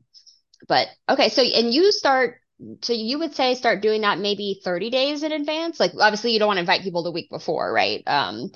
but 0.68 0.90
okay, 1.08 1.30
so 1.30 1.42
and 1.42 1.74
you 1.74 1.94
start 1.94 2.42
so 2.82 2.92
you 2.92 3.20
would 3.20 3.34
say 3.36 3.56
start 3.56 3.82
doing 3.82 4.02
that 4.02 4.20
maybe 4.20 4.60
30 4.62 4.90
days 4.90 5.24
in 5.24 5.32
advance. 5.32 5.80
Like 5.80 5.94
obviously 5.98 6.34
you 6.34 6.40
don't 6.40 6.48
want 6.48 6.58
to 6.58 6.62
invite 6.62 6.82
people 6.82 7.04
the 7.04 7.12
week 7.12 7.30
before, 7.30 7.72
right? 7.72 8.04
Um, 8.06 8.52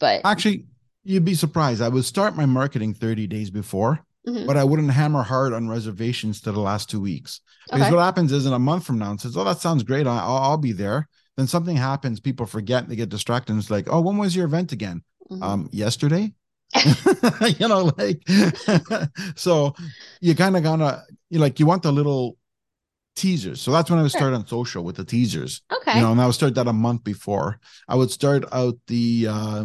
but 0.00 0.22
actually 0.24 0.66
you'd 1.04 1.24
be 1.24 1.34
surprised. 1.34 1.82
I 1.82 1.88
would 1.88 2.04
start 2.04 2.34
my 2.34 2.46
marketing 2.46 2.94
30 2.94 3.28
days 3.28 3.50
before. 3.50 4.04
Mm-hmm. 4.28 4.46
But 4.46 4.56
I 4.56 4.64
wouldn't 4.64 4.90
hammer 4.90 5.22
hard 5.22 5.52
on 5.52 5.68
reservations 5.68 6.40
to 6.42 6.52
the 6.52 6.60
last 6.60 6.90
two 6.90 7.00
weeks 7.00 7.40
because 7.66 7.86
okay. 7.86 7.94
what 7.94 8.02
happens 8.02 8.32
is 8.32 8.44
in 8.44 8.52
a 8.52 8.58
month 8.58 8.84
from 8.84 8.98
now, 8.98 9.12
it 9.12 9.20
says, 9.20 9.36
"Oh, 9.36 9.44
that 9.44 9.58
sounds 9.58 9.84
great. 9.84 10.06
I'll, 10.06 10.36
I'll 10.36 10.58
be 10.58 10.72
there." 10.72 11.08
Then 11.36 11.46
something 11.46 11.76
happens, 11.76 12.18
people 12.18 12.46
forget, 12.46 12.88
they 12.88 12.96
get 12.96 13.08
distracted. 13.08 13.52
And 13.52 13.60
it's 13.60 13.70
like, 13.70 13.86
"Oh, 13.88 14.00
when 14.00 14.18
was 14.18 14.34
your 14.34 14.46
event 14.46 14.72
again?" 14.72 15.02
Mm-hmm. 15.30 15.42
Um, 15.42 15.68
yesterday. 15.72 16.32
you 17.58 17.68
know, 17.68 17.92
like 17.96 18.22
so 19.36 19.74
you 20.20 20.34
kind 20.34 20.56
of 20.56 20.62
gonna 20.62 21.04
you 21.30 21.38
like 21.38 21.60
you 21.60 21.66
want 21.66 21.82
the 21.82 21.92
little 21.92 22.36
teasers. 23.14 23.60
So 23.60 23.70
that's 23.72 23.90
when 23.90 23.98
I 23.98 24.02
would 24.02 24.10
start 24.10 24.34
on 24.34 24.46
social 24.46 24.84
with 24.84 24.96
the 24.96 25.04
teasers. 25.04 25.62
Okay. 25.72 25.96
You 25.96 26.02
know, 26.02 26.12
and 26.12 26.20
I 26.20 26.26
would 26.26 26.34
start 26.34 26.54
that 26.56 26.66
a 26.66 26.72
month 26.72 27.02
before. 27.04 27.58
I 27.88 27.94
would 27.94 28.10
start 28.10 28.44
out 28.52 28.74
the 28.86 29.26
uh 29.28 29.64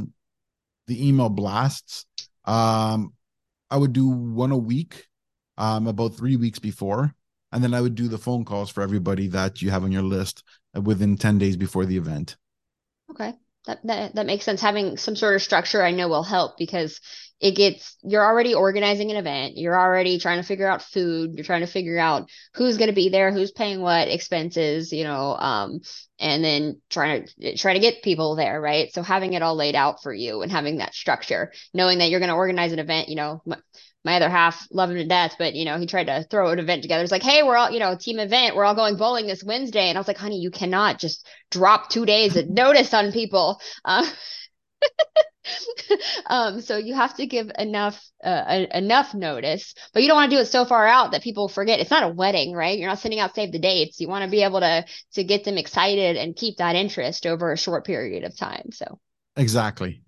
the 0.88 1.08
email 1.08 1.30
blasts. 1.30 2.06
Um 2.46 3.14
I 3.72 3.78
would 3.78 3.94
do 3.94 4.08
one 4.08 4.52
a 4.52 4.58
week, 4.58 5.08
um, 5.58 5.88
about 5.88 6.16
three 6.16 6.36
weeks 6.36 6.60
before, 6.60 7.16
and 7.52 7.64
then 7.64 7.74
I 7.74 7.82
would 7.82 7.96
do 7.96 8.08
the 8.08 8.18
phone 8.18 8.46
calls 8.46 8.70
for 8.70 8.84
everybody 8.84 9.28
that 9.30 9.62
you 9.62 9.72
have 9.72 9.84
on 9.84 9.92
your 9.92 10.04
list 10.04 10.44
within 10.80 11.18
ten 11.18 11.38
days 11.40 11.58
before 11.58 11.86
the 11.86 11.98
event. 11.98 12.36
Okay. 13.10 13.34
that, 13.68 13.80
that 13.86 14.16
that 14.16 14.26
makes 14.26 14.46
sense. 14.46 14.62
Having 14.62 14.98
some 14.98 15.16
sort 15.16 15.36
of 15.36 15.42
structure, 15.42 15.84
I 15.84 15.92
know 15.92 16.08
will 16.08 16.24
help 16.24 16.58
because 16.58 17.00
it 17.42 17.56
gets 17.56 17.98
you're 18.04 18.24
already 18.24 18.54
organizing 18.54 19.10
an 19.10 19.18
event. 19.18 19.58
You're 19.58 19.78
already 19.78 20.20
trying 20.20 20.40
to 20.40 20.48
figure 20.48 20.68
out 20.68 20.84
food. 20.84 21.34
You're 21.34 21.44
trying 21.44 21.62
to 21.62 21.68
figure 21.68 21.98
out 21.98 22.30
who's 22.54 22.78
going 22.78 22.90
to 22.90 22.96
be 22.96 23.10
there, 23.10 23.32
who's 23.32 23.52
paying 23.52 23.82
what 23.82 24.08
expenses, 24.08 24.94
you 24.94 25.04
know, 25.04 25.36
um, 25.36 25.82
and 26.20 26.44
then 26.44 26.80
trying 26.90 27.28
to 27.40 27.58
try 27.58 27.74
to 27.74 27.80
get 27.80 28.04
people 28.04 28.36
there, 28.36 28.62
right? 28.62 28.94
So 28.94 29.02
having 29.02 29.34
it 29.34 29.42
all 29.42 29.56
laid 29.56 29.76
out 29.76 30.04
for 30.04 30.14
you 30.14 30.44
and 30.44 30.52
having 30.52 30.78
that 30.78 30.94
structure, 30.94 31.52
knowing 31.74 31.98
that 31.98 32.12
you're 32.12 32.20
going 32.20 32.30
to 32.30 32.36
organize 32.36 32.74
an 32.74 32.80
event, 32.80 33.10
you 33.10 33.16
know, 33.16 33.42
my 34.04 34.16
other 34.16 34.30
half 34.30 34.68
love 34.72 34.92
him 34.92 34.98
to 34.98 35.06
death, 35.06 35.36
but 35.40 35.56
you 35.56 35.66
know, 35.66 35.80
he 35.80 35.86
tried 35.88 36.08
to 36.08 36.24
throw 36.30 36.50
an 36.50 36.60
event 36.60 36.84
together. 36.84 37.04
It's 37.04 37.12
like, 37.12 37.24
hey, 37.24 37.42
we're 37.44 37.58
all, 37.58 37.72
you 37.72 37.80
know, 37.80 37.96
team 37.96 38.20
event. 38.20 38.56
We're 38.56 38.66
all 38.66 38.76
going 38.76 38.98
bowling 38.98 39.26
this 39.26 39.44
Wednesday. 39.44 39.90
And 39.90 39.98
I 39.98 40.00
was 40.00 40.08
like, 40.08 40.18
honey, 40.18 40.40
you 40.40 40.52
cannot 40.52 41.00
just 41.00 41.28
drop 41.50 41.90
two 41.90 42.06
days 42.06 42.36
of 42.36 42.50
notice 42.50 42.94
on 42.94 43.12
people. 43.12 43.60
Uh, 43.84 44.08
um, 46.28 46.62
so 46.62 46.78
you 46.78 46.94
have 46.94 47.16
to 47.16 47.26
give 47.26 47.52
enough 47.58 48.02
uh, 48.24 48.66
enough 48.74 49.14
notice, 49.14 49.74
but 49.94 50.02
you 50.02 50.08
don't 50.08 50.18
want 50.18 50.32
to 50.32 50.38
do 50.38 50.42
it 50.42 50.46
so 50.46 50.66
far 50.66 50.88
out 50.88 51.12
that 51.12 51.24
people 51.24 51.48
forget. 51.48 51.80
It's 51.80 51.92
not 51.92 52.04
a 52.04 52.14
wedding, 52.14 52.54
right? 52.54 52.78
You're 52.78 52.90
not 52.90 53.00
sending 53.00 53.20
out 53.20 53.36
save 53.36 53.52
the 53.52 53.60
dates. 53.60 54.00
You 54.00 54.08
want 54.08 54.24
to 54.24 54.32
be 54.32 54.44
able 54.44 54.60
to 54.60 54.86
to 55.14 55.24
get 55.24 55.44
them 55.44 55.58
excited 55.58 56.18
and 56.18 56.36
keep 56.36 56.58
that 56.58 56.76
interest 56.76 57.26
over 57.26 57.52
a 57.52 57.58
short 57.58 57.86
period 57.86 58.24
of 58.24 58.38
time. 58.38 58.72
So 58.72 59.00
exactly. 59.36 60.04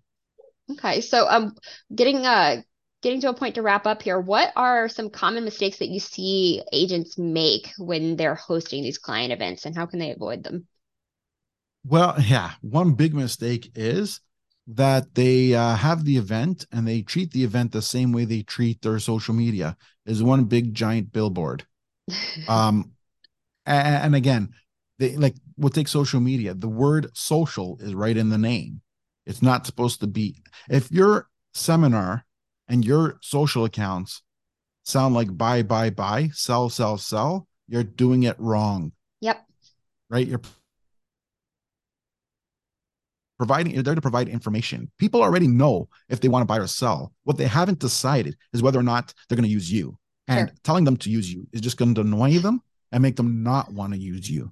Okay, 0.71 1.01
so 1.01 1.27
um, 1.27 1.55
getting 1.93 2.25
uh 2.25 2.61
getting 3.01 3.21
to 3.21 3.29
a 3.29 3.33
point 3.33 3.55
to 3.55 3.61
wrap 3.61 3.85
up 3.85 4.01
here, 4.01 4.19
what 4.19 4.51
are 4.55 4.87
some 4.87 5.09
common 5.09 5.43
mistakes 5.43 5.79
that 5.79 5.89
you 5.89 5.99
see 5.99 6.63
agents 6.71 7.17
make 7.17 7.69
when 7.77 8.15
they're 8.15 8.35
hosting 8.35 8.81
these 8.81 8.97
client 8.97 9.33
events 9.33 9.65
and 9.65 9.75
how 9.75 9.85
can 9.85 9.99
they 9.99 10.11
avoid 10.11 10.43
them? 10.43 10.65
Well, 11.85 12.15
yeah, 12.19 12.51
one 12.61 12.93
big 12.93 13.13
mistake 13.13 13.71
is 13.75 14.21
that 14.67 15.15
they 15.15 15.53
uh, 15.53 15.75
have 15.75 16.05
the 16.05 16.17
event 16.17 16.65
and 16.71 16.87
they 16.87 17.01
treat 17.01 17.31
the 17.31 17.43
event 17.43 17.71
the 17.71 17.81
same 17.81 18.11
way 18.11 18.25
they 18.25 18.41
treat 18.41 18.81
their 18.81 18.99
social 18.99 19.33
media 19.33 19.75
is 20.05 20.23
one 20.23 20.45
big 20.45 20.73
giant 20.73 21.11
billboard. 21.11 21.65
um, 22.47 22.91
and, 23.65 24.05
and 24.05 24.15
again, 24.15 24.49
they 24.99 25.15
like 25.15 25.35
we'll 25.57 25.69
take 25.69 25.87
social 25.87 26.19
media. 26.19 26.53
The 26.53 26.69
word 26.69 27.09
social 27.13 27.77
is 27.81 27.93
right 27.93 28.15
in 28.15 28.29
the 28.29 28.37
name. 28.37 28.81
It's 29.25 29.41
not 29.41 29.65
supposed 29.65 29.99
to 30.01 30.07
be. 30.07 30.43
If 30.69 30.91
your 30.91 31.27
seminar 31.53 32.25
and 32.67 32.85
your 32.85 33.17
social 33.21 33.65
accounts 33.65 34.21
sound 34.83 35.15
like 35.15 35.35
buy, 35.37 35.63
buy, 35.63 35.89
buy, 35.89 36.29
sell, 36.33 36.69
sell, 36.69 36.97
sell, 36.97 37.47
you're 37.67 37.83
doing 37.83 38.23
it 38.23 38.39
wrong. 38.39 38.91
Yep. 39.21 39.45
Right? 40.09 40.27
You're 40.27 40.41
providing 43.45 43.73
you're 43.73 43.83
there 43.83 43.95
to 43.95 44.01
provide 44.01 44.27
information. 44.27 44.89
People 44.97 45.21
already 45.21 45.47
know 45.47 45.89
if 46.09 46.19
they 46.19 46.27
want 46.27 46.41
to 46.41 46.47
buy 46.47 46.57
or 46.57 46.67
sell. 46.67 47.13
What 47.23 47.37
they 47.37 47.47
haven't 47.47 47.79
decided 47.79 48.35
is 48.53 48.61
whether 48.61 48.79
or 48.79 48.83
not 48.83 49.13
they're 49.27 49.35
going 49.35 49.47
to 49.47 49.53
use 49.53 49.71
you. 49.71 49.97
And 50.27 50.49
sure. 50.49 50.55
telling 50.63 50.85
them 50.85 50.97
to 50.97 51.09
use 51.09 51.31
you 51.31 51.47
is 51.51 51.61
just 51.61 51.77
going 51.77 51.95
to 51.95 52.01
annoy 52.01 52.39
them 52.39 52.61
and 52.91 53.01
make 53.01 53.17
them 53.17 53.43
not 53.43 53.73
want 53.73 53.93
to 53.93 53.99
use 53.99 54.29
you. 54.29 54.51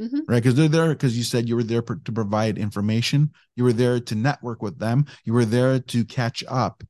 Mm-hmm. 0.00 0.20
Right. 0.26 0.42
Because 0.42 0.56
they're 0.56 0.68
there 0.68 0.88
because 0.88 1.16
you 1.16 1.22
said 1.22 1.48
you 1.48 1.54
were 1.54 1.62
there 1.62 1.82
to 1.82 2.12
provide 2.12 2.58
information. 2.58 3.30
You 3.54 3.64
were 3.64 3.72
there 3.72 4.00
to 4.00 4.14
network 4.14 4.62
with 4.62 4.78
them. 4.78 5.06
You 5.24 5.34
were 5.34 5.44
there 5.44 5.78
to 5.78 6.04
catch 6.04 6.42
up 6.48 6.82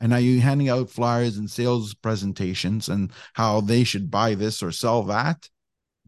and 0.00 0.10
now 0.10 0.16
you're 0.16 0.42
handing 0.42 0.68
out 0.68 0.90
flyers 0.90 1.36
and 1.36 1.50
sales 1.50 1.94
presentations 1.94 2.88
and 2.88 3.12
how 3.34 3.60
they 3.60 3.84
should 3.84 4.10
buy 4.10 4.34
this 4.34 4.62
or 4.62 4.72
sell 4.72 5.02
that 5.04 5.48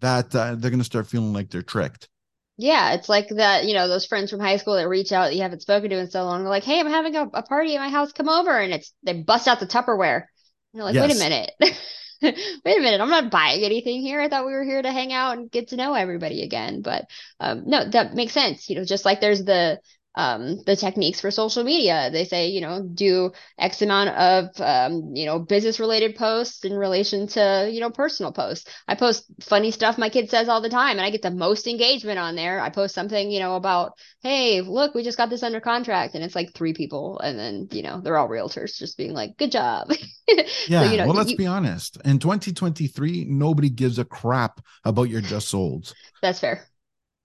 that 0.01 0.35
uh, 0.35 0.55
they're 0.55 0.71
going 0.71 0.79
to 0.79 0.85
start 0.85 1.07
feeling 1.07 1.33
like 1.33 1.51
they're 1.51 1.63
tricked 1.63 2.09
yeah 2.59 2.92
it's 2.92 3.09
like 3.09 3.29
that 3.29 3.64
you 3.64 3.73
know 3.73 3.88
those 3.88 4.05
friends 4.05 4.31
from 4.31 4.40
high 4.40 4.57
school 4.57 4.75
that 4.75 4.88
reach 4.88 5.12
out 5.12 5.29
that 5.29 5.37
you 5.37 5.42
haven't 5.42 5.62
spoken 5.62 5.88
to 5.88 5.99
in 5.99 6.11
so 6.11 6.25
long 6.25 6.40
they're 6.40 6.51
like 6.51 6.64
hey 6.64 6.81
i'm 6.81 6.88
having 6.88 7.14
a, 7.14 7.23
a 7.33 7.42
party 7.42 7.75
at 7.75 7.81
my 7.81 7.88
house 7.88 8.12
come 8.12 8.29
over 8.29 8.59
and 8.59 8.75
it's 8.75 8.92
they 9.05 9.14
bust 9.14 9.49
out 9.49 9.61
the 9.61 9.66
tupperware. 9.66 10.16
And 10.16 10.25
you're 10.75 10.85
like 10.85 10.94
yes. 10.94 11.09
wait 11.09 11.16
a 11.16 11.18
minute. 11.18 11.53
Wait 12.21 12.77
a 12.77 12.81
minute 12.81 13.01
i'm 13.01 13.11
not 13.11 13.31
buying 13.31 13.62
anything 13.62 14.01
here. 14.01 14.21
I 14.21 14.29
thought 14.29 14.44
we 14.44 14.51
were 14.51 14.64
here 14.64 14.83
to 14.83 14.90
hang 14.90 15.12
out 15.12 15.38
and 15.38 15.49
get 15.49 15.68
to 15.68 15.77
know 15.77 15.94
everybody 15.94 16.42
again. 16.42 16.83
But 16.83 17.05
um, 17.38 17.62
no 17.64 17.88
that 17.90 18.12
makes 18.14 18.33
sense 18.33 18.68
you 18.68 18.75
know 18.75 18.85
just 18.85 19.05
like 19.05 19.21
there's 19.21 19.44
the 19.44 19.79
um, 20.19 20.61
the 20.67 20.75
techniques 20.75 21.21
for 21.21 21.31
social 21.31 21.63
media. 21.63 22.11
They 22.11 22.25
say, 22.25 22.49
you 22.49 22.61
know, 22.61 22.83
do 22.83 23.31
X 23.57 23.81
amount 23.83 24.11
of, 24.11 24.61
um, 24.61 25.15
you 25.15 25.27
know, 25.27 25.39
business 25.39 25.79
related 25.79 26.17
posts 26.17 26.65
in 26.65 26.73
relation 26.73 27.29
to, 27.29 27.71
you 27.73 27.81
know, 27.81 27.91
personal 27.91 28.33
posts. 28.33 28.69
I 28.89 28.97
post 28.97 29.27
funny 29.41 29.71
stuff 29.71 29.97
my 29.97 30.09
kid 30.09 30.29
says 30.29 30.49
all 30.49 30.61
the 30.61 30.69
time 30.69 30.99
and 30.99 31.03
I 31.03 31.11
get 31.11 31.23
the 31.23 31.31
most 31.31 31.69
engagement 31.69 32.19
on 32.19 32.35
there. 32.35 32.59
I 32.59 32.69
post 32.69 32.97
something, 32.97 33.31
you 33.31 33.39
know, 33.39 33.55
about, 33.55 33.93
hey, 34.21 34.61
look, 34.61 34.93
we 34.93 35.05
just 35.05 35.17
got 35.17 35.31
this 35.31 35.45
under 35.45 35.61
contract 35.61 36.17
and 36.17 36.25
it's 36.25 36.35
like 36.35 36.53
three 36.53 36.73
people. 36.73 37.21
And 37.21 37.39
then, 37.39 37.69
you 37.71 37.83
know, 37.83 38.01
they're 38.01 38.19
all 38.19 38.29
realtors 38.29 38.77
just 38.77 38.99
being 38.99 39.15
like, 39.15 39.37
good 39.37 39.53
job. 39.53 39.93
yeah. 40.67 40.83
So, 40.83 40.91
you 40.91 40.97
know, 40.97 41.07
well, 41.07 41.15
let's 41.15 41.31
you, 41.31 41.37
be 41.37 41.47
honest. 41.47 41.97
In 42.05 42.19
2023, 42.19 43.27
nobody 43.29 43.71
gives 43.71 44.01
a 44.01 44.05
crap 44.05 44.61
about 44.85 45.11
your 45.11 45.21
just 45.21 45.47
sold. 45.47 45.95
That's 46.23 46.41
fair. 46.41 46.67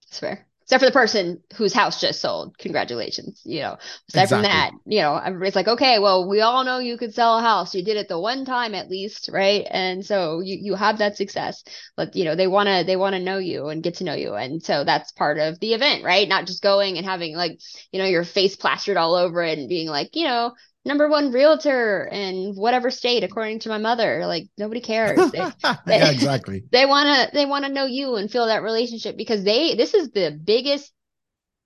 That's 0.04 0.20
fair 0.20 0.48
except 0.63 0.82
for 0.82 0.86
the 0.86 0.93
person 0.93 1.41
whose 1.56 1.73
house 1.73 1.99
just 1.99 2.21
sold. 2.21 2.58
Congratulations. 2.58 3.41
You 3.43 3.62
know, 3.62 3.78
aside 4.10 4.23
exactly. 4.23 4.36
from 4.36 4.41
that, 4.43 4.71
you 4.86 5.02
know, 5.02 5.17
everybody's 5.17 5.56
like, 5.56 5.67
okay, 5.67 5.99
well, 5.99 6.28
we 6.28 6.41
all 6.41 6.63
know 6.63 6.80
you 6.80 6.97
could 6.97 7.13
sell 7.13 7.38
a 7.38 7.41
house. 7.41 7.76
You 7.76 7.84
did 7.84 7.97
it 7.97 8.08
the 8.08 8.19
one 8.19 8.45
time 8.45 8.73
at 8.73 8.89
least, 8.89 9.30
right? 9.32 9.67
And 9.69 10.06
so 10.06 10.39
you 10.39 10.58
you 10.62 10.76
have 10.76 10.99
that 10.99 11.17
success. 11.17 11.63
But 11.97 12.15
you 12.15 12.23
know, 12.26 12.36
they 12.36 12.47
wanna 12.47 12.84
they 12.84 12.95
wanna 12.95 13.19
know 13.19 13.38
you 13.38 13.67
and 13.67 13.84
get 13.84 13.95
to 13.95 14.06
know 14.06 14.15
you. 14.15 14.36
And 14.36 14.63
so 14.63 14.84
that's 14.84 15.12
part 15.12 15.38
of 15.38 15.60
the 15.60 15.73
event, 15.73 16.04
right? 16.04 16.28
Not 16.28 16.47
just 16.47 16.63
going 16.63 16.97
and 16.97 17.06
having 17.06 17.36
like, 17.36 17.60
you 17.91 17.99
know, 17.99 18.06
your 18.06 18.23
face 18.23 18.56
plastered 18.56 18.97
all 18.97 19.15
over 19.15 19.43
it 19.43 19.60
and 19.60 19.69
being 19.69 19.89
like, 19.89 20.15
you 20.15 20.26
know, 20.26 20.54
number 20.86 21.10
one 21.10 21.32
realtor 21.32 22.08
in 22.12 22.54
whatever 22.56 22.91
state 22.91 23.24
according 23.24 23.60
to 23.60 23.69
my 23.69 23.78
mother 23.78 24.26
like 24.26 24.48
nobody 24.58 24.82
cares. 24.82 25.19
They, 25.86 25.98
yeah 25.98 26.12
exactly. 26.12 26.63
they 26.72 26.86
want 26.86 27.08
to 27.08 27.36
they 27.36 27.46
want 27.46 27.65
to 27.65 27.72
know 27.72 27.86
you 27.86 28.15
and 28.15 28.30
feel 28.30 28.48
that 28.48 28.63
relationship 28.63 29.17
because 29.17 29.43
they 29.43 29.76
this 29.76 29.93
is 29.93 30.12
the 30.12 30.38
biggest 30.43 30.93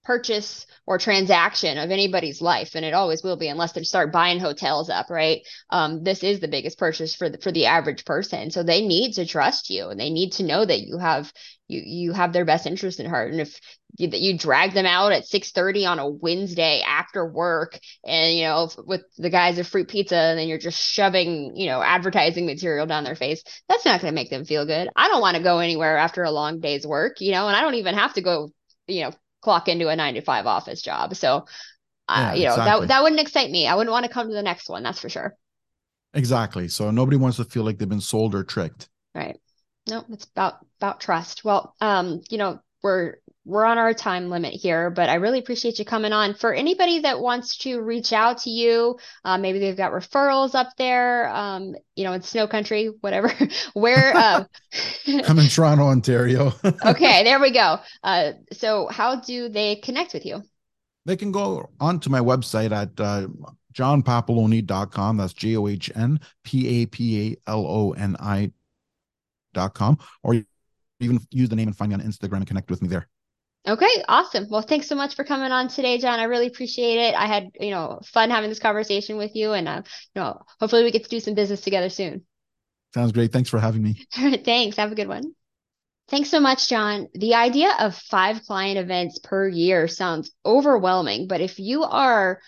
purchase 0.08 0.66
or 0.86 0.98
transaction 0.98 1.78
of 1.78 1.92
anybody's 1.92 2.42
life 2.42 2.76
and 2.76 2.86
it 2.86 2.94
always 2.94 3.22
will 3.22 3.36
be 3.36 3.50
unless 3.50 3.74
they 3.74 3.84
start 3.84 4.14
buying 4.14 4.40
hotels 4.40 4.90
up 4.90 5.10
right? 5.10 5.42
Um, 5.70 6.02
this 6.02 6.24
is 6.24 6.40
the 6.40 6.48
biggest 6.48 6.80
purchase 6.80 7.14
for 7.14 7.30
the 7.30 7.38
for 7.38 7.52
the 7.52 7.66
average 7.66 8.06
person. 8.06 8.50
So 8.50 8.64
they 8.64 8.88
need 8.88 9.16
to 9.16 9.26
trust 9.26 9.70
you 9.70 9.90
and 9.90 10.00
they 10.00 10.10
need 10.10 10.32
to 10.34 10.44
know 10.44 10.64
that 10.64 10.80
you 10.80 10.98
have 10.98 11.32
you 11.68 11.82
you 11.86 12.14
have 12.14 12.32
their 12.32 12.46
best 12.46 12.66
interest 12.66 13.02
in 13.02 13.06
heart. 13.06 13.34
And 13.34 13.42
if 13.42 13.60
you, 13.98 14.08
you 14.14 14.38
drag 14.38 14.74
them 14.74 14.86
out 14.86 15.12
at 15.12 15.28
6:30 15.28 15.86
on 15.86 16.00
a 16.00 16.10
Wednesday 16.10 16.82
after 16.88 17.30
work 17.30 17.78
and 18.06 18.34
you 18.34 18.44
know 18.44 18.70
with 18.86 19.04
the 19.18 19.30
guys 19.30 19.60
of 19.60 19.68
fruit 19.68 19.90
pizza 19.90 20.16
and 20.16 20.40
then 20.40 20.48
you're 20.48 20.58
just 20.58 20.82
shoving 20.82 21.58
you 21.58 21.68
know 21.68 21.82
advertising 21.82 22.46
material 22.46 22.86
down 22.86 23.04
their 23.04 23.16
face 23.16 23.44
that's 23.68 23.84
not 23.84 24.00
going 24.00 24.14
to 24.14 24.16
make 24.16 24.30
them 24.30 24.46
feel 24.46 24.66
good. 24.66 24.88
I 24.96 25.10
don't 25.10 25.22
want 25.22 25.36
to 25.36 25.44
go 25.44 25.60
anywhere 25.60 25.98
after 25.98 26.24
a 26.24 26.32
long 26.32 26.62
day's 26.62 26.88
work 26.88 27.20
you 27.20 27.34
know 27.34 27.48
and 27.48 27.58
I 27.58 27.62
don't 27.62 27.76
even 27.76 27.96
have 27.96 28.14
to 28.14 28.22
go 28.22 28.52
you 28.88 29.04
know 29.04 29.12
clock 29.48 29.70
into 29.70 29.88
a 29.88 29.96
nine 29.96 30.16
to 30.16 30.22
five 30.22 30.46
office 30.46 30.82
job. 30.82 31.16
So, 31.16 31.46
uh, 32.10 32.34
you 32.36 32.44
know, 32.44 32.50
exactly. 32.50 32.82
that, 32.82 32.88
that 32.90 33.04
wouldn't 33.04 33.22
excite 33.22 33.50
me. 33.50 33.66
I 33.66 33.76
wouldn't 33.76 33.94
want 33.94 34.06
to 34.06 34.12
come 34.12 34.28
to 34.28 34.34
the 34.34 34.44
next 34.44 34.68
one. 34.68 34.84
That's 34.84 35.00
for 35.00 35.08
sure. 35.08 35.38
Exactly. 36.14 36.68
So 36.68 36.92
nobody 36.92 37.16
wants 37.16 37.38
to 37.38 37.46
feel 37.46 37.64
like 37.64 37.78
they've 37.78 37.88
been 37.88 38.02
sold 38.02 38.36
or 38.36 38.44
tricked. 38.44 38.90
Right. 39.16 39.40
No, 39.88 40.04
it's 40.10 40.26
about, 40.26 40.56
about 40.82 41.00
trust. 41.00 41.46
Well, 41.46 41.74
um, 41.80 42.20
you 42.30 42.38
know, 42.38 42.60
we're 42.84 43.16
we're 43.48 43.64
on 43.64 43.78
our 43.78 43.94
time 43.94 44.30
limit 44.30 44.54
here, 44.54 44.90
but 44.90 45.08
I 45.10 45.16
really 45.16 45.40
appreciate 45.40 45.80
you 45.80 45.86
coming 45.86 46.12
on. 46.12 46.34
For 46.34 46.54
anybody 46.54 47.00
that 47.00 47.22
wants 47.22 47.56
to 47.60 47.80
reach 47.80 48.12
out 48.12 48.40
to 48.40 48.50
you, 48.50 49.00
uh, 49.24 49.38
maybe 49.38 49.58
they've 49.60 49.78
got 49.78 49.94
referrals 49.94 50.54
up 50.54 50.76
there, 50.78 51.30
um, 51.30 51.74
you 51.96 52.04
know, 52.04 52.12
in 52.12 52.22
snow 52.22 52.46
country, 52.46 52.92
whatever. 53.00 53.34
Where 53.74 54.16
uh, 54.16 54.44
I'm 55.08 55.40
in 55.40 55.48
Toronto, 55.48 55.86
Ontario. 55.86 56.54
okay, 56.86 57.24
there 57.24 57.40
we 57.40 57.52
go. 57.52 57.80
Uh, 58.04 58.34
so, 58.52 58.88
how 58.88 59.22
do 59.22 59.48
they 59.48 59.78
connect 59.78 60.14
with 60.14 60.26
you? 60.26 60.44
They 61.06 61.16
can 61.16 61.32
go 61.32 61.70
onto 61.80 62.10
my 62.10 62.20
website 62.20 62.74
at 62.74 63.00
uh, 63.00 63.28
johnpapaloni.com. 63.74 65.18
That's 65.18 65.34
J 65.34 65.56
O 65.56 65.68
H 65.68 65.90
N 65.96 66.20
P 66.44 66.82
A 66.82 66.86
P 66.86 67.38
A 67.48 67.50
L 67.50 67.66
O 67.66 67.92
N 67.94 68.18
I.com, 68.20 70.00
or 70.22 70.44
even 71.00 71.20
use 71.32 71.50
the 71.50 71.56
name 71.56 71.68
and 71.68 71.78
find 71.78 71.90
me 71.90 71.96
on 71.96 72.02
Instagram 72.02 72.38
and 72.38 72.48
connect 72.48 72.70
with 72.70 72.82
me 72.82 72.88
there. 72.88 73.08
Okay, 73.68 74.04
awesome. 74.08 74.48
Well, 74.50 74.62
thanks 74.62 74.88
so 74.88 74.96
much 74.96 75.16
for 75.16 75.26
coming 75.26 75.52
on 75.52 75.68
today, 75.68 75.98
John. 75.98 76.20
I 76.20 76.24
really 76.24 76.48
appreciate 76.48 77.00
it. 77.00 77.16
I 77.16 77.26
had, 77.26 77.50
you 77.60 77.72
know, 77.72 78.00
fun 78.06 78.30
having 78.30 78.50
this 78.50 78.60
conversation 78.60 79.18
with 79.18 79.36
you, 79.36 79.52
and 79.52 79.68
uh, 79.68 79.82
you 80.16 80.22
know, 80.22 80.42
hopefully 80.60 80.84
we 80.84 80.92
get 80.92 81.04
to 81.04 81.10
do 81.10 81.20
some 81.20 81.34
business 81.34 81.62
together 81.62 81.90
soon. 81.90 82.26
Sounds 82.94 83.12
great. 83.12 83.34
Thanks 83.34 83.50
for 83.50 83.60
having 83.60 83.84
me. 83.84 84.06
thanks. 84.46 84.78
Have 84.78 84.92
a 84.92 84.96
good 84.96 85.10
one. 85.10 85.34
Thanks 86.10 86.30
so 86.30 86.40
much, 86.40 86.70
John. 86.70 87.10
The 87.14 87.36
idea 87.36 87.74
of 87.80 87.94
five 87.94 88.44
client 88.44 88.78
events 88.78 89.20
per 89.20 89.50
year 89.50 89.90
sounds 89.90 90.32
overwhelming, 90.46 91.28
but 91.28 91.42
if 91.42 91.60
you 91.60 91.84
are 91.84 92.40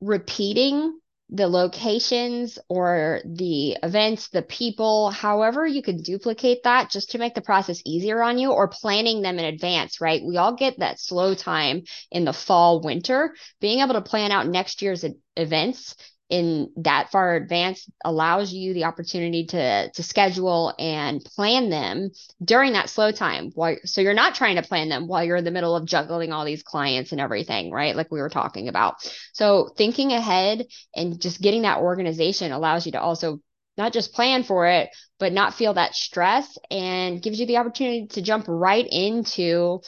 repeating 0.00 0.98
the 1.34 1.48
locations 1.48 2.58
or 2.68 3.22
the 3.24 3.78
events, 3.82 4.28
the 4.28 4.42
people, 4.42 5.10
however 5.10 5.66
you 5.66 5.82
can 5.82 5.96
duplicate 6.02 6.62
that 6.64 6.90
just 6.90 7.12
to 7.12 7.18
make 7.18 7.34
the 7.34 7.40
process 7.40 7.80
easier 7.86 8.22
on 8.22 8.36
you 8.36 8.52
or 8.52 8.68
planning 8.68 9.22
them 9.22 9.38
in 9.38 9.46
advance, 9.46 9.98
right? 9.98 10.22
We 10.22 10.36
all 10.36 10.54
get 10.54 10.80
that 10.80 11.00
slow 11.00 11.34
time 11.34 11.84
in 12.10 12.26
the 12.26 12.34
fall, 12.34 12.82
winter. 12.82 13.34
Being 13.60 13.80
able 13.80 13.94
to 13.94 14.02
plan 14.02 14.30
out 14.30 14.46
next 14.46 14.82
year's 14.82 15.06
events 15.34 15.94
in 16.32 16.70
that 16.76 17.12
far 17.12 17.36
advance 17.36 17.86
allows 18.06 18.54
you 18.54 18.72
the 18.72 18.84
opportunity 18.84 19.44
to 19.44 19.90
to 19.90 20.02
schedule 20.02 20.72
and 20.78 21.22
plan 21.22 21.68
them 21.68 22.10
during 22.42 22.72
that 22.72 22.88
slow 22.88 23.12
time 23.12 23.50
while 23.54 23.76
so 23.84 24.00
you're 24.00 24.14
not 24.14 24.34
trying 24.34 24.56
to 24.56 24.62
plan 24.62 24.88
them 24.88 25.06
while 25.06 25.22
you're 25.22 25.36
in 25.36 25.44
the 25.44 25.50
middle 25.50 25.76
of 25.76 25.84
juggling 25.84 26.32
all 26.32 26.46
these 26.46 26.62
clients 26.62 27.12
and 27.12 27.20
everything 27.20 27.70
right? 27.70 27.94
Like 27.94 28.10
we 28.10 28.18
were 28.18 28.30
talking 28.30 28.68
about. 28.68 28.94
So 29.34 29.68
thinking 29.76 30.14
ahead 30.14 30.64
and 30.96 31.20
just 31.20 31.42
getting 31.42 31.62
that 31.62 31.80
organization 31.80 32.50
allows 32.50 32.86
you 32.86 32.92
to 32.92 33.00
also 33.02 33.40
not 33.76 33.92
just 33.92 34.12
plan 34.12 34.42
for 34.42 34.66
it, 34.66 34.90
but 35.18 35.32
not 35.32 35.54
feel 35.54 35.74
that 35.74 35.94
stress 35.94 36.58
and 36.70 37.22
gives 37.22 37.38
you 37.38 37.46
the 37.46 37.56
opportunity 37.56 38.06
to 38.08 38.22
jump 38.22 38.44
right 38.48 38.86
into 38.90 39.80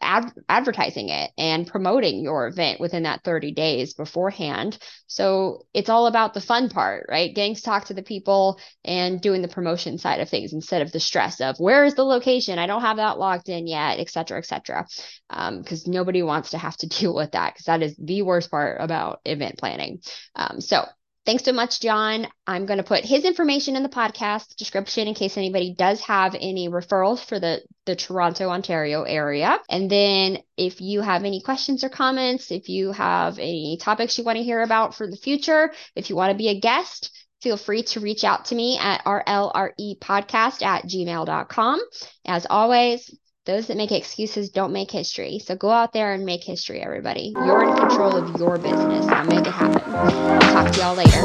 ad- 0.00 0.32
advertising 0.48 1.08
it 1.08 1.30
and 1.38 1.66
promoting 1.66 2.20
your 2.20 2.46
event 2.46 2.80
within 2.80 3.04
that 3.04 3.22
30 3.24 3.52
days 3.52 3.94
beforehand. 3.94 4.78
So 5.06 5.66
it's 5.74 5.88
all 5.88 6.06
about 6.06 6.34
the 6.34 6.40
fun 6.40 6.68
part, 6.68 7.06
right? 7.08 7.34
Getting 7.34 7.54
to 7.54 7.62
talk 7.62 7.86
to 7.86 7.94
the 7.94 8.02
people 8.02 8.58
and 8.84 9.20
doing 9.20 9.42
the 9.42 9.48
promotion 9.48 9.98
side 9.98 10.20
of 10.20 10.28
things 10.28 10.52
instead 10.52 10.82
of 10.82 10.92
the 10.92 11.00
stress 11.00 11.40
of 11.40 11.56
where 11.58 11.84
is 11.84 11.94
the 11.94 12.04
location? 12.04 12.58
I 12.58 12.66
don't 12.66 12.82
have 12.82 12.96
that 12.96 13.18
locked 13.18 13.48
in 13.48 13.66
yet, 13.66 13.98
et 13.98 14.10
cetera, 14.10 14.38
et 14.38 14.46
cetera. 14.46 14.86
Because 15.28 15.86
um, 15.86 15.92
nobody 15.92 16.22
wants 16.22 16.50
to 16.50 16.58
have 16.58 16.76
to 16.78 16.86
deal 16.88 17.14
with 17.14 17.32
that 17.32 17.54
because 17.54 17.66
that 17.66 17.82
is 17.82 17.96
the 17.98 18.22
worst 18.22 18.50
part 18.50 18.78
about 18.80 19.20
event 19.24 19.58
planning. 19.58 20.00
Um, 20.34 20.60
so 20.60 20.84
Thanks 21.28 21.44
so 21.44 21.52
much, 21.52 21.80
John. 21.80 22.26
I'm 22.46 22.64
going 22.64 22.78
to 22.78 22.82
put 22.82 23.04
his 23.04 23.26
information 23.26 23.76
in 23.76 23.82
the 23.82 23.90
podcast 23.90 24.56
description 24.56 25.08
in 25.08 25.12
case 25.12 25.36
anybody 25.36 25.74
does 25.74 26.00
have 26.00 26.34
any 26.34 26.70
referrals 26.70 27.22
for 27.22 27.38
the, 27.38 27.60
the 27.84 27.96
Toronto, 27.96 28.48
Ontario 28.48 29.02
area. 29.02 29.60
And 29.68 29.90
then 29.90 30.38
if 30.56 30.80
you 30.80 31.02
have 31.02 31.24
any 31.24 31.42
questions 31.42 31.84
or 31.84 31.90
comments, 31.90 32.50
if 32.50 32.70
you 32.70 32.92
have 32.92 33.38
any 33.38 33.76
topics 33.78 34.16
you 34.16 34.24
want 34.24 34.38
to 34.38 34.42
hear 34.42 34.62
about 34.62 34.94
for 34.94 35.06
the 35.06 35.18
future, 35.18 35.70
if 35.94 36.08
you 36.08 36.16
want 36.16 36.32
to 36.32 36.38
be 36.38 36.48
a 36.48 36.60
guest, 36.60 37.10
feel 37.42 37.58
free 37.58 37.82
to 37.82 38.00
reach 38.00 38.24
out 38.24 38.46
to 38.46 38.54
me 38.54 38.78
at 38.80 39.04
rlrepodcast 39.04 40.62
at 40.62 40.84
gmail.com. 40.84 41.80
As 42.24 42.46
always, 42.48 43.14
those 43.48 43.66
that 43.68 43.78
make 43.78 43.92
excuses 43.92 44.50
don't 44.50 44.74
make 44.74 44.90
history. 44.90 45.38
So 45.38 45.56
go 45.56 45.70
out 45.70 45.94
there 45.94 46.12
and 46.12 46.26
make 46.26 46.44
history, 46.44 46.82
everybody. 46.82 47.32
You're 47.34 47.66
in 47.66 47.74
control 47.76 48.14
of 48.14 48.38
your 48.38 48.58
business. 48.58 49.06
Now 49.06 49.24
make 49.24 49.46
it 49.46 49.52
happen. 49.52 49.80
I'll 49.86 50.52
talk 50.52 50.70
to 50.70 50.78
y'all 50.78 50.94
later. 50.94 51.22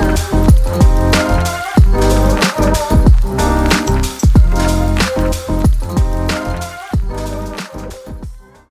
Thanks. 0.00 0.33